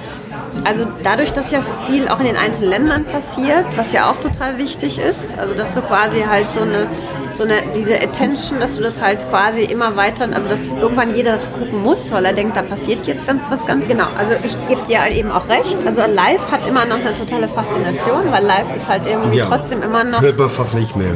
also 0.65 0.87
dadurch, 1.03 1.33
dass 1.33 1.51
ja 1.51 1.61
viel 1.89 2.09
auch 2.09 2.21
in 2.21 2.27
den 2.27 2.37
einzelnen 2.37 2.71
Ländern 2.71 3.05
passiert, 3.05 3.65
was 3.77 3.93
ja 3.93 4.11
auch 4.11 4.17
total 4.17 4.59
wichtig 4.59 4.99
ist, 4.99 5.39
also 5.39 5.55
dass 5.55 5.75
du 5.75 5.81
quasi 5.81 6.23
halt 6.29 6.53
so 6.53 6.63
eine, 6.63 6.87
so 7.37 7.45
eine 7.45 7.55
diese 7.75 7.95
Attention, 8.01 8.61
dass 8.61 8.77
du 8.77 8.83
das 8.83 9.01
halt 9.01 9.29
quasi 9.31 9.63
immer 9.63 9.97
weiter, 9.97 10.29
also 10.35 10.49
dass 10.49 10.67
irgendwann 10.67 11.15
jeder 11.15 11.33
das 11.33 11.51
gucken 11.53 11.83
muss, 11.83 12.13
weil 12.13 12.25
er 12.25 12.33
denkt, 12.33 12.57
da 12.57 12.63
passiert 12.63 13.07
jetzt 13.07 13.27
ganz 13.27 13.51
was 13.51 13.67
ganz 13.67 13.89
genau. 13.89 14.07
Also 14.19 14.35
ich 14.43 14.57
gebe 14.69 14.83
dir 14.83 15.01
eben 15.11 15.31
auch 15.31 15.49
recht, 15.49 15.79
also 15.87 16.03
Live 16.03 16.51
hat 16.51 16.67
immer 16.69 16.85
noch 16.85 16.99
eine 16.99 17.15
totale 17.15 17.49
Faszination, 17.49 18.31
weil 18.31 18.45
Live 18.45 18.75
ist 18.75 18.89
halt 18.89 19.03
irgendwie 19.07 19.39
Ja. 19.39 19.47
trotzdem 19.47 19.83
immer 19.83 20.05
noch, 20.05 20.21
Hört 20.21 20.39
man 20.39 20.51
fast 20.51 20.75
nicht 20.75 20.95
mehr 20.97 21.13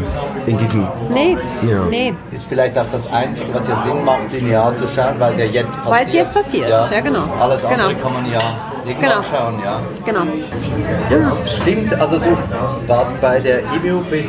in 0.47 0.57
diesem. 0.57 0.87
nee, 1.11 1.37
Ja. 1.63 1.85
nee, 1.91 2.15
Ist 2.31 2.47
vielleicht 2.49 2.79
auch 2.79 2.89
das 2.91 3.13
Einzige, 3.13 3.53
was 3.55 3.69
ja 3.69 3.83
Sinn 3.85 4.05
macht, 4.05 4.33
linear 4.33 4.75
zu 4.77 4.87
schauen, 4.87 5.15
weil 5.19 5.33
es 5.33 5.39
ja 5.39 5.45
jetzt 5.45 5.77
passiert. 5.77 5.95
Weil 5.97 6.07
es 6.07 6.13
jetzt 6.15 6.35
passiert, 6.35 6.69
ja, 6.69 7.01
genau. 7.01 7.25
Alles 7.41 7.65
andere 7.65 7.95
Genau. 7.95 8.03
kann 8.03 8.13
man 8.15 8.31
ja 8.33 8.39
Genau. 8.85 9.23
schauen, 9.23 9.55
ja. 9.65 9.81
genau. 10.05 10.23
Ja, 11.11 11.37
stimmt. 11.47 11.95
Also 12.01 12.19
du 12.19 12.37
warst 12.87 13.19
bei 13.21 13.41
der 13.41 13.61
EBU 13.61 14.01
bis 14.11 14.27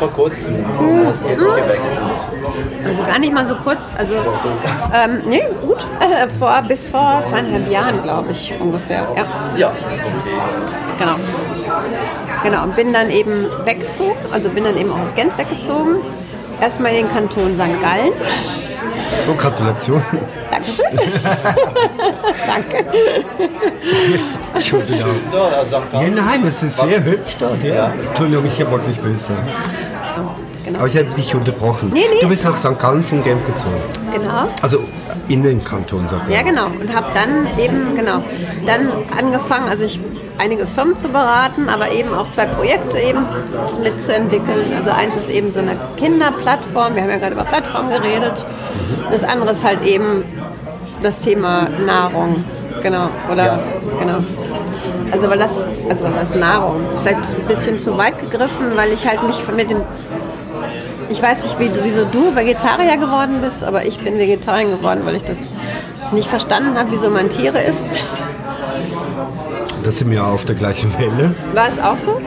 vor 0.00 0.10
kurzem 0.12 0.54
und 0.54 1.06
hast 1.06 1.28
jetzt 1.28 1.38
gewechselt. 1.38 1.98
Also 2.86 3.02
gar 3.02 3.18
nicht 3.18 3.34
mal 3.34 3.44
so 3.46 3.54
kurz. 3.54 3.92
Also, 3.96 4.14
ähm, 4.14 5.22
nee, 5.26 5.42
gut. 5.60 5.86
Äh, 6.00 6.26
vor, 6.38 6.62
bis 6.66 6.88
vor 6.88 7.22
zweieinhalb 7.26 7.70
Jahren, 7.70 8.02
glaube 8.02 8.32
ich, 8.32 8.58
ungefähr. 8.58 9.06
Ja, 9.14 9.24
Ja, 9.56 9.68
okay. 9.68 10.00
genau. 10.98 11.14
Genau, 12.42 12.62
und 12.62 12.74
bin 12.74 12.94
dann 12.94 13.10
eben 13.10 13.46
weggezogen, 13.66 14.16
also 14.32 14.48
bin 14.48 14.64
dann 14.64 14.78
eben 14.78 14.90
auch 14.90 15.00
aus 15.00 15.14
Genf 15.14 15.36
weggezogen. 15.36 15.96
Erstmal 16.58 16.92
in 16.92 17.06
den 17.06 17.08
Kanton 17.08 17.54
St. 17.54 17.80
Gallen. 17.82 18.12
Oh, 19.28 19.34
Gratulation. 19.34 20.02
Dankeschön. 20.50 20.86
Danke. 22.46 22.86
Entschuldigung. 24.54 25.16
Gallen. 25.92 26.14
nein, 26.14 26.46
es 26.46 26.62
ist 26.62 26.78
sehr 26.78 27.04
hübsch 27.04 27.36
dort. 27.38 27.62
Ja. 27.62 27.92
Entschuldigung, 28.08 28.46
ich 28.46 28.70
wollte 28.70 28.88
nicht 28.88 29.02
böse. 29.02 29.32
Genau. 30.64 30.78
Aber 30.78 30.88
ich 30.88 30.96
habe 30.96 31.06
dich 31.16 31.34
unterbrochen. 31.34 31.90
Nee, 31.92 32.02
nee. 32.12 32.20
Du 32.20 32.28
bist 32.28 32.44
nach 32.44 32.56
St. 32.58 32.78
Gallen 32.78 33.02
von 33.02 33.22
Genf 33.24 33.44
gezogen. 33.46 33.80
genau. 34.12 34.48
Also 34.62 34.80
in 35.28 35.42
den 35.42 35.64
Kanton 35.64 36.06
St. 36.06 36.18
Gallen. 36.18 36.30
Ja, 36.32 36.42
genau. 36.42 36.66
Und 36.66 36.94
habe 36.94 37.06
dann 37.14 37.46
eben, 37.58 37.96
genau, 37.96 38.22
dann 38.66 38.88
angefangen, 39.16 39.68
also 39.68 39.84
ich 39.84 40.00
einige 40.36 40.66
Firmen 40.66 40.96
zu 40.96 41.08
beraten, 41.08 41.68
aber 41.68 41.90
eben 41.92 42.12
auch 42.14 42.28
zwei 42.28 42.46
Projekte 42.46 42.98
eben 42.98 43.24
mitzuentwickeln. 43.82 44.64
Also 44.76 44.90
eins 44.90 45.16
ist 45.16 45.28
eben 45.30 45.50
so 45.50 45.60
eine 45.60 45.76
Kinderplattform, 45.96 46.94
wir 46.94 47.02
haben 47.02 47.10
ja 47.10 47.18
gerade 47.18 47.34
über 47.34 47.44
Plattformen 47.44 47.90
geredet. 47.90 48.44
Und 49.04 49.12
das 49.12 49.24
andere 49.24 49.50
ist 49.50 49.64
halt 49.64 49.82
eben 49.82 50.24
das 51.02 51.20
Thema 51.20 51.68
Nahrung. 51.86 52.44
Genau, 52.82 53.08
oder 53.30 53.44
Ja. 53.46 53.58
genau. 53.98 54.18
Also 55.12 55.28
weil 55.28 55.38
das, 55.38 55.68
also 55.88 56.04
was 56.04 56.14
heißt 56.16 56.36
Nahrung? 56.36 56.82
Das 56.84 56.92
ist 56.92 57.00
vielleicht 57.00 57.34
ein 57.38 57.46
bisschen 57.46 57.78
zu 57.78 57.98
weit 57.98 58.18
gegriffen, 58.20 58.66
weil 58.76 58.92
ich 58.92 59.06
halt 59.06 59.22
mich 59.26 59.36
mit 59.54 59.70
dem 59.70 59.80
ich 61.10 61.20
weiß 61.22 61.42
nicht, 61.44 61.58
wie, 61.58 61.70
wieso 61.82 62.04
du 62.04 62.34
Vegetarier 62.34 62.96
geworden 62.96 63.40
bist, 63.42 63.64
aber 63.64 63.84
ich 63.84 63.98
bin 63.98 64.18
Vegetarier 64.18 64.68
geworden, 64.70 65.00
weil 65.04 65.16
ich 65.16 65.24
das 65.24 65.50
nicht 66.12 66.28
verstanden 66.28 66.78
habe, 66.78 66.90
wieso 66.90 67.10
man 67.10 67.28
Tiere 67.28 67.60
isst. 67.60 67.98
da 69.84 69.90
sind 69.92 70.10
wir 70.10 70.24
auf 70.24 70.44
der 70.44 70.56
gleichen 70.56 70.96
Welle. 70.98 71.34
War 71.52 71.68
es 71.68 71.80
auch 71.80 71.96
so? 71.96 72.20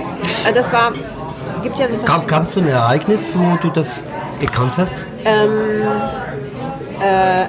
Äh, 0.48 0.54
Das 0.54 0.72
war, 0.72 0.92
gibt 1.64 1.80
ja 1.80 1.88
so 1.88 1.96
Gab 2.06 2.30
verschiedene. 2.30 2.44
es 2.44 2.54
so 2.54 2.60
ein 2.60 2.68
Ereignis, 2.68 3.38
wo 3.38 3.58
du 3.62 3.70
das 3.70 4.04
erkannt 4.42 4.74
hast? 4.78 5.06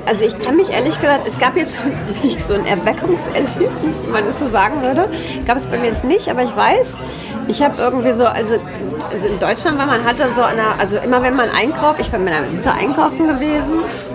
Also 0.07 0.25
ich 0.25 0.37
kann 0.39 0.57
mich 0.57 0.71
ehrlich 0.71 0.99
gesagt, 1.01 1.27
es 1.27 1.39
gab 1.39 1.57
jetzt 1.57 1.79
so 2.41 2.55
ein 2.55 2.67
Erweckungserlebnis, 2.67 4.03
wie 4.05 4.11
man 4.11 4.25
das 4.27 4.39
so 4.41 4.47
sagen 4.49 4.83
würde. 4.83 5.09
Gab 5.47 5.57
es 5.57 5.67
bei 5.67 5.79
mir 5.79 5.87
jetzt 5.87 6.05
nicht, 6.05 6.29
aber 6.29 6.43
ich 6.43 6.57
weiß, 6.57 6.99
ich 7.47 7.63
habe 7.63 7.81
irgendwie 7.81 8.13
so, 8.13 8.27
also, 8.27 8.55
also 9.15 9.29
in 9.29 9.39
Deutschland 9.39 9.79
war 9.79 9.87
man 9.87 10.05
hat 10.05 10.19
dann 10.19 10.33
so 10.33 10.43
an 10.43 10.57
der, 10.57 10.79
also 10.79 10.97
immer 10.99 11.23
wenn 11.23 11.37
man 11.37 11.49
einkauft, 11.51 12.01
ich 12.01 12.11
war 12.13 12.19
mit 12.19 12.35
meiner 12.35 12.49
Mutter 12.49 12.75
einkaufen 12.75 13.29
gewesen 13.29 13.75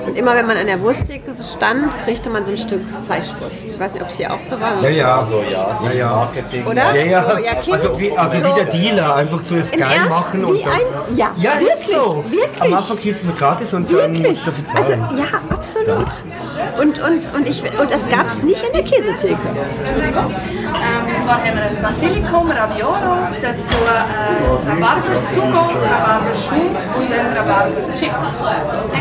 und 0.10 0.18
immer 0.18 0.36
wenn 0.36 0.46
man 0.48 0.58
an 0.58 0.66
der 0.68 0.82
Wursttheke 0.82 1.32
stand, 1.44 1.98
kriegte 2.04 2.30
man 2.30 2.46
so 2.46 2.52
ein 2.52 2.58
Stück 2.58 2.82
Fleischwurst. 3.06 3.66
Ich 3.66 3.80
weiß 3.80 3.94
nicht, 3.94 4.04
ob 4.04 4.10
es 4.10 4.18
hier 4.18 4.32
auch 4.34 4.38
so 4.40 4.60
war. 4.60 4.82
ja. 4.90 5.20
Also 5.20 5.42
ja, 5.52 5.80
Ja, 5.86 5.92
ja. 5.94 6.10
Marketing. 6.16 6.66
Oder? 6.66 6.96
Ja, 6.96 7.04
ja. 7.06 7.22
So, 7.32 7.38
ja, 7.38 7.54
Kind, 7.56 7.74
also 7.74 8.00
wie, 8.00 8.18
also 8.18 8.38
wie 8.38 8.44
so- 8.44 8.56
der 8.56 8.66
Dealer, 8.66 9.16
einfach 9.16 9.42
zuerst 9.44 9.78
geil 9.78 9.88
Ernst? 9.94 10.10
machen 10.10 10.42
Wie 10.42 10.46
und 10.46 10.66
dann. 10.66 10.74
ein- 10.74 11.18
ja, 11.18 11.32
ja 11.38 11.52
ist 11.54 11.60
wirklich, 11.90 11.96
so. 11.96 12.24
wirklich. 12.30 12.62
Am 12.62 12.74
Anfang 12.74 12.98
kriegst 12.98 13.24
du 13.24 13.30
es 13.30 13.36
gratis 13.38 13.74
und 13.74 13.90
dann 13.92 13.98
Wirklich? 14.14 14.28
musst 14.28 14.48
du 14.48 14.52
dafür 14.52 14.80
Also, 14.80 14.92
ja, 15.22 15.40
absolut. 15.50 16.80
Und, 16.80 17.00
und, 17.02 17.34
und, 17.34 17.48
ich, 17.48 17.64
und 17.80 17.92
das 17.92 18.08
gab 18.10 18.28
es 18.28 18.44
nicht 18.44 18.64
in 18.66 18.74
der 18.74 18.84
Käsetheke. 18.84 19.38
Ähm, 19.38 21.16
und 21.16 21.22
zwar 21.22 21.38
haben 21.38 21.56
wir 21.56 21.64
ein 21.64 21.82
Basilikum 21.82 22.50
Raviolo, 22.52 23.18
dazu 23.42 23.78
äh, 23.86 24.70
Rhabarber-Sugo, 24.70 25.46
Rhabarber-Schwung 25.48 26.76
und 26.98 27.12
einen 27.12 27.38
Rhabarber-Chip. 27.38 28.12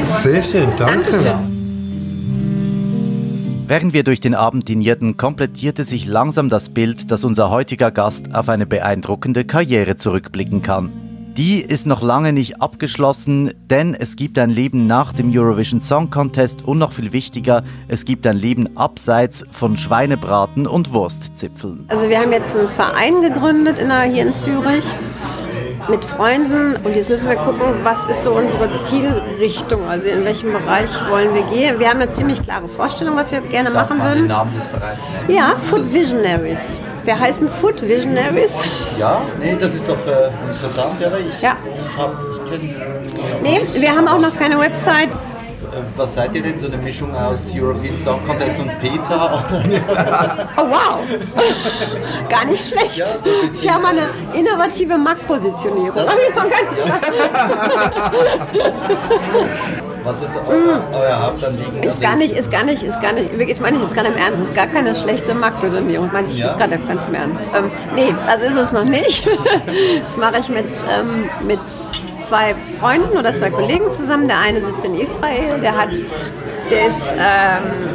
Sehr 0.03 0.43
schön, 0.43 0.73
danke. 0.77 0.98
Dankeschön. 1.03 1.59
Während 3.67 3.93
wir 3.93 4.03
durch 4.03 4.21
den 4.21 4.35
Abend 4.35 4.69
dinierten, 4.69 5.19
komplettierte 5.19 5.85
sich 5.85 6.07
langsam 6.07 6.49
das 6.49 6.71
Bild, 6.71 7.11
dass 7.11 7.25
unser 7.25 7.51
heutiger 7.51 7.91
Gast 7.91 8.35
auf 8.35 8.49
eine 8.49 8.65
beeindruckende 8.65 9.45
Karriere 9.45 9.97
zurückblicken 9.97 10.63
kann. 10.63 10.91
Die 11.37 11.61
ist 11.61 11.87
noch 11.87 12.03
lange 12.03 12.33
nicht 12.33 12.61
abgeschlossen, 12.61 13.53
denn 13.71 13.95
es 13.95 14.17
gibt 14.17 14.39
ein 14.39 14.51
Leben 14.51 14.89
nach 14.89 15.13
dem 15.13 15.31
Eurovision 15.31 15.81
Song 15.81 16.11
Contest 16.11 16.65
und 16.65 16.79
noch 16.79 16.93
viel 16.93 17.13
wichtiger, 17.13 17.63
es 17.87 18.05
gibt 18.05 18.27
ein 18.27 18.37
Leben 18.37 18.77
abseits 18.77 19.45
von 19.53 19.77
Schweinebraten 19.77 20.67
und 20.67 20.93
Wurstzipfeln. 20.93 21.85
Also 21.89 22.09
wir 22.09 22.19
haben 22.19 22.33
jetzt 22.33 22.57
einen 22.57 22.69
Verein 22.69 23.21
gegründet 23.23 23.79
in 23.79 23.89
der, 23.89 24.03
hier 24.03 24.27
in 24.27 24.35
Zürich 24.35 24.85
mit 25.89 26.05
Freunden 26.05 26.77
und 26.85 26.95
jetzt 26.97 27.09
müssen 27.09 27.29
wir 27.29 27.37
gucken, 27.37 27.81
was 27.83 28.07
ist 28.07 28.23
so 28.23 28.33
unsere 28.33 28.73
Zielrichtung, 28.75 29.89
also 29.89 30.09
in 30.09 30.25
welchem 30.25 30.53
Bereich 30.53 30.91
wollen 31.09 31.35
wir 31.35 31.43
gehen. 31.45 31.79
Wir 31.79 31.89
haben 31.89 32.01
eine 32.01 32.11
ziemlich 32.11 32.43
klare 32.43 32.69
Vorstellung, 32.69 33.17
was 33.17 33.33
wir 33.33 33.41
gerne 33.41 33.71
machen 33.71 34.03
würden. 34.03 34.27
Namen 34.27 34.55
des 34.55 34.67
Vereins 34.67 34.99
nennen? 35.27 35.37
Ja, 35.39 35.55
Food 35.57 35.93
Visionaries. 35.93 36.81
Wir 37.05 37.19
heißen 37.19 37.49
Food 37.49 37.83
Visionaries. 37.87 38.65
Ja, 38.99 39.23
nee, 39.41 39.57
das 39.61 39.75
ist 39.75 39.89
doch 39.89 39.97
äh, 40.07 40.29
interessant, 40.51 41.05
aber 41.05 41.19
ich, 41.19 41.41
Ja. 41.41 41.57
ich, 41.65 42.37
ich 42.37 42.51
kenne 42.51 43.41
Nee, 43.43 43.61
wir 43.75 43.91
haben 43.97 44.09
auch 44.09 44.21
noch 44.21 44.37
keine 44.37 44.59
Website. 44.59 45.09
Was 45.97 46.15
seid 46.15 46.35
ihr 46.35 46.43
denn? 46.43 46.59
So 46.59 46.67
eine 46.67 46.79
Mischung 46.79 47.15
aus 47.15 47.53
European 47.55 47.97
Song 48.03 48.25
Contest 48.27 48.59
und 48.61 48.71
Peter? 48.81 49.45
Oder? 49.47 50.49
Oh 50.57 50.69
wow, 50.69 51.01
gar 52.29 52.45
nicht 52.45 52.69
schlecht. 52.69 52.99
Ja, 52.99 53.07
so. 53.07 53.21
Sie 53.53 53.71
haben 53.71 53.85
eine 53.85 54.09
innovative 54.35 54.97
Marktpositionierung. 54.99 55.99
Hab 56.09 56.19
ich 56.19 56.35
noch 56.35 56.49
gar 56.49 56.63
nicht 58.53 59.88
Was 60.05 60.17
ist 60.17 60.31
euer, 60.47 60.85
euer 60.95 61.23
Hauptanliegen? 61.23 61.83
Ist 61.83 62.01
gar 62.01 62.17
nicht, 62.17 62.33
ist 62.33 62.51
gar 62.51 62.65
nicht, 62.65 62.83
ist 62.83 63.01
gar 63.01 63.13
nicht, 63.13 63.31
das 63.51 63.61
meine 63.61 63.77
ich 63.77 63.83
jetzt 63.83 63.97
nicht 63.97 64.07
im 64.07 64.17
Ernst, 64.17 64.43
ist 64.43 64.55
gar 64.55 64.67
keine 64.67 64.95
schlechte 64.95 65.35
Marktpositionierung, 65.35 66.11
meine 66.13 66.29
ich 66.29 66.39
Ja? 66.39 66.47
jetzt 66.47 66.59
gerade 66.59 66.79
ganz 66.79 67.07
im 67.07 67.15
Ernst. 67.15 67.45
Ähm, 67.55 67.71
nee, 67.95 68.15
also 68.27 68.45
ist 68.47 68.57
es 68.57 68.73
noch 68.73 68.85
nicht. 68.85 69.27
Das 70.03 70.17
mache 70.17 70.39
ich 70.39 70.49
mit, 70.49 70.65
ähm, 70.65 71.29
mit 71.47 71.59
zwei 72.19 72.55
Freunden 72.81 73.17
oder 73.19 73.33
zwei 73.35 73.51
Kollegen 73.51 73.91
zusammen. 73.93 74.27
Der 74.29 74.39
eine 74.39 74.63
sitzt 74.63 74.85
in 74.85 74.95
Israel, 74.95 75.61
der 75.61 75.77
hat, 75.77 75.91
der 76.71 76.87
ist 76.89 77.15
ähm, 77.15 77.89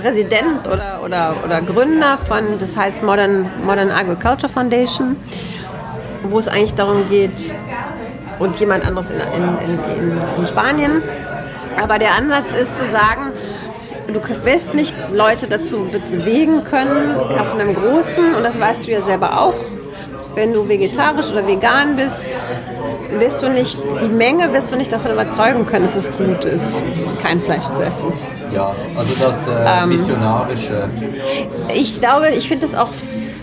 Präsident 0.00 0.66
oder, 0.66 1.00
oder, 1.04 1.34
oder 1.44 1.62
Gründer 1.62 2.18
von, 2.18 2.58
das 2.58 2.76
heißt 2.76 3.02
Modern, 3.02 3.50
Modern 3.64 3.90
Agriculture 3.90 4.52
Foundation, 4.52 5.16
wo 6.24 6.38
es 6.38 6.48
eigentlich 6.48 6.74
darum 6.74 7.08
geht, 7.08 7.54
und 8.42 8.58
jemand 8.58 8.84
anderes 8.84 9.10
in, 9.10 9.16
in, 9.18 9.78
in, 9.98 10.12
in, 10.38 10.46
Spanien. 10.46 11.02
Aber 11.80 11.98
der 11.98 12.14
Ansatz 12.14 12.52
ist 12.52 12.76
zu 12.76 12.86
sagen, 12.86 13.32
du 14.08 14.20
wirst 14.44 14.74
nicht 14.74 14.94
Leute 15.12 15.46
dazu 15.46 15.86
bewegen 15.90 16.64
können, 16.64 17.16
auf 17.38 17.54
einem 17.54 17.74
großen, 17.74 18.34
und 18.34 18.42
das 18.42 18.60
weißt 18.60 18.86
du 18.86 18.90
ja 18.90 19.00
selber 19.00 19.40
auch, 19.40 19.54
wenn 20.34 20.52
du 20.52 20.68
vegetarisch 20.68 21.30
oder 21.30 21.46
vegan 21.46 21.96
bist, 21.96 22.30
wirst 23.18 23.42
du 23.42 23.48
nicht, 23.48 23.78
die 24.02 24.08
Menge 24.08 24.52
wirst 24.52 24.72
du 24.72 24.76
nicht 24.76 24.92
davon 24.92 25.12
überzeugen 25.12 25.66
können, 25.66 25.84
dass 25.84 25.96
es 25.96 26.10
gut 26.10 26.44
ist, 26.44 26.82
kein 27.22 27.40
Fleisch 27.40 27.66
zu 27.66 27.82
essen. 27.82 28.12
Ja, 28.54 28.74
also 28.96 29.14
das 29.18 29.38
äh, 29.46 29.86
missionarische. 29.86 30.90
Ich 31.74 32.00
glaube, 32.00 32.30
ich 32.30 32.48
finde 32.48 32.62
das 32.62 32.74
auch 32.74 32.90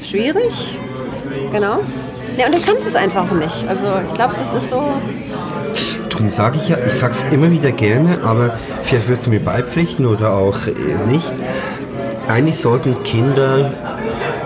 schwierig. 0.03 0.77
Genau. 1.51 1.79
Ja, 2.37 2.45
und 2.45 2.55
du 2.55 2.61
kannst 2.61 2.87
es 2.87 2.95
einfach 2.95 3.29
nicht. 3.31 3.67
Also 3.67 3.85
ich 4.07 4.13
glaube, 4.13 4.35
das 4.37 4.53
ist 4.53 4.69
so. 4.69 4.93
Darum 6.09 6.29
sage 6.29 6.57
ich 6.57 6.69
ja, 6.69 6.77
ich 6.85 6.93
sage 6.93 7.13
es 7.13 7.23
immer 7.33 7.51
wieder 7.51 7.71
gerne, 7.71 8.19
aber 8.23 8.57
vielleicht 8.83 9.07
wirst 9.09 9.25
du 9.25 9.29
mir 9.29 9.39
beipflichten 9.39 10.05
oder 10.05 10.33
auch 10.33 10.67
äh, 10.67 11.07
nicht. 11.07 11.31
Eigentlich 12.27 12.57
sollten 12.57 13.03
Kinder 13.03 13.73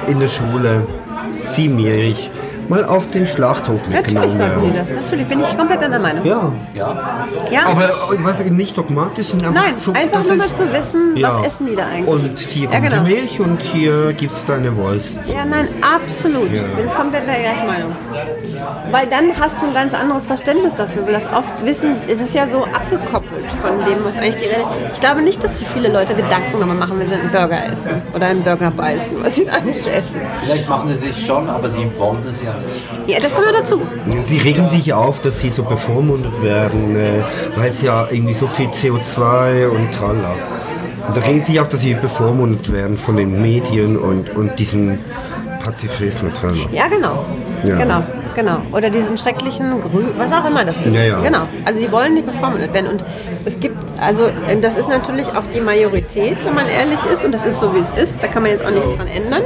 in 0.08 0.20
der 0.20 0.28
Schule, 0.28 0.88
siebenjährig, 1.42 2.32
mal 2.70 2.86
auf 2.86 3.08
den 3.08 3.28
Schlachthof 3.28 3.82
Natürlich 3.92 4.14
mitgenommen 4.14 4.32
sollten 4.38 4.72
die 4.72 4.78
das. 4.78 4.92
Natürlich 4.94 5.28
bin 5.28 5.40
ich 5.42 5.58
komplett 5.58 5.82
deiner 5.82 6.00
Meinung. 6.00 6.26
Ja, 6.26 6.52
Ja, 6.74 6.98
Ja. 7.52 7.66
aber 7.68 7.90
ich 8.14 8.24
weiß 8.24 8.40
nicht 8.46 8.78
dogmatisch, 8.78 9.28
sondern 9.28 9.56
einfach 9.56 9.70
Nein, 9.70 9.78
so, 9.78 9.94
einfach 9.94 10.24
nur 10.24 10.36
mal 10.38 10.46
zu 10.48 10.72
wissen, 10.74 11.18
Ja. 11.18 11.30
was 11.40 11.48
essen 11.48 11.66
die 11.68 11.76
da 11.76 11.84
eigentlich. 11.94 12.08
Und 12.26 12.40
hier 12.40 12.70
Ja, 12.72 12.80
genau. 12.80 13.04
die 13.04 13.14
Milch 13.14 13.40
und 13.40 13.62
hier 13.62 14.14
gibt 14.14 14.34
es 14.34 14.46
deine 14.46 14.76
Wurst. 14.76 15.30
Ja, 15.30 15.46
nein, 15.46 15.68
absolut. 15.82 16.52
Ja. 16.54 16.64
Bin 16.76 16.90
komplett 16.96 17.28
der 17.28 17.40
gleichen 17.40 17.68
Meinung. 17.68 17.92
Weil 18.92 19.08
dann 19.08 19.32
hast 19.40 19.62
du 19.62 19.68
ein 19.68 19.74
ganz 19.74 19.94
anderes 19.94 20.26
Verständnis 20.28 20.76
dafür, 20.76 21.06
weil 21.06 21.14
das 21.14 21.32
oft 21.32 21.66
Wissen, 21.66 21.96
es 22.08 22.22
ist 22.22 22.34
ja 22.34 22.48
so 22.48 22.64
abgekoppelt 22.66 23.46
von 23.62 23.72
dem, 23.86 24.04
was 24.06 24.18
eigentlich 24.18 24.36
die 24.38 24.46
Rede. 24.46 24.66
Ich 24.94 25.00
glaube 25.00 25.22
nicht, 25.22 25.44
dass 25.44 25.58
sich 25.58 25.68
viele 25.68 25.90
Leute 25.90 26.14
Gedanken 26.14 26.52
darüber 26.54 26.74
machen, 26.74 27.00
wenn 27.00 27.08
sie 27.08 27.16
einen 27.16 27.30
Burger 27.32 27.66
essen 27.70 28.02
oder 28.16 28.28
einen 28.28 28.44
Burger 28.44 28.72
beißen, 28.72 29.16
was 29.24 29.36
sie 29.36 29.50
eigentlich 29.50 29.88
essen. 29.94 30.22
vielleicht 30.44 30.68
machen 30.70 30.88
sie 30.90 30.96
sich 30.96 31.26
schon, 31.26 31.50
aber 31.50 31.70
sie 31.70 31.88
wollen 31.98 32.24
es 32.30 32.42
ja. 32.42 32.53
Ja, 33.08 33.20
das 33.20 33.34
kommt 33.34 33.48
noch 33.48 33.54
dazu. 33.54 33.82
Sie 34.24 34.38
regen 34.38 34.70
sich 34.70 34.94
auf, 34.94 35.20
dass 35.22 35.40
sie 35.40 35.50
so 35.50 35.64
bevormundet 35.64 36.42
werden, 36.42 36.96
äh, 36.96 37.24
weil 37.56 37.70
es 37.70 37.82
ja 37.82 38.08
irgendwie 38.10 38.34
so 38.34 38.48
viel 38.48 38.68
CO2 38.68 39.68
und 39.68 39.92
tralla. 39.92 40.36
Und 41.08 41.18
da 41.18 41.22
regen 41.22 41.42
sie 41.42 41.52
sich 41.54 41.60
auf, 41.60 41.70
dass 41.70 41.82
sie 41.82 41.94
bevormundet 41.96 42.72
werden 42.72 42.98
von 42.98 43.18
den 43.18 43.42
Medien 43.42 43.98
und, 43.98 44.34
und 44.36 44.58
diesen 44.58 45.00
Pazifisten 45.64 46.30
und 46.30 46.36
tralla. 46.40 46.66
Ja, 46.72 46.88
genau. 46.88 47.26
Ja. 47.64 47.78
Genau, 47.78 48.04
genau. 48.36 48.58
Oder 48.74 48.90
diesen 48.90 49.18
schrecklichen 49.18 49.80
Grün, 49.82 50.08
was 50.18 50.32
auch 50.34 50.46
immer 50.46 50.66
das 50.66 50.82
ist. 50.82 50.96
Ja, 50.96 51.04
ja. 51.04 51.20
Genau. 51.22 51.48
Also 51.66 51.80
sie 51.80 51.92
wollen 51.92 52.14
nicht 52.14 52.26
bevormundet 52.26 52.74
werden. 52.74 52.88
Und 52.90 53.04
es 53.46 53.60
gibt, 53.60 53.78
also 54.02 54.30
das 54.62 54.76
ist 54.78 54.90
natürlich 54.90 55.28
auch 55.28 55.44
die 55.54 55.62
Majorität, 55.62 56.38
wenn 56.46 56.56
man 56.56 56.68
ehrlich 56.68 57.00
ist. 57.12 57.24
Und 57.24 57.32
das 57.32 57.46
ist 57.46 57.60
so, 57.60 57.74
wie 57.74 57.80
es 57.80 57.92
ist. 57.92 58.22
Da 58.22 58.28
kann 58.28 58.44
man 58.44 58.52
jetzt 58.52 58.66
auch 58.66 58.72
nichts 58.72 58.96
dran 58.98 59.08
ändern. 59.08 59.44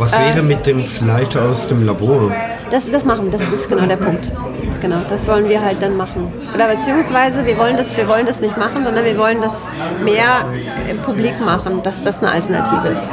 Was 0.00 0.18
wäre 0.18 0.42
mit 0.42 0.66
dem 0.66 0.86
Fleisch 0.86 1.36
aus 1.36 1.66
dem 1.66 1.84
Labor? 1.84 2.32
Das, 2.70 2.90
das 2.90 3.04
machen, 3.04 3.30
das 3.30 3.50
ist 3.50 3.68
genau 3.68 3.84
der 3.84 3.98
Punkt. 3.98 4.32
Genau, 4.80 4.96
das 5.10 5.28
wollen 5.28 5.46
wir 5.46 5.62
halt 5.62 5.82
dann 5.82 5.94
machen. 5.94 6.32
Oder 6.54 6.68
beziehungsweise 6.68 7.44
wir 7.44 7.58
wollen 7.58 7.76
das, 7.76 7.94
wir 7.98 8.08
wollen 8.08 8.24
das 8.24 8.40
nicht 8.40 8.56
machen, 8.56 8.82
sondern 8.82 9.04
wir 9.04 9.18
wollen 9.18 9.42
das 9.42 9.68
mehr 10.02 10.46
äh, 10.88 10.94
publik 10.94 11.38
machen, 11.44 11.82
dass 11.82 12.00
das 12.00 12.22
eine 12.22 12.32
Alternative 12.32 12.88
ist. 12.88 13.12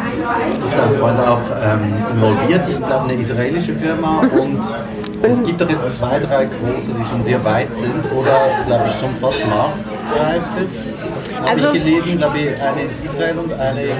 Ist 0.64 0.78
dein 0.78 0.94
Freund 0.94 1.20
auch 1.20 1.42
ähm, 1.62 1.94
involviert? 2.14 2.66
Ich 2.70 2.78
glaube, 2.78 3.04
eine 3.04 3.16
israelische 3.16 3.76
Firma 3.76 4.22
und 4.22 4.62
es 5.24 5.44
gibt 5.44 5.60
doch 5.60 5.70
jetzt 5.70 5.98
zwei, 5.98 6.20
drei 6.20 6.46
große, 6.46 6.92
die 6.98 7.04
schon 7.04 7.22
sehr 7.22 7.44
weit 7.44 7.74
sind 7.76 8.06
oder, 8.18 8.66
glaube 8.66 8.86
ich, 8.88 8.94
schon 8.94 9.14
fast 9.20 9.46
marktreif 9.46 10.46
ist. 10.64 10.97
Habe 11.38 11.50
Also- 11.50 11.68
ich 11.74 11.84
gelesen, 11.84 12.18
glaube 12.18 12.40
ich, 12.40 12.62
eine 12.62 12.82
in 12.82 12.90
Israel 13.06 13.38
und 13.40 13.54
eine 13.54 13.82
in 13.84 13.98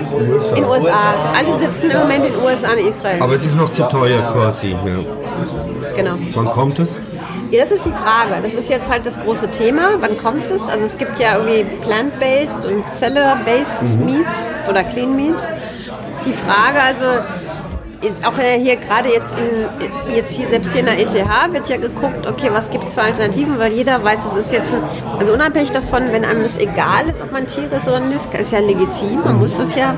In 0.50 0.56
den 0.56 0.66
USA. 0.66 0.92
Alle 1.38 1.58
sitzen 1.58 1.92
im 1.92 2.00
Moment 2.00 2.26
in 2.26 2.34
den 2.34 2.44
USA 2.44 2.72
und 2.72 2.80
Israel. 2.80 3.22
Aber 3.22 3.36
es 3.36 3.46
ist 3.46 3.56
noch 3.56 3.72
zu 3.72 3.84
teuer 3.84 4.22
quasi. 4.34 4.72
Ja. 4.72 4.78
genau. 5.96 6.14
Wann 6.34 6.46
kommt 6.48 6.80
es? 6.80 6.98
Ja, 7.52 7.62
das 7.62 7.72
ist 7.72 7.86
die 7.86 7.92
Frage. 7.92 8.42
Das 8.44 8.54
ist 8.54 8.70
jetzt 8.70 8.90
halt 8.92 9.06
das 9.06 9.22
große 9.22 9.50
Thema. 9.52 9.92
Wann 10.00 10.18
kommt 10.18 10.52
es? 10.52 10.68
Also 10.70 10.86
es 10.86 10.98
gibt 10.98 11.18
ja 11.20 11.38
irgendwie 11.38 11.64
Plant-Based 11.78 12.66
und 12.66 12.86
Cellular-Based 12.86 14.00
Meat 14.00 14.28
oder 14.70 14.84
Clean 14.84 15.16
Meat. 15.16 15.36
Das 16.10 16.20
ist 16.20 16.26
die 16.26 16.34
Frage, 16.34 16.82
also 16.86 17.06
auch 18.26 18.38
äh, 18.38 18.60
hier 18.60 18.76
gerade 18.78 19.10
jetzt, 19.10 19.36
in, 19.38 20.16
jetzt 20.16 20.36
hier, 20.36 20.48
selbst 20.48 20.72
hier 20.72 20.82
in 20.82 20.86
der 20.86 21.00
ETH 21.00 21.14
wird 21.54 21.70
ja 21.70 21.78
geguckt, 21.78 22.28
okay, 22.28 22.50
was 22.52 22.70
gibt 22.70 22.84
es 22.84 22.94
für 22.94 23.02
Alternativen, 23.02 23.58
weil 23.58 23.74
jeder 23.74 24.04
weiß, 24.04 24.26
es 24.26 24.36
ist 24.36 24.52
jetzt, 24.52 24.74
ein, 24.74 24.82
also 25.18 25.34
unabhängig 25.34 25.72
davon, 25.72 26.12
wenn 26.12 26.24
einem 26.26 26.44
das 26.44 26.58
egal 26.58 27.10
ist, 27.10 27.22
ob 27.22 27.32
man 27.32 27.48
Tier 27.48 27.72
ist 27.72 27.88
oder 27.88 28.00
nicht, 28.00 28.34
ist 28.34 28.52
ja 28.52 28.60
legitim, 28.60 29.22
man 29.24 29.40
muss 29.40 29.58
es 29.60 29.76
ja 29.76 29.96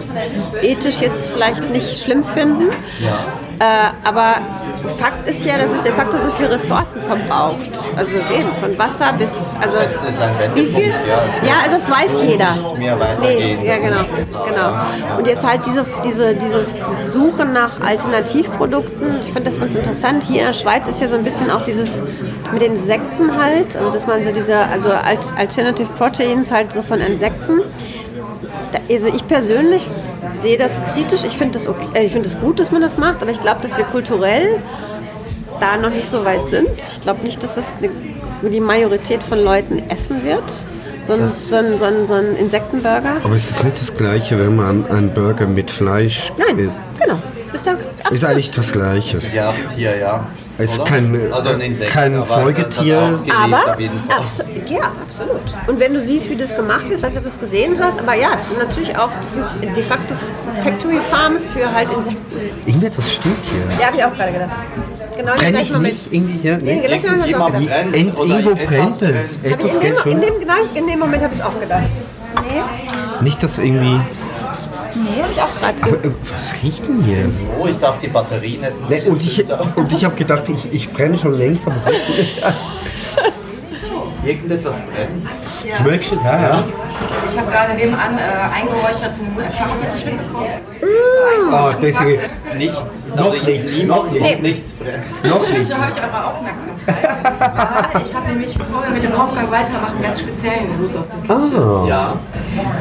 ethisch 0.61 0.99
jetzt 1.01 1.31
vielleicht 1.31 1.69
nicht 1.69 2.01
schlimm 2.01 2.23
finden, 2.23 2.69
äh, 2.69 3.48
aber 4.03 4.35
Fakt 4.97 5.27
ist 5.27 5.43
ja, 5.45 5.57
dass 5.57 5.73
es 5.73 5.81
de 5.81 5.91
facto 5.91 6.17
so 6.17 6.29
viele 6.29 6.51
Ressourcen 6.51 7.01
verbraucht, 7.01 7.93
also 7.97 8.15
eben 8.17 8.49
von 8.61 8.77
Wasser 8.77 9.13
bis, 9.13 9.55
also 9.61 9.77
Es 9.77 9.95
ist 10.03 10.21
ein 10.21 10.29
wie 10.53 10.65
viel? 10.65 10.87
Ja. 10.87 11.55
Also 11.63 11.75
das 11.77 11.91
weiß 11.91 12.23
jeder. 12.23 12.53
Nee, 12.77 13.57
ja, 13.63 13.77
genau, 13.77 14.45
genau. 14.45 15.17
Und 15.17 15.27
jetzt 15.27 15.45
halt 15.45 15.65
diese, 15.65 15.85
diese, 16.05 16.35
diese 16.35 16.65
Suche 17.03 17.43
nach 17.45 17.81
Alternativprodukten, 17.85 19.15
ich 19.25 19.33
finde 19.33 19.49
das 19.49 19.59
ganz 19.59 19.75
interessant. 19.75 20.23
Hier 20.23 20.41
in 20.41 20.47
der 20.47 20.53
Schweiz 20.53 20.87
ist 20.87 21.01
ja 21.01 21.07
so 21.07 21.15
ein 21.15 21.23
bisschen 21.23 21.51
auch 21.51 21.63
dieses 21.65 22.01
mit 22.53 22.61
den 22.61 22.71
Insekten 22.71 23.31
halt, 23.37 23.75
also 23.75 23.91
dass 23.91 24.07
man 24.07 24.23
so 24.23 24.31
diese, 24.31 24.57
also 24.57 24.89
Alt- 24.91 25.33
Alternative 25.37 25.91
Proteins 25.93 26.51
halt 26.51 26.71
so 26.71 26.81
von 26.81 27.01
Insekten. 27.01 27.61
Also 28.89 29.07
ich 29.07 29.27
persönlich 29.27 29.81
sehe 30.37 30.57
das 30.57 30.79
kritisch. 30.93 31.23
Ich 31.23 31.37
finde 31.37 31.53
das, 31.53 31.67
okay, 31.67 31.87
äh, 31.93 32.03
ich 32.05 32.11
finde 32.13 32.27
es 32.27 32.37
gut, 32.39 32.59
dass 32.59 32.71
man 32.71 32.81
das 32.81 32.97
macht, 32.97 33.21
aber 33.21 33.31
ich 33.31 33.39
glaube, 33.39 33.61
dass 33.61 33.77
wir 33.77 33.83
kulturell 33.85 34.61
da 35.59 35.77
noch 35.77 35.89
nicht 35.89 36.07
so 36.07 36.23
weit 36.25 36.47
sind. 36.47 36.69
Ich 36.77 37.01
glaube 37.01 37.23
nicht, 37.23 37.41
dass 37.43 37.55
das 37.55 37.73
die- 37.81 37.89
die 38.49 38.59
Majorität 38.61 39.21
von 39.21 39.43
Leuten 39.43 39.79
essen 39.89 40.23
wird. 40.23 40.43
So 41.03 41.13
ein, 41.13 41.27
so 41.27 41.55
ein, 41.55 41.77
so 41.77 41.85
ein, 41.85 42.05
so 42.05 42.13
ein 42.13 42.35
Insektenburger. 42.37 43.17
Aber 43.23 43.35
ist 43.35 43.49
es 43.49 43.63
nicht 43.63 43.79
das 43.79 43.95
Gleiche, 43.95 44.37
wenn 44.39 44.55
man 44.55 44.85
einen 44.89 45.13
Burger 45.13 45.47
mit 45.47 45.71
Fleisch 45.71 46.31
Nein, 46.37 46.59
isst? 46.59 46.81
genau. 47.01 47.17
Ist, 47.53 47.65
doch 47.67 48.11
Ist 48.11 48.25
eigentlich 48.25 48.51
das 48.51 48.71
Gleiche. 48.71 49.15
Das 49.15 49.23
ist 49.25 49.33
ja 49.33 49.49
auch 49.49 49.53
ein 49.53 49.75
Tier, 49.75 49.97
ja. 49.97 50.27
Es 50.61 50.73
ist 50.73 50.85
kein- 50.85 51.31
also 51.31 51.49
ein 51.49 51.61
Insekt, 51.61 51.89
kein 51.91 52.13
aber 52.15 52.25
Säugetier. 52.25 53.19
Aber, 53.41 53.71
auf 53.73 53.79
jeden 53.79 53.97
Fall. 53.99 54.19
abso 54.19 54.43
ja, 54.67 54.81
absolut. 55.07 55.41
Und 55.67 55.79
wenn 55.79 55.93
du 55.93 56.01
siehst, 56.01 56.29
wie 56.29 56.35
das 56.35 56.55
gemacht 56.55 56.83
wird, 56.89 56.99
ich 56.99 57.03
weiß 57.03 57.09
nicht, 57.11 57.17
ob 57.17 57.23
du 57.23 57.29
es 57.29 57.39
gesehen 57.39 57.75
hast, 57.81 57.97
aber 57.99 58.13
ja, 58.15 58.35
das 58.35 58.49
sind 58.49 58.59
natürlich 58.59 58.95
auch 58.97 59.09
das 59.19 59.33
sind 59.35 59.45
de 59.63 59.83
facto 59.83 60.13
Factory 60.63 60.99
Farms 61.09 61.47
für 61.49 61.71
halt 61.73 61.91
Insekten. 61.93 62.19
Irgendetwas 62.65 63.11
stimmt 63.13 63.37
hier. 63.43 63.79
Ja, 63.79 63.87
habe 63.87 63.97
ich 63.97 64.03
auch 64.03 64.13
gerade 64.13 64.33
gedacht. 64.33 64.49
Genau 65.17 65.33
in 65.33 65.39
dem 65.39 65.43
Brenne 65.51 65.61
ich 65.63 65.71
Moment. 65.73 65.93
nicht 65.93 66.13
irgendwie 66.13 66.39
hier? 66.41 66.57
Nee, 66.57 66.75
Nee. 66.75 66.87
gleich 66.87 67.07
habe 67.07 67.17
ich 67.25 67.31
das 67.31 67.41
auch 67.41 67.49
Irgendjemand 67.49 67.59
gedacht. 67.59 67.81
brennt 67.81 67.95
Ent- 67.95 68.17
oder 68.19 68.29
Irgendwo 68.39 68.51
etwas 68.51 68.67
brennt 68.67 69.01
es. 69.01 69.35
In, 69.37 69.41
dem, 69.43 70.11
in, 70.11 70.21
dem, 70.21 70.33
in 70.75 70.87
dem 70.87 70.99
Moment 70.99 71.23
habe 71.23 71.33
ich 71.33 71.39
es 71.39 71.45
auch 71.45 71.59
gedacht. 71.59 71.83
Nee, 72.35 73.23
Nicht, 73.23 73.41
dass 73.43 73.59
irgendwie... 73.59 73.99
nee 74.95 75.21
habe 75.21 75.31
ich 75.31 75.41
auch 75.41 75.59
gerade 75.59 75.83
Aber, 75.83 76.05
äh, 76.05 76.11
was 76.31 76.53
riecht 76.63 76.87
denn 76.87 77.03
hier? 77.03 77.29
Oh, 77.59 77.67
ich 77.67 77.77
dachte, 77.77 78.07
die 78.07 78.11
Batterien 78.11 78.63
hätten 78.63 78.85
sich 78.85 79.05
und 79.05 79.21
ich, 79.21 79.45
und 79.75 79.91
ich 79.91 80.05
habe 80.05 80.15
gedacht, 80.15 80.49
ich, 80.49 80.73
ich 80.73 80.89
brenne 80.91 81.17
schon 81.17 81.37
längst, 81.37 81.67
das 81.67 81.73
Irgendetwas 84.29 84.75
brennt. 84.75 85.27
schmeckst 85.77 86.11
du 86.11 86.15
es? 86.15 86.23
Ja, 86.23 86.39
ja. 86.41 86.63
Ich 87.27 87.37
habe 87.37 87.51
gerade 87.51 87.73
nebenan 87.73 88.17
äh, 88.17 88.55
eingeräucherten 88.59 89.27
Schampies 89.55 90.05
mitbekommen. 90.05 90.47
Oh, 91.51 91.71
deswegen, 91.81 92.21
Nichts. 92.57 93.07
Noch 93.15 93.31
also 93.31 93.45
nicht, 93.45 93.65
Niemand, 93.77 94.05
noch 94.05 94.11
nicht. 94.11 94.41
nichts 94.41 94.73
brennt. 94.73 95.23
noch 95.23 95.39
nicht. 95.49 95.67
So 95.69 95.75
habe 95.77 95.91
ich 95.91 95.97
eure 96.01 96.25
Aufmerksamkeit. 96.25 98.05
Ich 98.05 98.13
habe 98.13 98.27
nämlich, 98.27 98.55
bevor 98.57 98.83
wir 98.83 98.91
mit 98.91 99.03
dem 99.03 99.17
Hauptgang 99.17 99.49
weitermachen, 99.51 100.01
ganz 100.01 100.19
speziellen 100.19 100.77
Gruß 100.77 100.95
aus 100.97 101.09
der 101.09 101.19
Küche. 101.19 101.57
Ah, 101.61 101.87
Ja. 101.87 102.13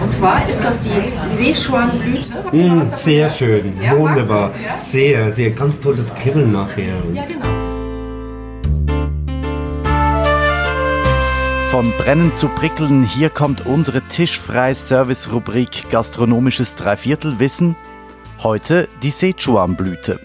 Und 0.02 0.12
zwar 0.12 0.42
ist 0.48 0.62
das 0.64 0.80
die 0.80 0.90
was 0.90 1.38
davon 1.38 2.90
sehr 2.90 3.30
schön, 3.30 3.74
Ja, 3.82 3.96
wunderbar. 3.96 4.50
Sehr, 4.76 5.30
sehr, 5.32 5.50
ganz 5.50 5.80
tolles 5.80 6.14
Kribbeln 6.14 6.52
nachher. 6.52 6.94
Ja, 7.14 7.24
genau. 7.24 7.57
Von 11.70 11.92
Brennen 11.98 12.32
zu 12.32 12.48
Prickeln, 12.48 13.02
hier 13.02 13.28
kommt 13.28 13.66
unsere 13.66 14.00
tischfreie 14.00 14.74
Service-Rubrik 14.74 15.90
Gastronomisches 15.90 16.76
Dreiviertelwissen. 16.76 17.76
Heute 18.42 18.88
die 19.02 19.10
Sichuan-Blüte. 19.10 20.18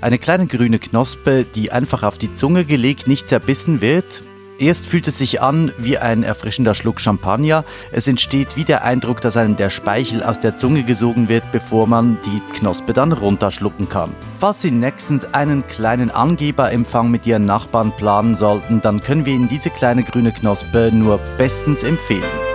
Eine 0.00 0.20
kleine 0.20 0.46
grüne 0.46 0.78
Knospe, 0.78 1.44
die 1.44 1.72
einfach 1.72 2.04
auf 2.04 2.18
die 2.18 2.32
Zunge 2.32 2.64
gelegt 2.64 3.08
nicht 3.08 3.26
zerbissen 3.26 3.80
wird. 3.80 4.22
Erst 4.58 4.86
fühlt 4.86 5.06
es 5.06 5.18
sich 5.18 5.42
an 5.42 5.72
wie 5.76 5.98
ein 5.98 6.22
erfrischender 6.22 6.74
Schluck 6.74 7.00
Champagner. 7.00 7.64
Es 7.92 8.08
entsteht 8.08 8.56
wie 8.56 8.64
der 8.64 8.84
Eindruck, 8.84 9.20
dass 9.20 9.36
einem 9.36 9.56
der 9.56 9.68
Speichel 9.68 10.22
aus 10.22 10.40
der 10.40 10.56
Zunge 10.56 10.82
gesogen 10.82 11.28
wird, 11.28 11.52
bevor 11.52 11.86
man 11.86 12.18
die 12.24 12.40
Knospe 12.54 12.94
dann 12.94 13.12
runterschlucken 13.12 13.88
kann. 13.88 14.14
Falls 14.38 14.62
Sie 14.62 14.70
nächstens 14.70 15.34
einen 15.34 15.66
kleinen 15.66 16.10
Angeberempfang 16.10 17.10
mit 17.10 17.26
Ihren 17.26 17.44
Nachbarn 17.44 17.92
planen 17.96 18.34
sollten, 18.34 18.80
dann 18.80 19.02
können 19.02 19.26
wir 19.26 19.34
Ihnen 19.34 19.48
diese 19.48 19.70
kleine 19.70 20.04
grüne 20.04 20.32
Knospe 20.32 20.90
nur 20.92 21.18
bestens 21.36 21.82
empfehlen. 21.82 22.45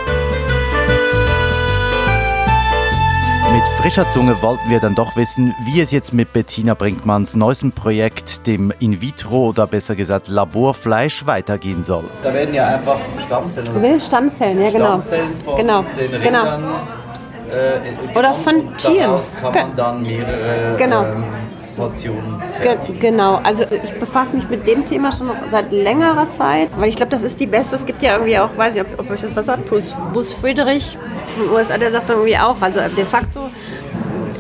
Mit 3.54 3.64
frischer 3.78 4.10
Zunge 4.10 4.42
wollten 4.42 4.70
wir 4.70 4.80
dann 4.80 4.96
doch 4.96 5.16
wissen, 5.18 5.54
wie 5.66 5.82
es 5.82 5.92
jetzt 5.92 6.14
mit 6.14 6.32
Bettina 6.32 6.74
Brinkmanns 6.74 7.36
neuestem 7.36 7.72
Projekt, 7.74 8.48
dem 8.48 8.72
In-vitro 8.80 9.50
oder 9.50 9.68
besser 9.68 9.96
gesagt 9.96 10.30
Laborfleisch, 10.30 11.26
weitergehen 11.26 11.84
soll. 11.84 12.06
Da 12.24 12.34
werden 12.34 12.54
ja 12.54 12.68
einfach 12.68 12.98
Stammzellen 13.26 14.00
Stammzellen, 14.00 14.62
ja 14.64 14.72
genau. 14.72 14.86
Stammzellen 14.86 15.36
von 15.44 15.58
genau. 15.58 15.84
den 16.00 16.12
genau. 16.22 16.42
Rindern 16.44 16.64
äh, 17.52 18.18
Oder 18.18 18.34
von 18.34 18.78
Tieren. 18.78 18.98
Daraus 19.10 19.34
kann 19.42 19.52
Ge- 19.54 19.62
man 19.64 19.76
dann 19.76 20.02
mehrere 20.04 20.78
Genau. 20.78 21.04
ähm, 21.04 21.24
Portionen 21.76 22.42
Ge 22.62 22.78
genau, 23.00 23.40
also 23.44 23.64
ich 23.64 23.94
befasse 24.00 24.36
mich 24.36 24.50
mit 24.50 24.68
dem 24.68 24.86
Thema 24.86 25.12
schon 25.12 25.32
seit 25.50 25.72
längerer 25.72 26.30
Zeit, 26.30 26.70
weil 26.78 26.90
ich 26.90 26.96
glaube, 26.96 27.12
das 27.12 27.24
ist 27.24 27.40
die 27.40 27.48
beste. 27.48 27.76
Es 27.76 27.86
gibt 27.86 28.02
ja 28.02 28.14
irgendwie 28.14 28.38
auch, 28.38 28.56
weiß 28.56 28.76
ich, 28.76 28.82
ob, 28.82 28.88
ob 29.00 29.10
euch 29.10 29.22
das 29.22 29.36
was 29.36 29.46
sagt, 29.46 29.66
Bruce, 29.66 29.94
Bruce 30.14 30.32
Friedrich 30.32 30.98
den 31.38 31.52
USA, 31.52 31.78
der 31.78 31.92
sagt 31.92 32.10
irgendwie 32.10 32.38
auch, 32.38 32.56
also 32.62 32.80
de 32.96 33.06
facto, 33.06 33.50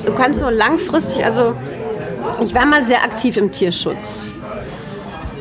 du 0.05 0.13
kannst 0.13 0.41
nur 0.41 0.51
langfristig, 0.51 1.25
also 1.25 1.55
ich 2.43 2.53
war 2.53 2.65
mal 2.65 2.83
sehr 2.83 3.03
aktiv 3.03 3.37
im 3.37 3.51
Tierschutz 3.51 4.27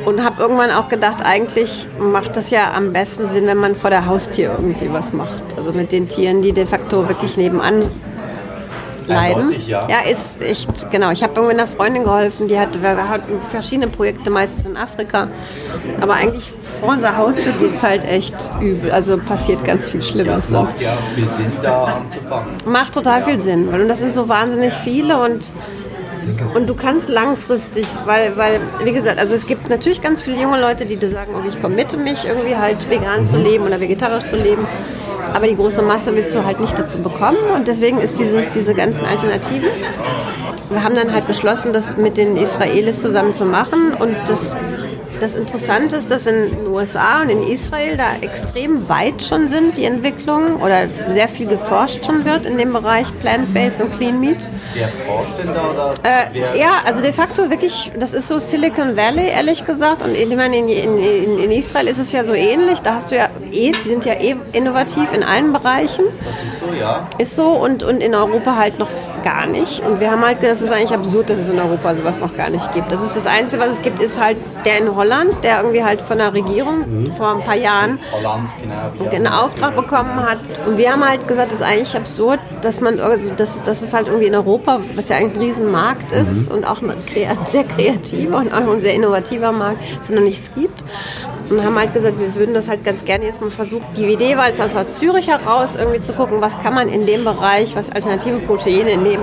und 0.05 0.24
habe 0.24 0.43
irgendwann 0.43 0.70
auch 0.70 0.88
gedacht, 0.88 1.18
eigentlich 1.24 1.86
macht 1.99 2.36
das 2.36 2.51
ja 2.51 2.72
am 2.72 2.93
besten 2.93 3.26
Sinn, 3.26 3.47
wenn 3.47 3.59
man 3.59 3.76
vor 3.76 3.91
der 3.91 4.07
Haustür 4.07 4.53
irgendwie 4.57 4.93
was 4.93 5.12
macht. 5.12 5.43
Also 5.57 5.72
mit 5.72 5.93
den 5.93 6.09
Tieren, 6.09 6.43
die 6.43 6.53
de 6.53 6.66
facto 6.66 7.09
wirklich 7.09 7.36
nebenan 7.36 7.82
leiden. 9.07 9.55
Ja. 9.66 9.86
ja, 9.88 10.01
ist 10.11 10.40
echt, 10.42 10.90
genau. 10.90 11.11
Ich 11.11 11.22
habe 11.22 11.32
irgendwie 11.34 11.55
einer 11.55 11.66
Freundin 11.66 12.05
geholfen, 12.05 12.48
die 12.48 12.59
hat, 12.59 12.80
wir 12.82 13.09
hatten 13.09 13.40
verschiedene 13.51 13.88
Projekte, 13.88 14.30
meistens 14.30 14.64
in 14.66 14.76
Afrika. 14.76 15.28
Aber 16.01 16.14
eigentlich 16.14 16.53
vor 16.80 16.90
unserer 16.90 17.16
Haustür 17.16 17.53
geht 17.61 17.74
es 17.74 17.82
halt 17.82 18.05
echt 18.05 18.51
übel. 18.61 18.90
Also 18.90 19.18
passiert 19.18 19.64
ganz 19.64 19.88
viel 19.90 20.01
Ja, 20.01 20.07
Schlimmes. 20.07 20.44
es 20.46 20.51
macht 20.51 20.80
ja 20.80 20.92
viel 21.14 21.24
Sinn, 21.24 21.53
da 21.62 21.84
anzufangen. 21.84 22.55
Macht 22.66 22.94
total 22.94 23.22
viel 23.24 23.38
Sinn, 23.38 23.70
weil 23.72 23.82
und 23.82 23.88
das 23.88 24.01
sind 24.01 24.12
so 24.12 24.28
wahnsinnig 24.28 24.72
viele 24.72 25.20
und 25.22 25.40
und 26.54 26.68
du 26.68 26.74
kannst 26.74 27.08
langfristig, 27.08 27.86
weil, 28.04 28.36
weil, 28.36 28.60
wie 28.84 28.92
gesagt, 28.92 29.18
also 29.18 29.34
es 29.34 29.46
gibt 29.46 29.68
natürlich 29.68 30.00
ganz 30.00 30.22
viele 30.22 30.40
junge 30.40 30.60
Leute, 30.60 30.86
die 30.86 30.96
dir 30.96 31.10
sagen, 31.10 31.34
okay, 31.34 31.48
ich 31.48 31.60
committe 31.60 31.96
mich 31.96 32.24
irgendwie 32.24 32.56
halt 32.56 32.88
vegan 32.90 33.26
zu 33.26 33.36
leben 33.36 33.64
oder 33.64 33.80
vegetarisch 33.80 34.24
zu 34.24 34.36
leben, 34.36 34.66
aber 35.32 35.46
die 35.46 35.56
große 35.56 35.82
Masse 35.82 36.14
wirst 36.16 36.34
du 36.34 36.44
halt 36.44 36.60
nicht 36.60 36.78
dazu 36.78 37.02
bekommen. 37.02 37.38
Und 37.54 37.68
deswegen 37.68 37.98
ist 37.98 38.18
dieses, 38.18 38.52
diese 38.52 38.74
ganzen 38.74 39.06
Alternativen. 39.06 39.68
Wir 40.70 40.84
haben 40.84 40.94
dann 40.94 41.12
halt 41.12 41.26
beschlossen, 41.26 41.72
das 41.72 41.96
mit 41.96 42.16
den 42.16 42.36
Israelis 42.36 43.00
zusammen 43.00 43.34
zu 43.34 43.44
machen. 43.44 43.94
Und 43.98 44.16
das 44.26 44.56
das 45.20 45.34
Interessante 45.34 45.96
ist, 45.96 46.10
dass 46.10 46.26
in 46.26 46.50
den 46.50 46.66
USA 46.68 47.22
und 47.22 47.28
in 47.28 47.42
Israel 47.42 47.96
da 47.96 48.16
extrem 48.20 48.88
weit 48.88 49.22
schon 49.22 49.48
sind, 49.48 49.76
die 49.76 49.84
Entwicklung, 49.84 50.60
oder 50.60 50.88
sehr 51.10 51.28
viel 51.28 51.46
geforscht 51.46 52.04
schon 52.06 52.24
wird 52.24 52.46
in 52.46 52.58
dem 52.58 52.72
Bereich 52.72 53.06
Plant-Based 53.20 53.82
und 53.82 53.92
Clean 53.92 54.18
Meat. 54.18 54.48
Wer 54.74 54.88
forscht 54.88 55.38
denn 55.38 55.54
da? 55.54 55.70
Oder 55.70 55.94
Äh, 56.02 56.58
ja, 56.58 56.80
also 56.84 57.02
de 57.02 57.12
facto 57.12 57.50
wirklich, 57.50 57.92
das 57.98 58.12
ist 58.12 58.28
so 58.28 58.38
Silicon 58.38 58.96
Valley, 58.96 59.28
ehrlich 59.28 59.64
gesagt. 59.64 60.02
Und 60.02 60.14
ich 60.14 60.34
meine, 60.34 60.56
in, 60.56 60.68
in, 60.68 60.98
in, 60.98 61.38
in 61.38 61.50
Israel 61.50 61.86
ist 61.86 61.98
es 61.98 62.12
ja 62.12 62.24
so 62.24 62.32
ähnlich. 62.32 62.80
Da 62.80 62.94
hast 62.94 63.10
du 63.10 63.16
ja 63.16 63.28
eh, 63.52 63.72
die 63.72 63.88
sind 63.88 64.04
ja 64.04 64.14
eh 64.14 64.36
innovativ 64.52 65.12
in 65.12 65.22
allen 65.22 65.52
Bereichen. 65.52 66.04
Das 66.24 66.36
ist 66.42 66.58
so, 66.58 66.66
ja. 66.78 67.06
Ist 67.18 67.36
so 67.36 67.50
und, 67.50 67.82
und 67.82 68.02
in 68.02 68.14
Europa 68.14 68.56
halt 68.56 68.78
noch 68.78 68.90
gar 69.22 69.46
nicht. 69.46 69.80
Und 69.80 70.00
wir 70.00 70.10
haben 70.10 70.24
halt 70.24 70.40
gedacht, 70.40 70.52
das 70.52 70.62
ist 70.62 70.72
eigentlich 70.72 70.92
absurd, 70.92 71.30
dass 71.30 71.38
es 71.38 71.50
in 71.50 71.58
Europa 71.58 71.94
sowas 71.94 72.20
noch 72.20 72.36
gar 72.36 72.50
nicht 72.50 72.72
gibt. 72.72 72.90
Das 72.90 73.02
ist 73.02 73.16
das 73.16 73.26
Einzige, 73.26 73.62
was 73.62 73.70
es 73.70 73.82
gibt, 73.82 74.00
ist 74.00 74.20
halt 74.20 74.36
der 74.64 74.78
in 74.78 74.94
Holland, 74.94 75.32
der 75.42 75.60
irgendwie 75.60 75.84
halt 75.84 76.02
von 76.02 76.18
der 76.18 76.32
Regierung 76.32 77.12
vor 77.16 77.34
ein 77.34 77.44
paar 77.44 77.56
Jahren 77.56 77.98
Holland, 78.12 78.50
genau. 78.60 79.10
einen 79.10 79.26
Auftrag 79.26 79.76
bekommen 79.76 80.16
hat. 80.16 80.40
Und 80.66 80.78
wir 80.78 80.92
haben 80.92 81.06
halt 81.06 81.26
gesagt, 81.26 81.52
das 81.52 81.60
ist 81.60 81.66
eigentlich 81.66 81.96
absurd, 81.96 82.40
dass 82.62 82.80
man, 82.80 83.00
also 83.00 83.30
das, 83.36 83.56
ist, 83.56 83.66
das 83.66 83.82
ist 83.82 83.94
halt 83.94 84.06
irgendwie 84.08 84.26
in 84.26 84.34
Europa, 84.34 84.80
was 84.94 85.08
ja 85.08 85.16
eigentlich 85.16 85.36
ein 85.36 85.42
Riesenmarkt 85.42 86.12
ist 86.12 86.52
und 86.52 86.66
auch 86.66 86.82
ein 86.82 86.92
sehr 87.44 87.64
kreativer 87.64 88.38
und 88.38 88.52
auch 88.52 88.72
ein 88.72 88.80
sehr 88.80 88.94
innovativer 88.94 89.52
Markt, 89.52 89.78
es 90.00 90.10
noch 90.10 90.20
nichts 90.20 90.54
gibt. 90.54 90.84
Und 91.51 91.64
haben 91.64 91.78
halt 91.78 91.92
gesagt, 91.92 92.18
wir 92.18 92.34
würden 92.34 92.55
das 92.55 92.68
halt 92.68 92.84
ganz 92.84 93.05
gerne 93.05 93.24
jetzt 93.24 93.40
mal 93.40 93.51
versuchen. 93.51 93.84
Die 93.96 94.05
Idee 94.05 94.36
war 94.36 94.46
jetzt 94.46 94.61
aus 94.61 94.98
Zürich 94.98 95.28
heraus 95.28 95.76
irgendwie 95.76 96.01
zu 96.01 96.12
gucken, 96.12 96.40
was 96.40 96.59
kann 96.61 96.74
man 96.74 96.88
in 96.88 97.07
dem 97.07 97.24
Bereich, 97.24 97.74
was 97.74 97.90
alternative 97.90 98.38
Proteine 98.38 98.90
in 98.90 99.05
dem 99.05 99.20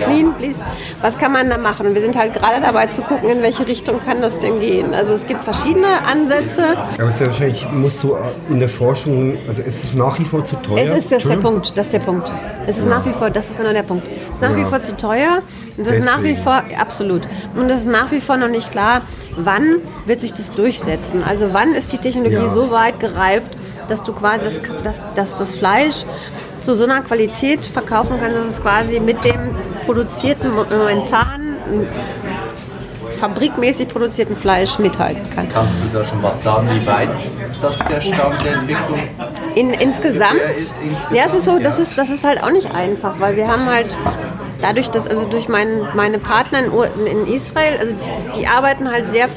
Clean 0.00 0.34
Please, 0.34 0.64
was 1.02 1.18
kann 1.18 1.32
man 1.32 1.50
da 1.50 1.58
machen? 1.58 1.86
Und 1.86 1.94
wir 1.94 2.00
sind 2.00 2.16
halt 2.16 2.32
gerade 2.32 2.60
dabei 2.60 2.86
zu 2.86 3.02
gucken, 3.02 3.28
in 3.28 3.42
welche 3.42 3.66
Richtung 3.66 4.00
kann 4.04 4.22
das 4.22 4.38
denn 4.38 4.60
gehen. 4.60 4.94
Also 4.94 5.12
es 5.12 5.26
gibt 5.26 5.42
verschiedene 5.42 6.04
Ansätze. 6.06 6.64
Aber 6.98 7.08
es 7.08 7.14
ist 7.14 7.20
ja 7.20 7.26
wahrscheinlich, 7.26 7.68
musst 7.72 8.02
du 8.02 8.16
in 8.48 8.60
der 8.60 8.68
Forschung, 8.68 9.38
also 9.48 9.62
ist 9.62 9.84
es 9.84 9.94
nach 9.94 10.18
wie 10.18 10.24
vor 10.24 10.44
zu 10.44 10.56
teuer? 10.56 10.78
Es 10.78 10.90
ist 10.90 11.12
das 11.12 11.24
der? 11.24 11.36
Punkt, 11.36 11.76
das 11.76 11.86
ist 11.86 11.92
der 11.92 11.98
Punkt. 11.98 12.32
Es 12.66 12.78
ist 12.78 12.88
nach 12.88 13.04
wie 13.04 13.12
vor, 13.12 13.28
das 13.30 13.48
ist 13.48 13.56
genau 13.56 13.72
der 13.72 13.82
Punkt. 13.82 14.08
Es 14.08 14.34
ist 14.34 14.42
nach 14.42 14.56
wie 14.56 14.64
vor 14.64 14.80
zu 14.80 14.96
teuer 14.96 15.42
und 15.76 15.86
das 15.86 15.98
ist 15.98 16.04
nach 16.04 16.22
wie 16.22 16.36
vor, 16.36 16.62
absolut. 16.78 17.22
Und 17.56 17.68
es 17.70 17.80
ist 17.80 17.88
nach 17.88 18.10
wie 18.12 18.20
vor 18.20 18.36
noch 18.36 18.48
nicht 18.48 18.70
klar, 18.70 19.02
wann 19.36 19.80
wird 20.06 20.20
sich 20.20 20.32
das 20.32 20.52
durchsetzen. 20.52 21.22
Also 21.22 21.52
wann 21.52 21.63
ist 21.72 21.92
die 21.92 21.98
Technologie 21.98 22.34
Ja. 22.36 22.46
so 22.48 22.70
weit 22.70 23.00
gereift, 23.00 23.56
dass 23.88 24.02
du 24.02 24.12
quasi 24.12 24.46
das, 24.46 24.60
das, 24.82 25.02
das, 25.14 25.36
das 25.36 25.54
Fleisch 25.54 26.04
zu 26.60 26.74
so 26.74 26.84
einer 26.84 27.02
Qualität 27.02 27.64
verkaufen 27.64 28.16
kannst, 28.18 28.36
dass 28.36 28.46
es 28.46 28.62
quasi 28.62 29.00
mit 29.00 29.24
dem 29.24 29.54
produzierten, 29.84 30.50
momentan 30.54 31.56
fabrikmäßig 33.18 33.88
produzierten 33.88 34.36
Fleisch 34.36 34.78
mithalten 34.78 35.28
kann. 35.30 35.48
Kannst 35.48 35.80
du 35.80 35.98
da 35.98 36.04
schon 36.04 36.22
was 36.22 36.42
sagen, 36.42 36.68
wie 36.70 36.86
weit 36.86 37.10
das 37.62 37.78
der 37.78 38.00
Stand 38.00 38.44
der 38.44 38.54
Entwicklung 38.54 38.98
In, 39.54 39.70
insgesamt, 39.70 40.40
ist 40.54 40.74
insgesamt, 40.82 41.16
ja, 41.16 41.22
es 41.26 41.34
ist 41.34 41.44
so, 41.44 41.52
ja. 41.52 41.60
das 41.60 41.78
ist, 41.78 41.96
das 41.96 42.10
ist 42.10 42.24
halt 42.24 42.42
auch 42.42 42.50
nicht 42.50 42.74
einfach, 42.74 43.20
weil 43.20 43.36
wir 43.36 43.48
haben 43.48 43.66
halt 43.66 43.98
dadurch, 44.60 44.90
dass 44.90 45.06
also 45.06 45.24
durch 45.24 45.48
mein, 45.48 45.88
meine 45.94 46.18
Partner 46.18 46.60
in, 46.60 47.06
in 47.06 47.26
Israel, 47.32 47.78
also 47.78 47.94
die 48.38 48.46
arbeiten 48.46 48.90
halt 48.90 49.08
sehr 49.10 49.28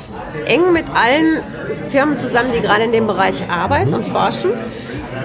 eng 0.46 0.74
mit 0.74 0.86
allen 0.90 1.42
Firmen 1.90 2.18
zusammen, 2.18 2.52
die 2.54 2.62
gerade 2.62 2.84
in 2.84 2.92
dem 2.92 3.08
Bereich 3.08 3.50
arbeiten 3.50 3.94
und 3.94 4.06
forschen. 4.06 4.52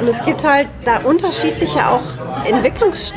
Und 0.01 0.09
es 0.09 0.25
gibt 0.25 0.45
halt 0.45 0.69
da 0.85 0.99
unterschiedliche 0.99 1.89
auch 1.89 2.03
Entwicklungs 2.45 3.13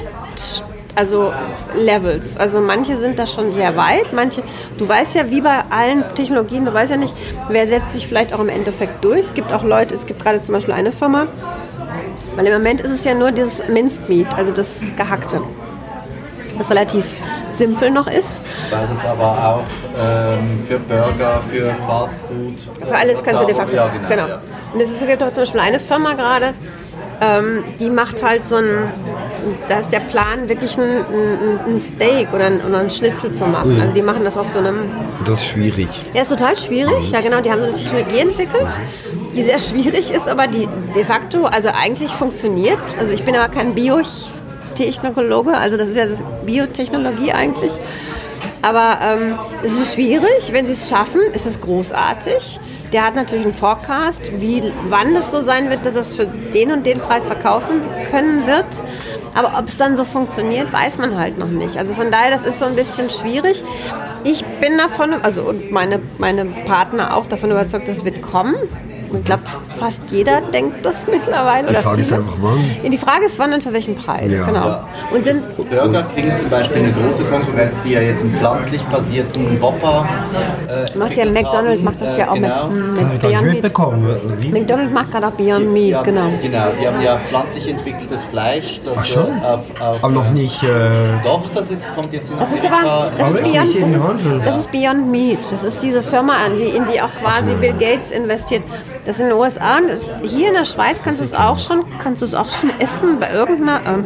also 0.95 1.33
Levels. 1.75 2.37
Also 2.37 2.59
manche 2.59 2.95
sind 2.95 3.19
da 3.19 3.27
schon 3.27 3.51
sehr 3.51 3.75
weit, 3.75 4.13
manche, 4.13 4.41
du 4.77 4.87
weißt 4.87 5.15
ja, 5.15 5.29
wie 5.29 5.41
bei 5.41 5.63
allen 5.69 6.07
Technologien, 6.15 6.65
du 6.65 6.73
weißt 6.73 6.91
ja 6.91 6.97
nicht, 6.97 7.13
wer 7.49 7.67
setzt 7.67 7.93
sich 7.93 8.07
vielleicht 8.07 8.33
auch 8.33 8.39
im 8.39 8.49
Endeffekt 8.49 9.03
durch. 9.03 9.19
Es 9.19 9.33
gibt 9.33 9.51
auch 9.51 9.63
Leute, 9.63 9.93
es 9.93 10.05
gibt 10.05 10.23
gerade 10.23 10.41
zum 10.41 10.55
Beispiel 10.55 10.73
eine 10.73 10.91
Firma, 10.91 11.27
weil 12.35 12.47
im 12.47 12.53
Moment 12.53 12.81
ist 12.81 12.91
es 12.91 13.03
ja 13.03 13.13
nur 13.13 13.31
dieses 13.31 13.67
Minced 13.67 14.09
Meat, 14.09 14.33
also 14.35 14.51
das 14.51 14.93
Gehackte, 14.95 15.41
was 16.57 16.69
relativ 16.69 17.05
simpel 17.57 17.89
noch 17.91 18.07
ist. 18.07 18.43
Weil 18.69 18.87
das 18.93 19.05
aber 19.05 19.23
auch 19.31 19.63
ähm, 19.99 20.63
für 20.67 20.79
Burger, 20.79 21.41
für 21.49 21.75
Fast 21.87 22.15
Food. 22.21 22.87
Für 22.87 22.95
alles 22.95 23.23
kannst 23.23 23.41
du 23.41 23.45
de 23.47 23.55
facto. 23.55 23.75
Ja, 23.75 23.87
genau. 23.87 24.07
genau. 24.07 24.27
Ja. 24.27 24.41
Und 24.73 24.81
es 24.81 24.91
ist- 24.91 25.05
gibt 25.07 25.21
auch 25.23 25.31
zum 25.31 25.43
Beispiel 25.43 25.61
eine 25.61 25.79
Firma 25.79 26.13
gerade, 26.13 26.53
ähm, 27.21 27.63
die 27.79 27.89
macht 27.89 28.21
halt 28.23 28.43
so 28.43 28.55
ein, 28.57 28.91
da 29.69 29.75
ist 29.79 29.91
der 29.93 30.01
Plan, 30.01 30.49
wirklich 30.49 30.77
ein, 30.77 31.05
ein, 31.05 31.59
ein 31.67 31.77
Steak 31.79 32.33
oder 32.33 32.45
ein, 32.47 32.61
oder 32.61 32.79
ein 32.79 32.89
Schnitzel 32.89 33.31
zu 33.31 33.45
machen. 33.45 33.79
Also 33.79 33.93
die 33.93 34.01
machen 34.01 34.23
das 34.25 34.35
auf 34.37 34.49
so 34.49 34.59
einem 34.59 34.79
Das 35.25 35.39
ist 35.39 35.45
schwierig. 35.45 35.87
Ja, 36.13 36.23
ist 36.23 36.29
total 36.29 36.57
schwierig. 36.57 37.11
Ja, 37.11 37.21
genau. 37.21 37.39
Die 37.41 37.49
haben 37.51 37.59
so 37.61 37.67
eine 37.67 37.73
Technologie 37.75 38.19
entwickelt, 38.19 38.79
die 39.33 39.43
sehr 39.43 39.59
schwierig 39.69 40.11
ist, 40.11 40.27
aber 40.27 40.47
die 40.47 40.67
de 40.93 41.05
facto, 41.05 41.45
also 41.45 41.69
eigentlich 41.69 42.11
funktioniert. 42.11 42.79
Also 42.99 43.13
ich 43.13 43.23
bin 43.23 43.35
aber 43.35 43.47
kein 43.53 43.75
Biotechnologe, 44.75 45.55
also 45.55 45.77
das 45.77 45.89
ist 45.89 45.97
ja 45.97 46.05
das 46.05 46.23
Biotechnologie 46.45 47.31
eigentlich. 47.31 47.71
Aber 48.61 48.99
ähm, 49.01 49.39
es 49.63 49.79
ist 49.79 49.93
schwierig. 49.93 50.51
Wenn 50.51 50.65
sie 50.65 50.73
es 50.73 50.89
schaffen, 50.89 51.21
ist 51.33 51.45
es 51.45 51.61
großartig. 51.61 52.59
Der 52.91 53.05
hat 53.05 53.15
natürlich 53.15 53.45
einen 53.45 53.53
Forecast, 53.53 54.31
wie, 54.39 54.63
wann 54.89 55.15
es 55.15 55.31
so 55.31 55.41
sein 55.41 55.69
wird, 55.69 55.85
dass 55.85 55.95
es 55.95 56.15
für 56.15 56.25
den 56.25 56.71
und 56.71 56.85
den 56.85 56.99
Preis 56.99 57.27
verkaufen 57.27 57.81
können 58.09 58.47
wird. 58.47 58.83
Aber 59.33 59.57
ob 59.59 59.67
es 59.67 59.77
dann 59.77 59.97
so 59.97 60.03
funktioniert, 60.03 60.71
weiß 60.71 60.97
man 60.97 61.17
halt 61.17 61.37
noch 61.37 61.47
nicht. 61.47 61.77
Also 61.77 61.93
von 61.93 62.09
daher, 62.09 62.31
das 62.31 62.43
ist 62.43 62.59
so 62.59 62.65
ein 62.65 62.75
bisschen 62.75 63.09
schwierig. 63.09 63.63
Ich 64.23 64.43
bin 64.45 64.77
davon, 64.77 65.13
also 65.13 65.43
und 65.43 65.71
meine, 65.71 66.01
meine 66.17 66.45
Partner 66.45 67.15
auch 67.15 67.25
davon 67.27 67.51
überzeugt, 67.51 67.87
das 67.87 68.05
wird 68.05 68.21
kommen. 68.21 68.55
Ich 69.13 69.23
glaube, 69.23 69.43
fast 69.75 70.03
jeder 70.11 70.41
denkt 70.41 70.85
das 70.85 71.07
mittlerweile. 71.07 71.67
Die 71.67 71.73
oder 71.73 71.81
Frage 71.81 72.01
ist 72.01 72.13
einfach, 72.13 72.33
wann. 72.39 72.59
Ja, 72.83 72.89
die 72.89 72.97
Frage 72.97 73.25
ist, 73.25 73.39
wann 73.39 73.53
und 73.53 73.63
für 73.63 73.73
welchen 73.73 73.95
Preis. 73.95 74.39
Ja. 74.39 74.45
Genau. 74.45 74.67
Ja. 74.67 74.87
Und 75.13 75.23
sind 75.23 75.41
So 75.43 75.63
Burger 75.63 76.03
King 76.15 76.35
zum 76.37 76.49
Beispiel 76.49 76.83
eine 76.83 76.91
große 76.93 77.23
Konkurrenz, 77.25 77.75
die 77.83 77.91
ja 77.93 78.01
jetzt 78.01 78.23
einen 78.23 78.35
pflanzlich 78.35 78.81
basierten 78.83 79.61
Whopper 79.61 80.07
äh, 80.67 80.97
macht 80.97 81.15
ja 81.15 81.25
McDonald's 81.25 81.83
macht 81.83 82.01
das 82.01 82.17
Äh, 82.17 82.21
ja 82.21 82.29
auch 82.29 82.33
genau. 82.35 82.67
mit, 82.67 82.95
mit 83.11 83.21
Beyond 83.21 83.41
Meat. 83.43 83.53
mitbekommen. 83.53 84.15
Wie? 84.39 84.47
McDonald's 84.49 84.93
macht 84.93 85.11
gerade 85.11 85.27
auch 85.27 85.31
Beyond 85.31 85.61
Die 85.61 85.67
Meat, 85.67 85.95
haben, 85.95 86.03
genau. 86.03 86.29
Genau, 86.41 86.65
die 86.79 86.87
haben 86.87 87.01
ja 87.01 87.19
pflanzlich 87.27 87.67
entwickeltes 87.69 88.23
Fleisch. 88.25 88.79
Das 88.85 88.97
Ach 88.97 89.05
schon? 89.05 89.27
äh, 89.27 89.45
Auf, 89.45 89.63
auf, 89.81 90.03
Aber 90.03 90.13
noch 90.13 90.29
nicht. 90.31 90.63
Äh, 90.63 90.67
Doch, 91.23 91.41
das 91.53 91.69
ist, 91.71 91.93
kommt 91.93 92.11
jetzt 92.13 92.31
in 92.31 92.39
Das 92.39 92.51
ist 92.51 92.65
aber, 92.65 93.11
das 93.17 93.31
ist, 93.31 93.43
Beyond, 93.43 93.75
in 93.75 93.81
das, 93.81 93.95
ist, 93.95 94.09
das 94.45 94.57
ist 94.57 94.71
Beyond 94.71 95.11
Meat. 95.11 95.39
Das 95.51 95.63
ist 95.63 95.81
diese 95.83 96.01
Firma, 96.01 96.33
an 96.45 96.57
die, 96.57 96.75
in 96.75 96.85
die 96.85 97.01
auch 97.01 97.11
quasi 97.21 97.53
Bill 97.55 97.73
Gates 97.79 98.11
investiert. 98.11 98.63
Das 99.05 99.17
ist 99.17 99.21
in 99.21 99.27
den 99.29 99.37
USA 99.37 99.77
und 99.77 99.87
das, 99.87 100.09
hier 100.23 100.47
in 100.47 100.55
der 100.55 100.65
Schweiz 100.65 101.01
kannst 101.03 101.19
du 101.19 101.23
es 101.23 101.33
auch 101.35 101.59
schon, 101.59 101.85
kannst 101.99 102.23
du 102.23 102.25
es 102.25 102.33
auch 102.33 102.49
schon 102.49 102.71
essen 102.79 103.19
bei 103.19 103.31
irgendeiner 103.31 103.81
ähm, 103.85 104.05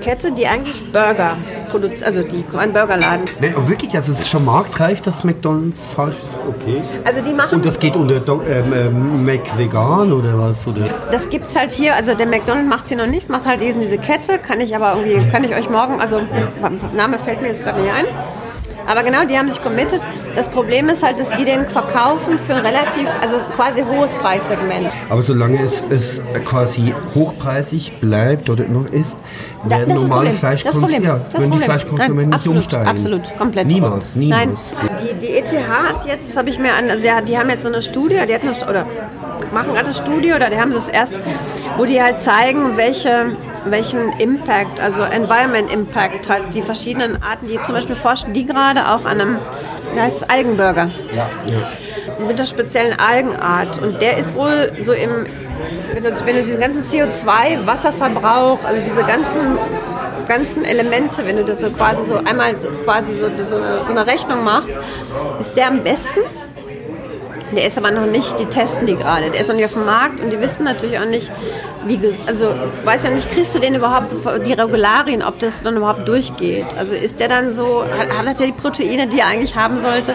Kette, 0.00 0.30
die 0.30 0.46
eigentlich 0.46 0.92
Burger 0.92 1.36
produziert, 1.68 2.04
also 2.04 2.22
die 2.22 2.44
ein 2.56 2.72
Burgerladen. 2.72 3.26
Nein, 3.40 3.54
aber 3.56 3.68
wirklich, 3.68 3.94
also 3.94 4.12
es 4.12 4.20
ist 4.20 4.28
schon 4.28 4.44
marktreif, 4.44 5.00
dass 5.00 5.24
McDonalds 5.24 5.84
falsch 5.94 6.16
ist. 6.16 6.38
Okay. 6.48 6.80
Also 7.04 7.22
die 7.22 7.32
machen 7.34 7.56
Und 7.56 7.64
das 7.64 7.78
geht 7.78 7.96
unter 7.96 8.20
Do 8.20 8.42
ähm, 8.48 8.72
ähm, 8.72 9.24
McVegan 9.24 10.12
oder 10.12 10.38
was? 10.38 10.66
Oder? 10.66 10.86
Das 11.10 11.28
gibt's 11.28 11.58
halt 11.58 11.72
hier, 11.72 11.96
also 11.96 12.14
der 12.14 12.26
McDonald's 12.26 12.68
macht 12.68 12.86
hier 12.86 12.96
noch 12.96 13.06
nichts, 13.06 13.28
macht 13.28 13.46
halt 13.46 13.60
eben 13.62 13.80
diese 13.80 13.98
Kette, 13.98 14.38
kann 14.38 14.60
ich 14.60 14.74
aber 14.74 14.94
irgendwie, 14.94 15.28
kann 15.30 15.42
ich 15.44 15.54
euch 15.54 15.68
morgen, 15.68 16.00
also 16.00 16.20
Name 16.94 17.18
fällt 17.18 17.42
mir 17.42 17.48
jetzt 17.48 17.62
gerade 17.62 17.80
nicht 17.80 17.92
ein. 17.92 18.06
Aber 18.86 19.02
genau, 19.02 19.24
die 19.24 19.36
haben 19.38 19.50
sich 19.50 19.62
committed. 19.62 20.00
Das 20.34 20.48
Problem 20.48 20.88
ist 20.88 21.02
halt, 21.02 21.18
dass 21.20 21.30
die 21.30 21.44
den 21.44 21.68
verkaufen 21.68 22.38
für 22.38 22.54
ein 22.54 22.64
relativ, 22.66 23.08
also 23.22 23.36
quasi 23.54 23.82
hohes 23.82 24.14
Preissegment. 24.14 24.88
Aber 25.08 25.22
solange 25.22 25.60
es, 25.62 25.82
es 25.90 26.20
quasi 26.44 26.94
hochpreisig 27.14 28.00
bleibt 28.00 28.50
oder 28.50 28.64
noch 28.64 28.86
ist, 28.90 29.18
Da- 29.64 29.70
werden 29.70 29.94
ist 29.94 30.00
normale 30.02 30.32
Fleischkonsumenten 30.32 31.04
ja, 31.04 31.20
werden 31.32 31.52
die. 31.52 31.58
Fleischkonsumenten 31.58 32.30
nicht 32.30 32.48
umsteigen. 32.48 32.88
Absolut, 32.88 33.36
komplett. 33.36 33.66
Niemals, 33.66 34.14
niemals. 34.16 34.48
Nein, 34.82 34.90
die, 35.20 35.26
die 35.26 35.32
ETH 35.36 35.52
hat 35.68 36.06
jetzt, 36.06 36.36
habe 36.36 36.48
ich 36.48 36.58
mir 36.58 36.72
an, 36.74 36.90
also 36.90 37.06
ja, 37.06 37.20
die 37.20 37.36
haben 37.38 37.50
jetzt 37.50 37.62
so 37.62 37.68
eine 37.68 37.82
Studie, 37.82 38.18
die 38.28 38.34
hat 38.34 38.42
eine, 38.42 38.52
oder 38.68 38.86
machen 39.52 39.72
gerade 39.74 39.86
eine 39.86 39.94
Studie, 39.94 40.32
oder 40.32 40.48
die 40.50 40.58
haben 40.58 40.72
das 40.72 40.88
erst, 40.88 41.20
wo 41.76 41.84
die 41.84 42.02
halt 42.02 42.18
zeigen, 42.20 42.76
welche, 42.76 43.32
welchen 43.64 44.12
Impact, 44.18 44.80
also 44.80 45.02
Environment 45.02 45.72
Impact, 45.72 46.28
halt 46.28 46.54
die 46.54 46.62
verschiedenen 46.62 47.22
Arten, 47.22 47.46
die 47.46 47.60
zum 47.62 47.74
Beispiel 47.74 47.96
forschen 47.96 48.32
die 48.32 48.46
gerade 48.46 48.88
auch 48.88 49.04
an 49.04 49.20
einem, 49.20 49.38
wie 49.94 50.00
heißt 50.00 50.22
es, 50.22 50.30
Algenburger. 50.30 50.88
Mit 52.18 52.38
einer 52.38 52.46
speziellen 52.46 52.98
Algenart. 52.98 53.80
Und 53.80 54.00
der 54.02 54.18
ist 54.18 54.34
wohl 54.34 54.72
so 54.80 54.92
im, 54.92 55.26
wenn 55.92 56.02
du, 56.02 56.10
wenn 56.26 56.36
du 56.36 56.42
diesen 56.42 56.60
ganzen 56.60 56.82
CO2, 56.82 57.66
Wasserverbrauch, 57.66 58.62
also 58.64 58.84
diese 58.84 59.04
ganzen, 59.04 59.58
ganzen 60.28 60.64
Elemente, 60.64 61.26
wenn 61.26 61.36
du 61.36 61.44
das 61.44 61.60
so 61.60 61.70
quasi 61.70 62.04
so 62.06 62.16
einmal 62.16 62.58
so 62.58 62.68
quasi 62.84 63.16
so, 63.16 63.30
so, 63.42 63.56
eine, 63.56 63.84
so 63.84 63.90
eine 63.90 64.06
Rechnung 64.06 64.44
machst, 64.44 64.80
ist 65.38 65.56
der 65.56 65.68
am 65.68 65.82
besten. 65.82 66.20
Der 67.54 67.66
ist 67.66 67.76
aber 67.76 67.90
noch 67.90 68.06
nicht, 68.06 68.38
die 68.38 68.44
testen 68.44 68.86
die 68.86 68.94
gerade. 68.94 69.30
Der 69.30 69.40
ist 69.40 69.48
noch 69.48 69.56
nicht 69.56 69.64
auf 69.64 69.72
dem 69.72 69.84
Markt 69.84 70.20
und 70.20 70.30
die 70.30 70.40
wissen 70.40 70.64
natürlich 70.64 70.98
auch 70.98 71.06
nicht, 71.06 71.30
wie, 71.84 71.98
also 72.26 72.50
weiß 72.84 73.04
ja 73.04 73.10
nicht, 73.10 73.30
kriegst 73.30 73.54
du 73.54 73.58
den 73.58 73.74
überhaupt, 73.74 74.12
die 74.46 74.52
Regularien, 74.52 75.22
ob 75.22 75.38
das 75.40 75.62
dann 75.62 75.76
überhaupt 75.76 76.06
durchgeht. 76.06 76.66
Also 76.78 76.94
ist 76.94 77.18
der 77.20 77.28
dann 77.28 77.50
so, 77.50 77.84
hat, 77.84 78.16
hat 78.16 78.40
er 78.40 78.46
die 78.46 78.52
Proteine, 78.52 79.08
die 79.08 79.18
er 79.18 79.26
eigentlich 79.26 79.56
haben 79.56 79.78
sollte? 79.78 80.14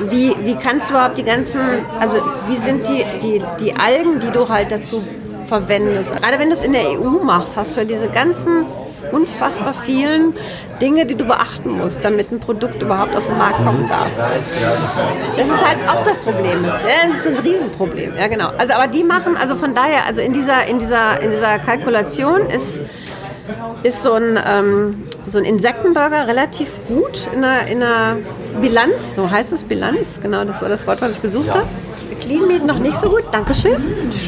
Wie, 0.00 0.34
wie 0.44 0.54
kannst 0.54 0.90
du 0.90 0.94
überhaupt 0.94 1.18
die 1.18 1.24
ganzen, 1.24 1.60
also 1.98 2.16
wie 2.48 2.56
sind 2.56 2.88
die, 2.88 3.04
die, 3.22 3.42
die 3.58 3.76
Algen, 3.76 4.18
die 4.20 4.30
du 4.30 4.48
halt 4.48 4.70
dazu 4.70 5.02
verwendest? 5.46 6.16
Gerade 6.16 6.38
wenn 6.38 6.48
du 6.48 6.54
es 6.54 6.64
in 6.64 6.72
der 6.72 6.90
EU 6.92 7.22
machst, 7.22 7.56
hast 7.56 7.76
du 7.76 7.80
ja 7.80 7.86
diese 7.86 8.08
ganzen 8.08 8.64
unfassbar 9.12 9.74
vielen 9.74 10.34
Dinge, 10.80 11.06
die 11.06 11.14
du 11.14 11.24
beachten 11.24 11.70
musst, 11.70 12.04
damit 12.04 12.30
ein 12.32 12.40
Produkt 12.40 12.82
überhaupt 12.82 13.16
auf 13.16 13.26
den 13.26 13.38
Markt 13.38 13.64
kommen 13.64 13.86
darf. 13.86 14.08
Das 15.36 15.48
ist 15.48 15.66
halt 15.66 15.78
auch 15.88 16.02
das 16.02 16.18
Problem. 16.18 16.64
Ist. 16.64 16.82
Ja, 16.82 17.08
das 17.08 17.26
ist 17.26 17.28
ein 17.28 17.36
Riesenproblem. 17.36 18.16
Ja, 18.16 18.28
genau. 18.28 18.50
Also, 18.58 18.74
aber 18.74 18.86
die 18.86 19.04
machen, 19.04 19.36
also 19.36 19.54
von 19.56 19.74
daher, 19.74 20.06
also 20.06 20.20
in 20.20 20.32
dieser, 20.32 20.66
in 20.66 20.78
dieser, 20.78 21.20
in 21.20 21.30
dieser 21.30 21.58
Kalkulation 21.58 22.48
ist, 22.48 22.82
ist 23.82 24.02
so 24.02 24.12
ein, 24.12 24.38
ähm, 24.44 25.04
so 25.26 25.38
ein 25.38 25.44
Insektenburger 25.44 26.26
relativ 26.26 26.78
gut 26.88 27.28
in 27.32 27.42
der, 27.42 27.66
in 27.66 27.80
der 27.80 28.16
Bilanz. 28.60 29.14
So 29.14 29.30
heißt 29.30 29.52
es 29.52 29.64
Bilanz. 29.64 30.20
Genau, 30.22 30.44
das 30.44 30.62
war 30.62 30.68
das 30.68 30.86
Wort, 30.86 31.02
was 31.02 31.16
ich 31.16 31.22
gesucht 31.22 31.50
habe. 31.50 31.66
Clean 32.20 32.46
Meat 32.46 32.64
noch 32.64 32.78
nicht 32.78 32.96
so 32.96 33.08
gut. 33.08 33.24
Dankeschön. 33.32 33.82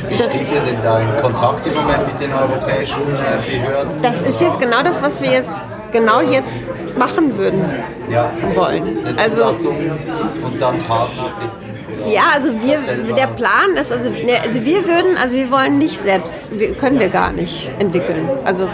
Wie 0.08 0.16
Das, 0.16 0.34
steht 0.34 0.52
ihr 0.52 0.60
denn 0.60 0.82
da 0.82 0.98
in 0.98 1.16
Kontakt 1.20 1.66
im 1.66 1.74
Moment 1.74 2.06
mit 2.06 2.20
den 2.20 2.32
europäischen 2.32 3.02
äh, 3.02 3.58
Behörden? 3.58 4.02
das 4.02 4.22
ist 4.22 4.40
jetzt 4.40 4.58
genau 4.58 4.82
das, 4.82 5.02
was 5.02 5.20
wir 5.20 5.30
jetzt 5.30 5.52
genau 5.92 6.20
jetzt 6.20 6.66
machen 6.98 7.36
würden 7.36 7.64
ja. 8.10 8.30
wollen. 8.54 9.04
Eine 9.04 9.18
Also 9.18 9.44
und 9.44 10.60
dann 10.60 10.78
Partner 10.78 11.30
finden. 11.38 11.72
Ja, 12.10 12.22
also 12.34 12.48
wir, 12.62 12.78
der 13.14 13.26
Plan 13.28 13.76
ist, 13.80 13.92
also, 13.92 14.08
ne, 14.08 14.40
also 14.42 14.64
wir 14.64 14.86
würden, 14.86 15.16
also 15.22 15.34
wir 15.34 15.50
wollen 15.50 15.78
nicht 15.78 15.98
selbst, 15.98 16.58
wir, 16.58 16.74
können 16.74 16.98
wir 16.98 17.08
gar 17.08 17.30
nicht 17.30 17.70
entwickeln. 17.78 18.28
Also 18.44 18.68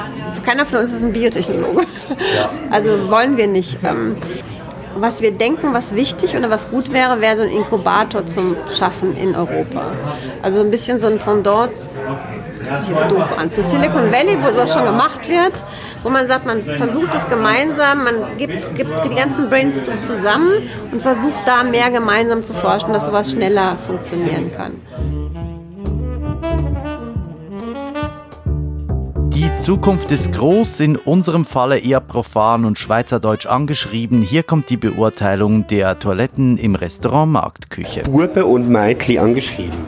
keiner 0.47 0.65
von 0.65 0.79
uns 0.79 0.93
ist 0.93 1.05
ein 1.05 1.13
Biotechnologe. 1.13 1.83
Also 2.71 3.11
wollen 3.11 3.37
wir 3.37 3.47
nicht. 3.47 3.79
Ähm, 3.85 4.17
was 5.01 5.21
wir 5.21 5.33
denken, 5.33 5.73
was 5.73 5.95
wichtig 5.95 6.37
oder 6.37 6.51
was 6.51 6.71
gut 6.71 6.93
wäre, 6.93 7.21
wäre 7.21 7.37
so 7.37 7.43
ein 7.43 7.51
Inkubator 7.51 8.27
zum 8.27 8.57
Schaffen 8.77 9.17
in 9.17 9.35
Europa. 9.35 9.83
Also 10.43 10.61
ein 10.61 10.71
bisschen 10.71 11.01
so 11.01 11.07
ein 11.07 11.19
Pendant, 11.19 11.73
das 11.73 11.89
sich 12.83 12.91
jetzt 12.91 13.11
doof 13.11 13.37
an, 13.39 13.51
zu 13.51 13.63
Silicon 13.63 14.13
Valley, 14.13 14.37
wo 14.43 14.51
sowas 14.51 14.73
schon 14.73 14.85
gemacht 14.85 15.29
wird, 15.29 15.65
wo 16.03 16.11
man 16.11 16.27
sagt, 16.27 16.47
man 16.47 16.63
versucht 16.63 17.15
es 17.15 17.29
gemeinsam, 17.29 18.05
man 18.05 18.37
gibt, 18.37 18.75
gibt 18.75 19.05
die 19.05 19.15
ganzen 19.15 19.49
Brains 19.49 19.85
zusammen 20.03 20.69
und 20.93 21.03
versucht 21.03 21.41
da 21.47 21.65
mehr 21.65 21.91
gemeinsam 21.91 22.43
zu 22.45 22.53
forschen, 22.53 22.93
dass 22.93 23.07
sowas 23.07 23.31
schneller 23.33 23.77
funktionieren 23.77 24.53
kann. 24.57 24.75
Die 29.49 29.57
Zukunft 29.57 30.13
ist 30.13 30.33
groß, 30.33 30.81
in 30.81 30.97
unserem 30.97 31.47
Falle 31.47 31.79
eher 31.79 32.01
profan 32.01 32.67
und 32.67 32.79
schweizerdeutsch 32.79 33.47
angeschrieben. 33.47 34.21
Hier 34.21 34.43
kommt 34.43 34.69
die 34.69 34.77
Beurteilung 34.77 35.67
der 35.67 35.99
Toiletten 35.99 36.59
im 36.59 36.75
Restaurant 36.75 37.33
Marktküche. 37.33 38.03
Burbe 38.03 38.45
und 38.45 38.69
Meitli 38.69 39.19
angeschrieben. 39.19 39.79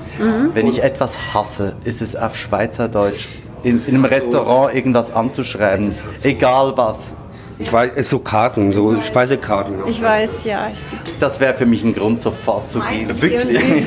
Wenn 0.54 0.66
ich 0.66 0.82
etwas 0.82 1.34
hasse, 1.34 1.76
ist 1.84 2.00
es 2.00 2.16
auf 2.16 2.36
Schweizerdeutsch 2.36 3.26
in, 3.62 3.78
in 3.78 3.96
einem 3.96 4.06
Restaurant 4.06 4.74
irgendwas 4.74 5.12
anzuschreiben. 5.12 5.92
Egal 6.22 6.72
was. 6.76 7.12
Ich 7.58 7.70
weiß, 7.70 7.90
es 7.96 8.08
so 8.08 8.20
Karten, 8.20 8.72
so 8.72 9.02
Speisekarten. 9.02 9.74
Ich 9.86 10.00
weiß, 10.00 10.44
ja. 10.44 10.70
Das 11.18 11.38
wäre 11.38 11.52
für 11.52 11.66
mich 11.66 11.84
ein 11.84 11.92
Grund, 11.92 12.22
sofort 12.22 12.70
zu 12.70 12.80
gehen. 12.80 13.20
Wirklich? 13.20 13.60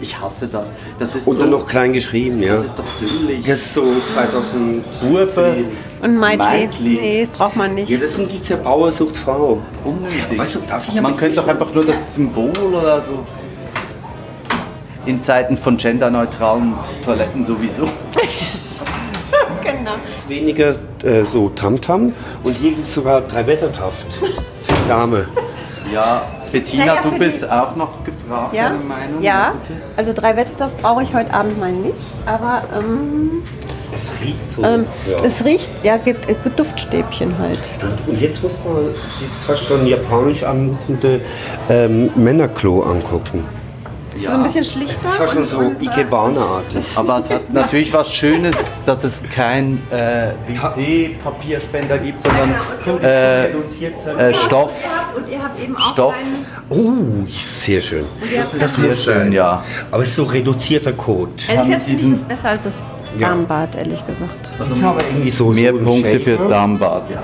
Ich 0.00 0.20
hasse 0.20 0.46
das. 0.46 0.70
Das 0.98 1.16
ist 1.16 1.26
Und 1.26 1.36
so, 1.36 1.42
dann 1.42 1.50
noch 1.50 1.66
klein 1.66 1.92
geschrieben, 1.92 2.40
ja. 2.42 2.52
das 2.54 2.66
ist 2.66 2.78
doch 2.78 2.84
dümmlich. 3.00 3.40
Das 3.44 3.58
ist 3.58 3.74
so 3.74 3.84
2000 4.06 4.84
Burbe, 5.00 5.64
Und 6.00 6.16
Meitli, 6.16 6.38
Meitli. 6.38 6.98
nee, 7.00 7.28
braucht 7.32 7.56
man 7.56 7.74
nicht. 7.74 7.88
Ja, 7.90 7.98
deswegen 8.00 8.28
gibt 8.28 8.42
es 8.44 8.48
ja 8.48 8.56
Bauer 8.56 8.92
sucht 8.92 9.16
Frau. 9.16 9.60
unnötig. 9.84 10.38
Weißt 10.38 10.54
du, 10.56 10.60
darf 10.68 10.86
ich 10.88 10.94
ja 10.94 11.02
Man 11.02 11.16
könnte 11.16 11.36
doch 11.36 11.48
einfach 11.48 11.74
nur 11.74 11.84
das 11.84 12.14
Symbol 12.14 12.52
oder 12.72 13.00
so. 13.02 13.26
In 15.06 15.20
Zeiten 15.20 15.56
von 15.56 15.76
genderneutralen 15.76 16.74
Toiletten 17.04 17.44
sowieso. 17.44 17.84
Genau. 19.62 19.96
Weniger 20.28 20.76
äh, 21.02 21.24
so 21.24 21.50
Tamtam 21.50 22.12
und 22.42 22.56
hier 22.56 22.70
gibt 22.70 22.86
es 22.86 22.94
sogar 22.94 23.20
drei 23.20 23.46
Wettertaft 23.46 24.14
für 24.14 24.26
die 24.72 24.88
Dame. 24.88 25.26
Ja, 25.92 26.22
Bettina, 26.52 26.96
du 27.02 27.10
bist 27.18 27.42
die- 27.42 27.46
auch 27.50 27.76
noch 27.76 28.04
gefragt, 28.04 28.54
Ja, 28.54 28.70
deine 28.70 28.84
Meinung? 28.84 29.22
ja. 29.22 29.52
bitte? 29.68 29.80
Also 29.96 30.12
drei 30.12 30.36
Wetterstoff 30.36 30.76
brauche 30.80 31.02
ich 31.02 31.14
heute 31.14 31.32
Abend 31.32 31.58
mal 31.58 31.72
nicht, 31.72 31.94
aber 32.26 32.62
ähm, 32.78 33.42
Es 33.94 34.12
riecht 34.22 34.50
so. 34.52 34.62
ähm, 34.62 34.86
ja. 35.10 35.24
es 35.24 35.44
riecht, 35.44 35.70
ja, 35.82 35.96
gibt 35.96 36.28
äh, 36.28 36.34
Duftstäbchen 36.56 37.36
halt. 37.38 37.58
und, 37.82 38.12
und 38.14 38.20
jetzt 38.20 38.42
muss 38.42 38.58
man 38.64 38.94
dieses 39.20 39.42
fast 39.44 39.64
schon 39.66 39.86
japanisch 39.86 40.42
anmutende 40.44 41.20
ähm, 41.68 42.10
Männerklo 42.14 42.82
angucken. 42.82 43.44
Ist 44.18 44.26
so 44.26 44.32
ein 44.32 44.42
bisschen 44.42 44.64
schlichter. 44.64 44.94
Das 45.02 45.12
ist 45.12 45.18
fast 45.18 45.34
schon 45.34 45.46
so 45.46 45.72
Ikebana-artig. 45.80 46.84
Aber 46.96 47.18
es 47.18 47.30
hat 47.30 47.52
natürlich 47.52 47.92
was 47.92 48.12
Schönes, 48.12 48.56
dass 48.84 49.04
es 49.04 49.22
kein 49.34 49.80
äh, 49.90 50.32
WC-Papierspender 50.48 51.98
gibt, 51.98 52.20
sondern 52.22 52.54
äh, 53.02 53.46
äh, 53.50 54.34
Stoff. 54.34 54.72
Und 55.16 55.28
ihr 55.28 55.42
habt 55.42 55.62
eben 55.62 55.76
auch 55.76 55.92
Stoff. 55.92 56.16
Oh, 56.68 56.92
sehr 57.30 57.80
schön. 57.80 58.04
Das 58.58 58.74
Sehr 58.74 58.84
muss 58.86 59.04
schön, 59.04 59.14
sein. 59.14 59.32
ja. 59.32 59.62
Aber 59.90 60.02
es 60.02 60.08
ist 60.08 60.16
so 60.16 60.24
reduzierter 60.24 60.92
Code. 60.92 61.32
Ehrlich 61.48 61.66
gesagt 61.66 61.82
finde 61.84 62.04
ich 62.04 62.12
das 62.12 62.22
besser 62.24 62.48
als 62.50 62.64
das 62.64 62.80
Darmbad, 63.18 63.76
ehrlich 63.76 64.06
gesagt. 64.06 64.52
Das 64.58 64.70
ist 64.70 64.84
aber 64.84 65.00
irgendwie 65.04 65.30
so 65.30 65.46
Mehr 65.46 65.72
so 65.72 65.78
Punkte 65.78 66.12
Shaker. 66.12 66.24
fürs 66.24 66.46
Darmbad, 66.46 67.04
ja. 67.10 67.22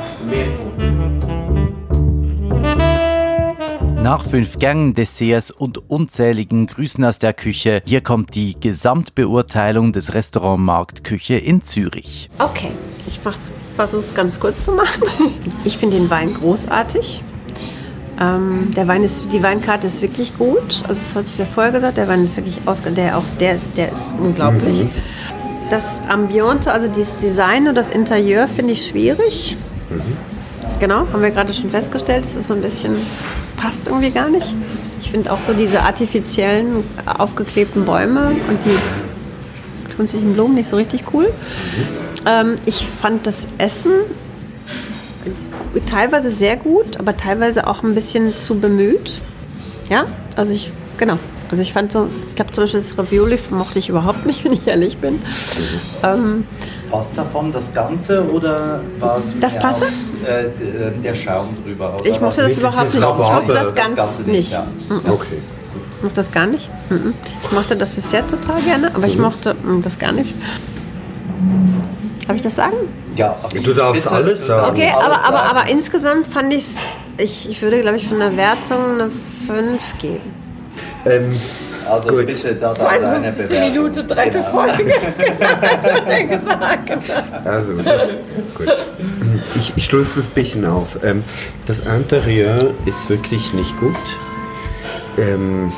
Nach 4.05 4.23
fünf 4.23 4.59
Gängen, 4.59 4.93
Desserts 4.93 5.51
und 5.51 5.89
unzähligen 5.89 6.67
Grüßen 6.67 7.03
aus 7.07 7.19
der 7.19 7.33
Küche, 7.33 7.81
hier 7.87 8.03
kommt 8.03 8.35
die 8.35 8.55
Gesamtbeurteilung 8.61 9.95
des 9.95 10.13
Restaurant 10.13 10.63
Marktküche 10.63 11.37
in 11.37 11.63
Zürich. 11.63 12.29
Okay, 12.39 12.69
ich 13.07 13.19
versuche 13.19 14.03
es 14.03 14.15
ganz 14.15 14.39
kurz 14.39 14.67
zu 14.67 14.73
machen. 14.73 15.05
Ich 15.65 15.79
finde 15.79 15.97
den 15.97 16.11
Wein 16.11 16.35
großartig. 16.35 17.25
Ähm, 18.21 18.73
der 18.77 18.87
Wein 18.89 19.05
ist, 19.05 19.33
die 19.33 19.43
Weinkarte 19.43 19.87
ist 19.87 20.03
wirklich 20.03 20.37
gut. 20.37 20.85
Also 20.87 21.01
das 21.01 21.15
hatte 21.15 21.27
ich 21.27 21.39
ja 21.39 21.47
vorher 21.47 21.73
gesagt. 21.73 21.97
Der 21.97 22.07
Wein 22.07 22.25
ist 22.25 22.37
wirklich 22.37 22.61
ausge, 22.67 22.91
der 22.91 23.17
auch 23.17 23.25
der 23.41 23.55
ist, 23.55 23.69
der 23.75 23.91
ist 23.91 24.17
unglaublich. 24.21 24.85
Das 25.71 26.03
Ambiente, 26.11 26.71
also 26.71 26.89
das 26.89 27.17
Design 27.17 27.69
und 27.69 27.75
das 27.75 27.91
Interieur 27.91 28.49
finde 28.49 28.75
ich 28.75 28.85
schwierig. 28.85 29.57
Genau, 30.79 31.07
haben 31.11 31.23
wir 31.23 31.31
gerade 31.31 31.55
schon 31.55 31.71
festgestellt. 31.71 32.27
Das 32.27 32.35
ist 32.35 32.49
so 32.49 32.53
ein 32.53 32.61
bisschen 32.61 32.95
passt 33.65 33.87
irgendwie 33.87 34.11
gar 34.11 34.29
nicht. 34.29 34.55
Ich 35.01 35.11
finde 35.11 35.33
auch 35.33 35.41
so 35.41 35.55
diese 35.55 35.83
artifiziellen 35.83 36.85
aufgeklebten 37.07 37.87
Bäume 37.87 38.37
und 38.49 38.63
die 38.63 39.95
künstlichen 39.97 40.35
Blumen 40.35 40.55
nicht 40.55 40.69
so 40.69 40.77
richtig 40.77 41.05
cool. 41.15 41.33
Ähm, 42.27 42.57
ich 42.67 42.87
fand 42.87 43.27
das 43.27 43.47
Essen 43.57 43.93
teilweise 45.87 46.29
sehr 46.29 46.59
gut, 46.59 46.99
aber 46.99 47.17
teilweise 47.17 47.67
auch 47.67 47.83
ein 47.83 47.95
bisschen 47.95 48.37
zu 48.37 48.61
bemüht. 48.61 49.23
Ja, 49.89 50.05
also 50.37 50.53
ich, 50.53 50.71
genau. 50.99 51.19
Also 51.51 51.63
ich 51.63 51.73
fand 51.73 51.91
so, 51.91 52.09
ich 52.29 52.35
glaube 52.35 52.53
zum 52.53 52.65
Beispiel 52.65 52.81
das 52.81 52.99
Ravioli 52.99 53.39
mochte 53.49 53.79
ich 53.79 53.89
überhaupt 53.89 54.27
nicht, 54.27 54.45
wenn 54.45 54.53
ich 54.53 54.67
ehrlich 54.67 54.99
bin. 54.99 55.23
Ähm, 56.03 56.47
Was 56.97 57.13
davon, 57.13 57.51
das 57.51 57.75
Ganze 57.75 58.25
oder 58.31 58.81
war 59.01 59.19
es 59.19 59.25
Das 59.41 59.59
Passe? 59.59 59.87
auf, 59.87 60.29
äh, 60.29 60.45
äh, 60.45 60.93
der 61.03 61.15
Schaum 61.15 61.49
drüber? 61.65 61.97
Oder 61.99 62.07
ich 62.09 62.21
mochte 62.21 62.43
das 62.43 62.57
überhaupt 62.57 62.85
nicht. 62.85 62.95
Ich 62.95 63.01
mochte 63.01 63.19
Rhabarber, 63.23 63.53
das 63.55 63.63
das 63.65 63.75
ganz 63.75 63.97
Ganze 63.97 64.23
nicht, 64.23 64.33
nicht. 64.33 64.53
ja. 64.53 64.67
Okay. 65.09 65.39
Ich 65.97 66.03
mochte 66.03 66.15
das 66.17 66.31
gar 66.31 66.47
nicht. 66.47 66.71
Mhm. 66.91 67.15
Ich 67.43 67.53
mochte 67.53 67.77
das 67.77 67.97
Dessert 67.97 68.31
total 68.31 68.63
gerne, 68.63 68.95
aber 68.95 69.07
ich 69.07 69.19
mochte 69.19 69.55
mm, 69.55 69.83
das 69.83 69.99
gar 69.99 70.13
nicht. 70.13 70.35
Darf 72.29 72.37
ich 72.37 72.43
das 72.43 72.55
sagen? 72.55 72.77
Ja, 73.17 73.37
Du 73.65 73.75
darfst 73.75 74.07
alles 74.07 74.47
sagen. 74.47 74.71
Okay, 74.71 74.93
aber, 74.95 75.25
aber, 75.25 75.43
aber 75.51 75.69
insgesamt 75.69 76.27
fand 76.29 76.53
ich's, 76.53 76.87
ich 77.19 77.51
ich 77.51 77.61
würde, 77.61 77.81
glaube 77.81 77.97
ich, 77.97 78.07
von 78.07 78.19
der 78.21 78.37
Wertung 78.37 78.79
eine 79.01 79.11
5 79.47 79.99
geben. 80.01 80.33
Ähm, 81.07 81.31
Also 81.89 82.09
Gut. 82.09 82.27
bitte 82.27 82.55
da 82.55 82.73
da 82.73 82.85
deine 82.99 83.31
52. 83.31 83.49
Bewertung. 83.49 83.73
Minute, 83.73 84.05
dritte 84.05 84.39
Genau. 84.39 84.51
Folge. 84.51 84.85
gesagt. 86.29 86.93
also, 87.45 87.73
das, 87.83 88.17
gut. 88.57 88.69
Ich, 89.57 89.73
ich 89.77 89.85
stoße 89.85 90.21
es 90.21 90.27
ein 90.27 90.31
bisschen 90.35 90.65
auf. 90.65 90.99
Ähm, 91.03 91.23
das 91.67 91.81
Interieur 91.81 92.71
ist 92.87 93.09
wirklich 93.11 93.53
nicht 93.53 93.79
gut. 93.79 93.95
Ähm, 95.19 95.73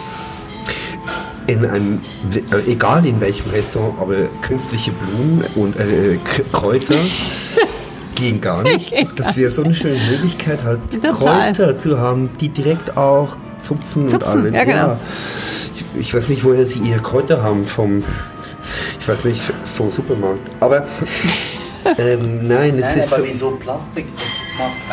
in 1.47 1.65
einem, 1.65 2.01
äh, 2.33 2.71
egal 2.71 3.07
in 3.07 3.21
welchem 3.21 3.51
Restaurant, 3.51 3.95
aber 4.01 4.15
künstliche 4.43 4.93
Blumen 4.93 5.45
und 5.55 5.77
äh, 5.79 6.19
Kräuter 6.53 6.95
gehen 8.15 8.41
gar 8.41 8.63
nicht. 8.63 8.93
Das 9.17 9.37
wäre 9.37 9.51
so 9.51 9.63
eine 9.63 9.75
schöne 9.75 10.01
Möglichkeit, 10.11 10.65
halt 10.65 10.81
Total. 11.03 11.53
Kräuter 11.53 11.79
zu 11.79 11.99
haben, 12.01 12.31
die 12.41 12.49
direkt 12.49 12.97
auch 12.97 13.37
zupfen, 13.59 14.09
Zupfen, 14.09 14.33
und 14.33 14.53
alles. 14.53 14.55
ja, 14.55 14.65
genau. 14.65 14.99
Ich, 15.75 16.01
ich 16.01 16.15
weiß 16.15 16.29
nicht, 16.29 16.45
woher 16.45 16.67
sie 16.67 16.79
ihre 16.81 17.01
Kräuter 17.01 17.43
haben 17.43 17.67
vom, 17.67 18.03
ich 19.01 19.09
weiß 19.09 19.25
nicht, 19.25 19.41
vom 19.65 19.91
Supermarkt. 19.91 20.51
Aber 20.61 20.87
ähm, 21.99 22.49
nein, 22.49 22.79
es 22.79 22.81
Nein, 22.81 22.99
ist 22.99 23.13
aber 23.13 23.23
so. 23.23 23.29
wieso 23.29 23.51
Plastik? 23.53 24.07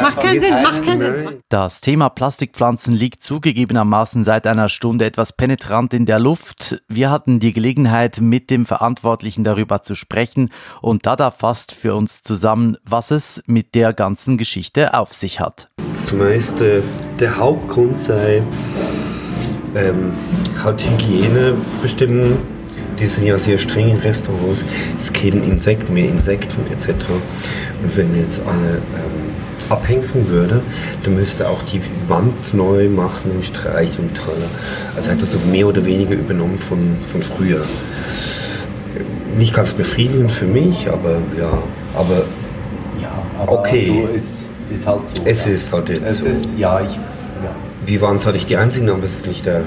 Macht 0.02 0.20
keinen 0.20 0.42
Sinn, 0.42 0.62
macht 0.62 0.84
keinen 0.84 1.02
Sinn. 1.02 1.40
Das 1.50 1.82
Thema 1.82 2.10
Plastikpflanzen 2.10 2.94
liegt 2.94 3.22
zugegebenermaßen 3.24 4.24
seit 4.24 4.48
einer 4.48 4.68
Stunde 4.68 5.06
etwas 5.06 5.34
penetrant 5.34 5.94
in 5.94 6.06
der 6.06 6.20
Luft. 6.20 6.82
Wir 6.90 7.10
hatten 7.10 7.40
die 7.40 7.54
Gelegenheit, 7.54 8.20
mit 8.20 8.50
dem 8.50 8.66
Verantwortlichen 8.66 9.44
darüber 9.44 9.82
zu 9.82 9.96
sprechen 9.96 10.50
und 10.82 11.06
Dada 11.06 11.32
fasst 11.32 11.72
für 11.72 11.96
uns 11.96 12.24
zusammen, 12.24 12.78
was 12.84 13.12
es 13.12 13.42
mit 13.46 13.76
der 13.76 13.94
ganzen 13.94 14.38
Geschichte 14.38 14.94
auf 14.94 15.14
sich 15.14 15.40
hat. 15.40 15.68
Das 15.94 16.12
meiste, 16.12 16.84
der 17.24 17.38
Hauptgrund 17.38 17.98
sei 17.98 18.44
ähm, 19.76 20.12
halt 20.62 20.84
Hygienebestimmungen. 20.84 22.38
Die 23.00 23.08
sind 23.08 23.26
ja 23.26 23.38
sehr 23.38 23.58
streng 23.58 23.90
in 23.92 23.98
Restaurants. 24.00 24.66
Es 24.98 25.12
kämen 25.12 25.44
Insekten, 25.50 25.94
mehr 25.94 26.10
Insekten 26.10 26.62
etc. 26.72 26.90
Und 27.82 27.98
wenn 27.98 28.16
jetzt 28.20 28.42
alle 28.46 28.76
ähm, 28.78 29.70
abhängen 29.70 30.28
würde, 30.28 30.62
dann 31.04 31.16
müsste 31.16 31.48
auch 31.48 31.62
die 31.64 31.82
Wand 32.08 32.54
neu 32.54 32.90
machen 32.90 33.32
und 33.32 33.44
streichen 33.44 34.10
und 34.10 34.16
toll. 34.18 34.36
Also 34.96 35.10
hat 35.10 35.22
das 35.22 35.32
so 35.32 35.40
mehr 35.50 35.66
oder 35.68 35.84
weniger 35.86 36.14
übernommen 36.14 36.60
von, 36.60 36.96
von 37.12 37.24
früher. 37.24 37.62
Nicht 39.38 39.56
ganz 39.56 39.74
befriedigend 39.74 40.32
für 40.32 40.46
mich, 40.46 40.88
aber 40.90 41.16
ja, 41.40 41.52
aber 41.96 42.24
Ja, 43.02 43.12
aber 43.40 43.60
Okay. 43.60 44.04
ist, 44.14 44.50
ist 44.72 44.86
halt 44.86 45.08
so. 45.10 45.18
Es 45.26 45.46
ja. 45.46 45.52
ist 45.54 45.74
halt 45.74 45.90
jetzt 45.90 46.04
Es 46.04 46.20
so. 46.20 46.28
ist, 46.28 46.58
ja, 46.58 46.82
ich. 46.82 47.00
Wir 47.86 48.02
waren 48.02 48.20
zwar 48.20 48.34
nicht 48.34 48.50
die 48.50 48.58
Einzigen, 48.58 48.90
aber 48.90 49.04
es 49.04 49.14
ist 49.14 49.28
nicht 49.28 49.46
der 49.46 49.64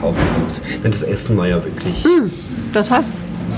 Hauptgrund. 0.00 0.60
Denn 0.82 0.90
das 0.90 1.02
Essen 1.02 1.36
war 1.36 1.46
ja 1.48 1.56
wirklich 1.64 2.04
Das 2.72 2.90
war, 2.90 3.02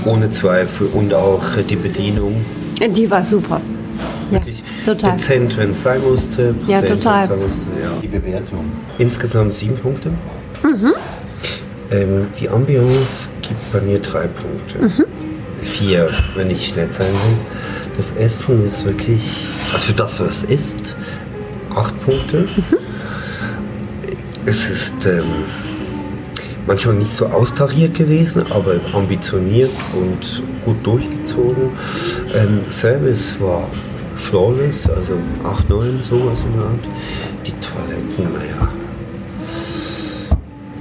ohne 0.05 0.29
Zweifel 0.29 0.87
und 0.93 1.13
auch 1.13 1.43
die 1.69 1.75
Bedienung 1.75 2.45
die 2.87 3.11
war 3.11 3.23
super. 3.23 3.61
Ja, 4.31 4.33
wirklich 4.33 4.63
total. 4.85 5.13
dezent, 5.13 5.57
wenn 5.57 5.71
es 5.71 5.81
sein 5.81 6.01
musste. 6.01 6.55
Ja, 6.67 6.81
total. 6.81 7.27
musste, 7.37 7.65
ja. 7.81 7.89
Die 8.01 8.07
Bewertung. 8.07 8.71
Insgesamt 8.97 9.53
sieben 9.53 9.75
Punkte. 9.75 10.09
Mhm. 10.63 10.93
Ähm, 11.91 12.27
die 12.39 12.47
Ambiance 12.47 13.29
gibt 13.41 13.71
bei 13.73 13.81
mir 13.81 13.99
drei 13.99 14.27
Punkte. 14.27 14.79
Mhm. 14.79 15.05
Vier, 15.61 16.09
wenn 16.35 16.49
ich 16.51 16.75
nett 16.75 16.93
sein 16.93 17.07
will. 17.07 17.93
Das 17.97 18.13
Essen 18.13 18.65
ist 18.65 18.85
wirklich, 18.85 19.45
also 19.73 19.87
für 19.87 19.93
das, 19.93 20.19
was 20.21 20.43
es 20.43 20.43
ist, 20.43 20.95
acht 21.75 21.99
Punkte. 22.05 22.41
Mhm. 22.41 22.77
Es 24.45 24.69
ist 24.69 25.05
ähm, 25.05 25.23
manchmal 26.65 26.95
nicht 26.95 27.11
so 27.11 27.27
austariert 27.27 27.95
gewesen, 27.95 28.43
aber 28.51 28.79
ambitioniert 28.93 29.71
und 29.93 30.43
gut 30.65 30.77
durchgezogen. 30.85 31.71
Ähm, 32.35 32.61
Service 32.69 33.39
war 33.39 33.67
flawless, 34.15 34.89
also 34.89 35.13
8, 35.43 35.69
9, 35.69 35.99
sowas 36.03 36.43
in 36.43 36.53
der 36.53 36.63
Art. 36.63 36.85
Die 37.45 37.51
Toiletten, 37.59 38.33
naja, 38.33 38.69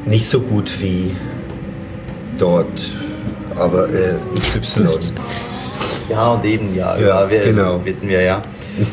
nicht 0.06 0.26
so 0.26 0.40
gut 0.40 0.72
wie 0.80 1.14
dort, 2.38 2.90
aber 3.56 3.88
äh, 3.92 4.14
XY. 4.34 4.84
Ja, 6.08 6.28
und 6.32 6.44
eben, 6.44 6.74
ja, 6.74 6.96
Ja, 6.96 7.06
ja, 7.24 7.30
wir, 7.30 7.40
genau. 7.44 7.84
wissen 7.84 8.08
wir 8.08 8.22
ja. 8.22 8.42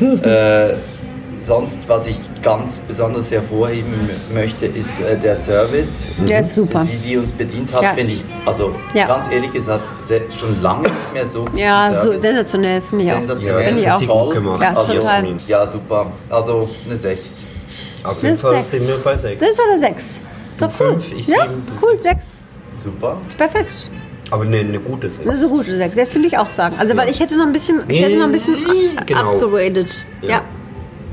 äh, 0.22 0.74
sonst, 1.46 1.78
was 1.88 2.06
ich 2.08 2.16
ganz 2.42 2.80
besonders 2.80 3.30
hervorheben 3.30 3.92
möchte, 4.34 4.66
ist 4.66 5.00
äh, 5.00 5.16
der 5.16 5.36
Service. 5.36 6.16
Der 6.28 6.40
ist 6.40 6.54
super. 6.54 6.84
Die, 6.84 6.96
die 7.08 7.16
uns 7.16 7.30
bedient 7.30 7.72
hat, 7.72 7.82
Ja. 7.82 7.92
finde 7.94 8.14
ich, 8.14 8.24
also 8.44 8.74
Ja. 8.94 9.06
ganz 9.06 9.30
ehrlich 9.30 9.52
gesagt, 9.52 9.82
schon 10.38 10.60
lange 10.60 10.82
nicht 10.82 11.12
mehr 11.14 11.26
so 11.26 11.44
Ja, 11.54 11.94
so 11.94 12.20
sensationell, 12.20 12.80
finde 12.80 13.04
ich 13.04 13.12
auch. 13.12 13.18
Sensationell, 13.18 13.76
ich 13.78 13.88
auch. 14.10 14.24
gut 14.26 14.34
gemacht. 14.34 14.62
Ja, 14.62 14.68
also, 14.76 14.92
total. 14.92 15.24
Ja, 15.46 15.66
super. 15.66 16.10
Also 16.28 16.68
eine 16.86 16.96
6. 16.96 17.20
Auf 18.04 18.22
jeden 18.22 18.34
Das 18.34 18.40
Fall 18.40 18.54
sechs. 18.56 18.70
sind 18.70 18.88
wir 18.88 18.98
bei 18.98 19.16
6. 19.16 19.40
Das 19.40 19.58
war 19.58 19.64
eine 19.70 19.78
6. 19.78 20.20
Ist 20.54 20.62
doch 20.62 20.68
cool. 20.80 20.86
fünf, 21.00 21.12
ich 21.12 21.26
ja, 21.28 21.42
sieben. 21.42 21.66
cool, 21.82 21.98
6. 21.98 22.42
Super. 22.78 23.18
Perfekt. 23.36 23.90
Aber 24.30 24.42
eine, 24.44 24.58
eine 24.58 24.80
gute 24.80 25.08
6. 25.08 25.24
Das 25.24 25.36
ist 25.36 25.40
eine 25.42 25.50
gute 25.50 25.76
6. 25.76 25.96
Ja, 25.96 26.06
finde 26.06 26.28
ich 26.28 26.36
auch 26.38 26.50
sagen. 26.50 26.74
Also, 26.78 26.96
weil 26.96 27.08
ich 27.10 27.20
hätte 27.20 27.36
noch 27.38 27.46
ein 27.46 27.52
bisschen, 27.52 27.82
ich 27.88 28.00
hätte 28.02 28.16
noch 28.16 28.24
ein 28.26 28.32
bisschen 28.32 28.56
genau. 29.06 29.20
upgraded. 29.34 30.04
Ja. 30.22 30.28
Ja. 30.28 30.40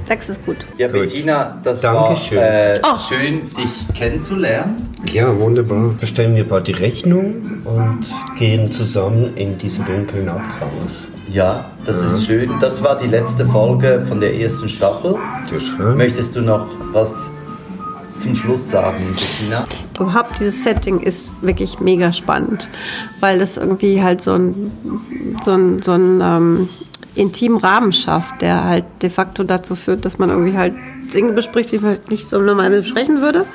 6 0.08 0.30
ist 0.30 0.46
gut. 0.46 0.58
Ja, 0.78 0.88
Gut. 0.88 1.02
Bettina, 1.02 1.58
das 1.64 1.82
Dankeschön. 1.82 2.38
war 2.38 2.44
äh, 2.46 2.80
Ach. 2.84 3.08
schön, 3.10 3.42
dich 3.58 3.94
kennenzulernen. 3.94 4.90
Ja, 5.12 5.36
wunderbar. 5.38 5.94
Bestellen 6.00 6.36
wir 6.36 6.48
bald 6.48 6.68
die 6.68 6.72
Rechnung 6.74 7.62
und 7.66 8.06
gehen 8.38 8.72
zusammen 8.72 9.36
in 9.36 9.58
diese 9.58 9.82
dunkle 9.84 10.24
Nacht 10.24 10.62
raus. 10.62 11.10
Ja, 11.30 11.72
das 11.86 12.02
ist 12.02 12.26
schön. 12.26 12.52
Das 12.60 12.84
war 12.84 12.98
die 12.98 13.08
letzte 13.08 13.46
Folge 13.46 14.06
von 14.08 14.20
der 14.20 14.36
ersten 14.40 14.70
Staffel. 14.70 15.16
Das 15.52 15.64
ist 15.64 15.70
schön. 15.70 15.98
Möchtest 15.98 16.36
du 16.36 16.42
noch 16.42 16.68
was 16.92 17.32
zum 18.20 18.36
Schluss 18.36 18.70
sagen, 18.70 19.04
Bettina? 19.16 19.64
Überhaupt 20.00 20.40
dieses 20.40 20.64
Setting 20.64 21.00
ist 21.00 21.34
wirklich 21.42 21.80
mega 21.80 22.12
spannend, 22.12 22.70
weil 23.20 23.40
das 23.40 23.58
irgendwie 23.58 24.02
halt 24.02 24.22
so 24.22 24.34
ein, 24.34 24.72
so 25.44 25.52
ein, 25.52 25.82
so 25.82 25.92
ein 25.94 26.22
ähm, 26.22 26.70
intimen 27.16 27.58
Rahmen 27.58 27.94
schafft, 27.94 28.42
der 28.42 28.64
halt 28.64 28.86
de 29.02 29.10
facto 29.10 29.44
dazu 29.44 29.76
führt, 29.76 30.06
dass 30.06 30.18
man 30.18 30.30
irgendwie 30.30 30.58
halt 30.58 30.74
Dinge 31.14 31.34
bespricht, 31.34 31.72
die 31.72 31.80
man 31.80 31.92
halt 31.92 32.12
nicht 32.12 32.30
so 32.30 32.40
normal 32.40 32.70
besprechen 32.70 33.22
würde. 33.22 33.46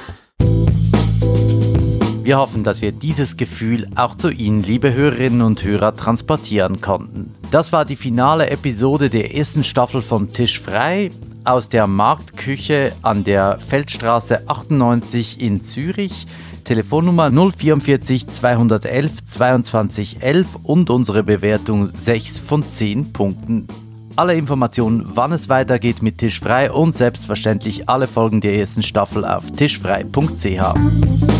Wir 2.29 2.37
hoffen, 2.37 2.63
dass 2.63 2.83
wir 2.83 2.93
dieses 2.93 3.39
Gefühl 3.39 3.89
auch 3.95 4.15
zu 4.15 4.29
Ihnen, 4.29 4.63
liebe 4.63 4.93
Hörerinnen 4.93 5.41
und 5.41 5.65
Hörer, 5.65 5.97
transportieren 5.97 6.83
konnten. 6.83 7.33
Das 7.51 7.73
war 7.73 7.87
die 7.87 7.97
finale 7.97 8.51
Episode 8.51 9.09
der 9.09 9.35
ersten 9.35 9.65
Staffel 9.65 10.03
von 10.03 10.31
Tisch 10.31 10.61
frei 10.61 11.11
aus 11.45 11.71
der 11.71 11.87
Marktküche 11.87 12.93
an 13.01 13.25
der 13.25 13.59
Feldstraße 13.59 14.47
98 14.47 15.41
in 15.41 15.63
Zürich. 15.63 16.27
Telefonnummer 16.65 17.31
044 17.31 18.29
211 18.29 19.25
22 19.25 20.21
11 20.21 20.47
und 20.65 20.91
unsere 20.91 21.23
Bewertung 21.23 21.87
6 21.87 22.41
von 22.41 22.63
10 22.63 23.15
Punkten. 23.15 23.69
Alle 24.17 24.35
Informationen, 24.35 25.03
wann 25.15 25.33
es 25.33 25.49
weitergeht 25.49 26.03
mit 26.03 26.19
Tischfrei 26.19 26.71
und 26.71 26.95
selbstverständlich 26.95 27.89
alle 27.89 28.07
Folgen 28.07 28.43
der 28.43 28.55
ersten 28.57 28.83
Staffel 28.83 29.25
auf 29.25 29.51
tischfrei.ch. 29.53 31.38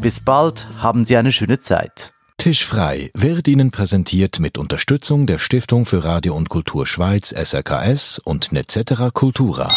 Bis 0.00 0.18
bald, 0.18 0.66
haben 0.78 1.04
Sie 1.04 1.16
eine 1.16 1.30
schöne 1.30 1.58
Zeit. 1.58 2.14
Tischfrei 2.38 3.10
wird 3.12 3.46
Ihnen 3.48 3.70
präsentiert 3.70 4.40
mit 4.40 4.56
Unterstützung 4.56 5.26
der 5.26 5.38
Stiftung 5.38 5.84
für 5.84 6.04
Radio 6.04 6.34
und 6.34 6.48
Kultur 6.48 6.86
Schweiz 6.86 7.34
SRKS 7.34 8.18
und 8.18 8.50
Netzetera 8.50 9.10
Cultura. 9.10 9.70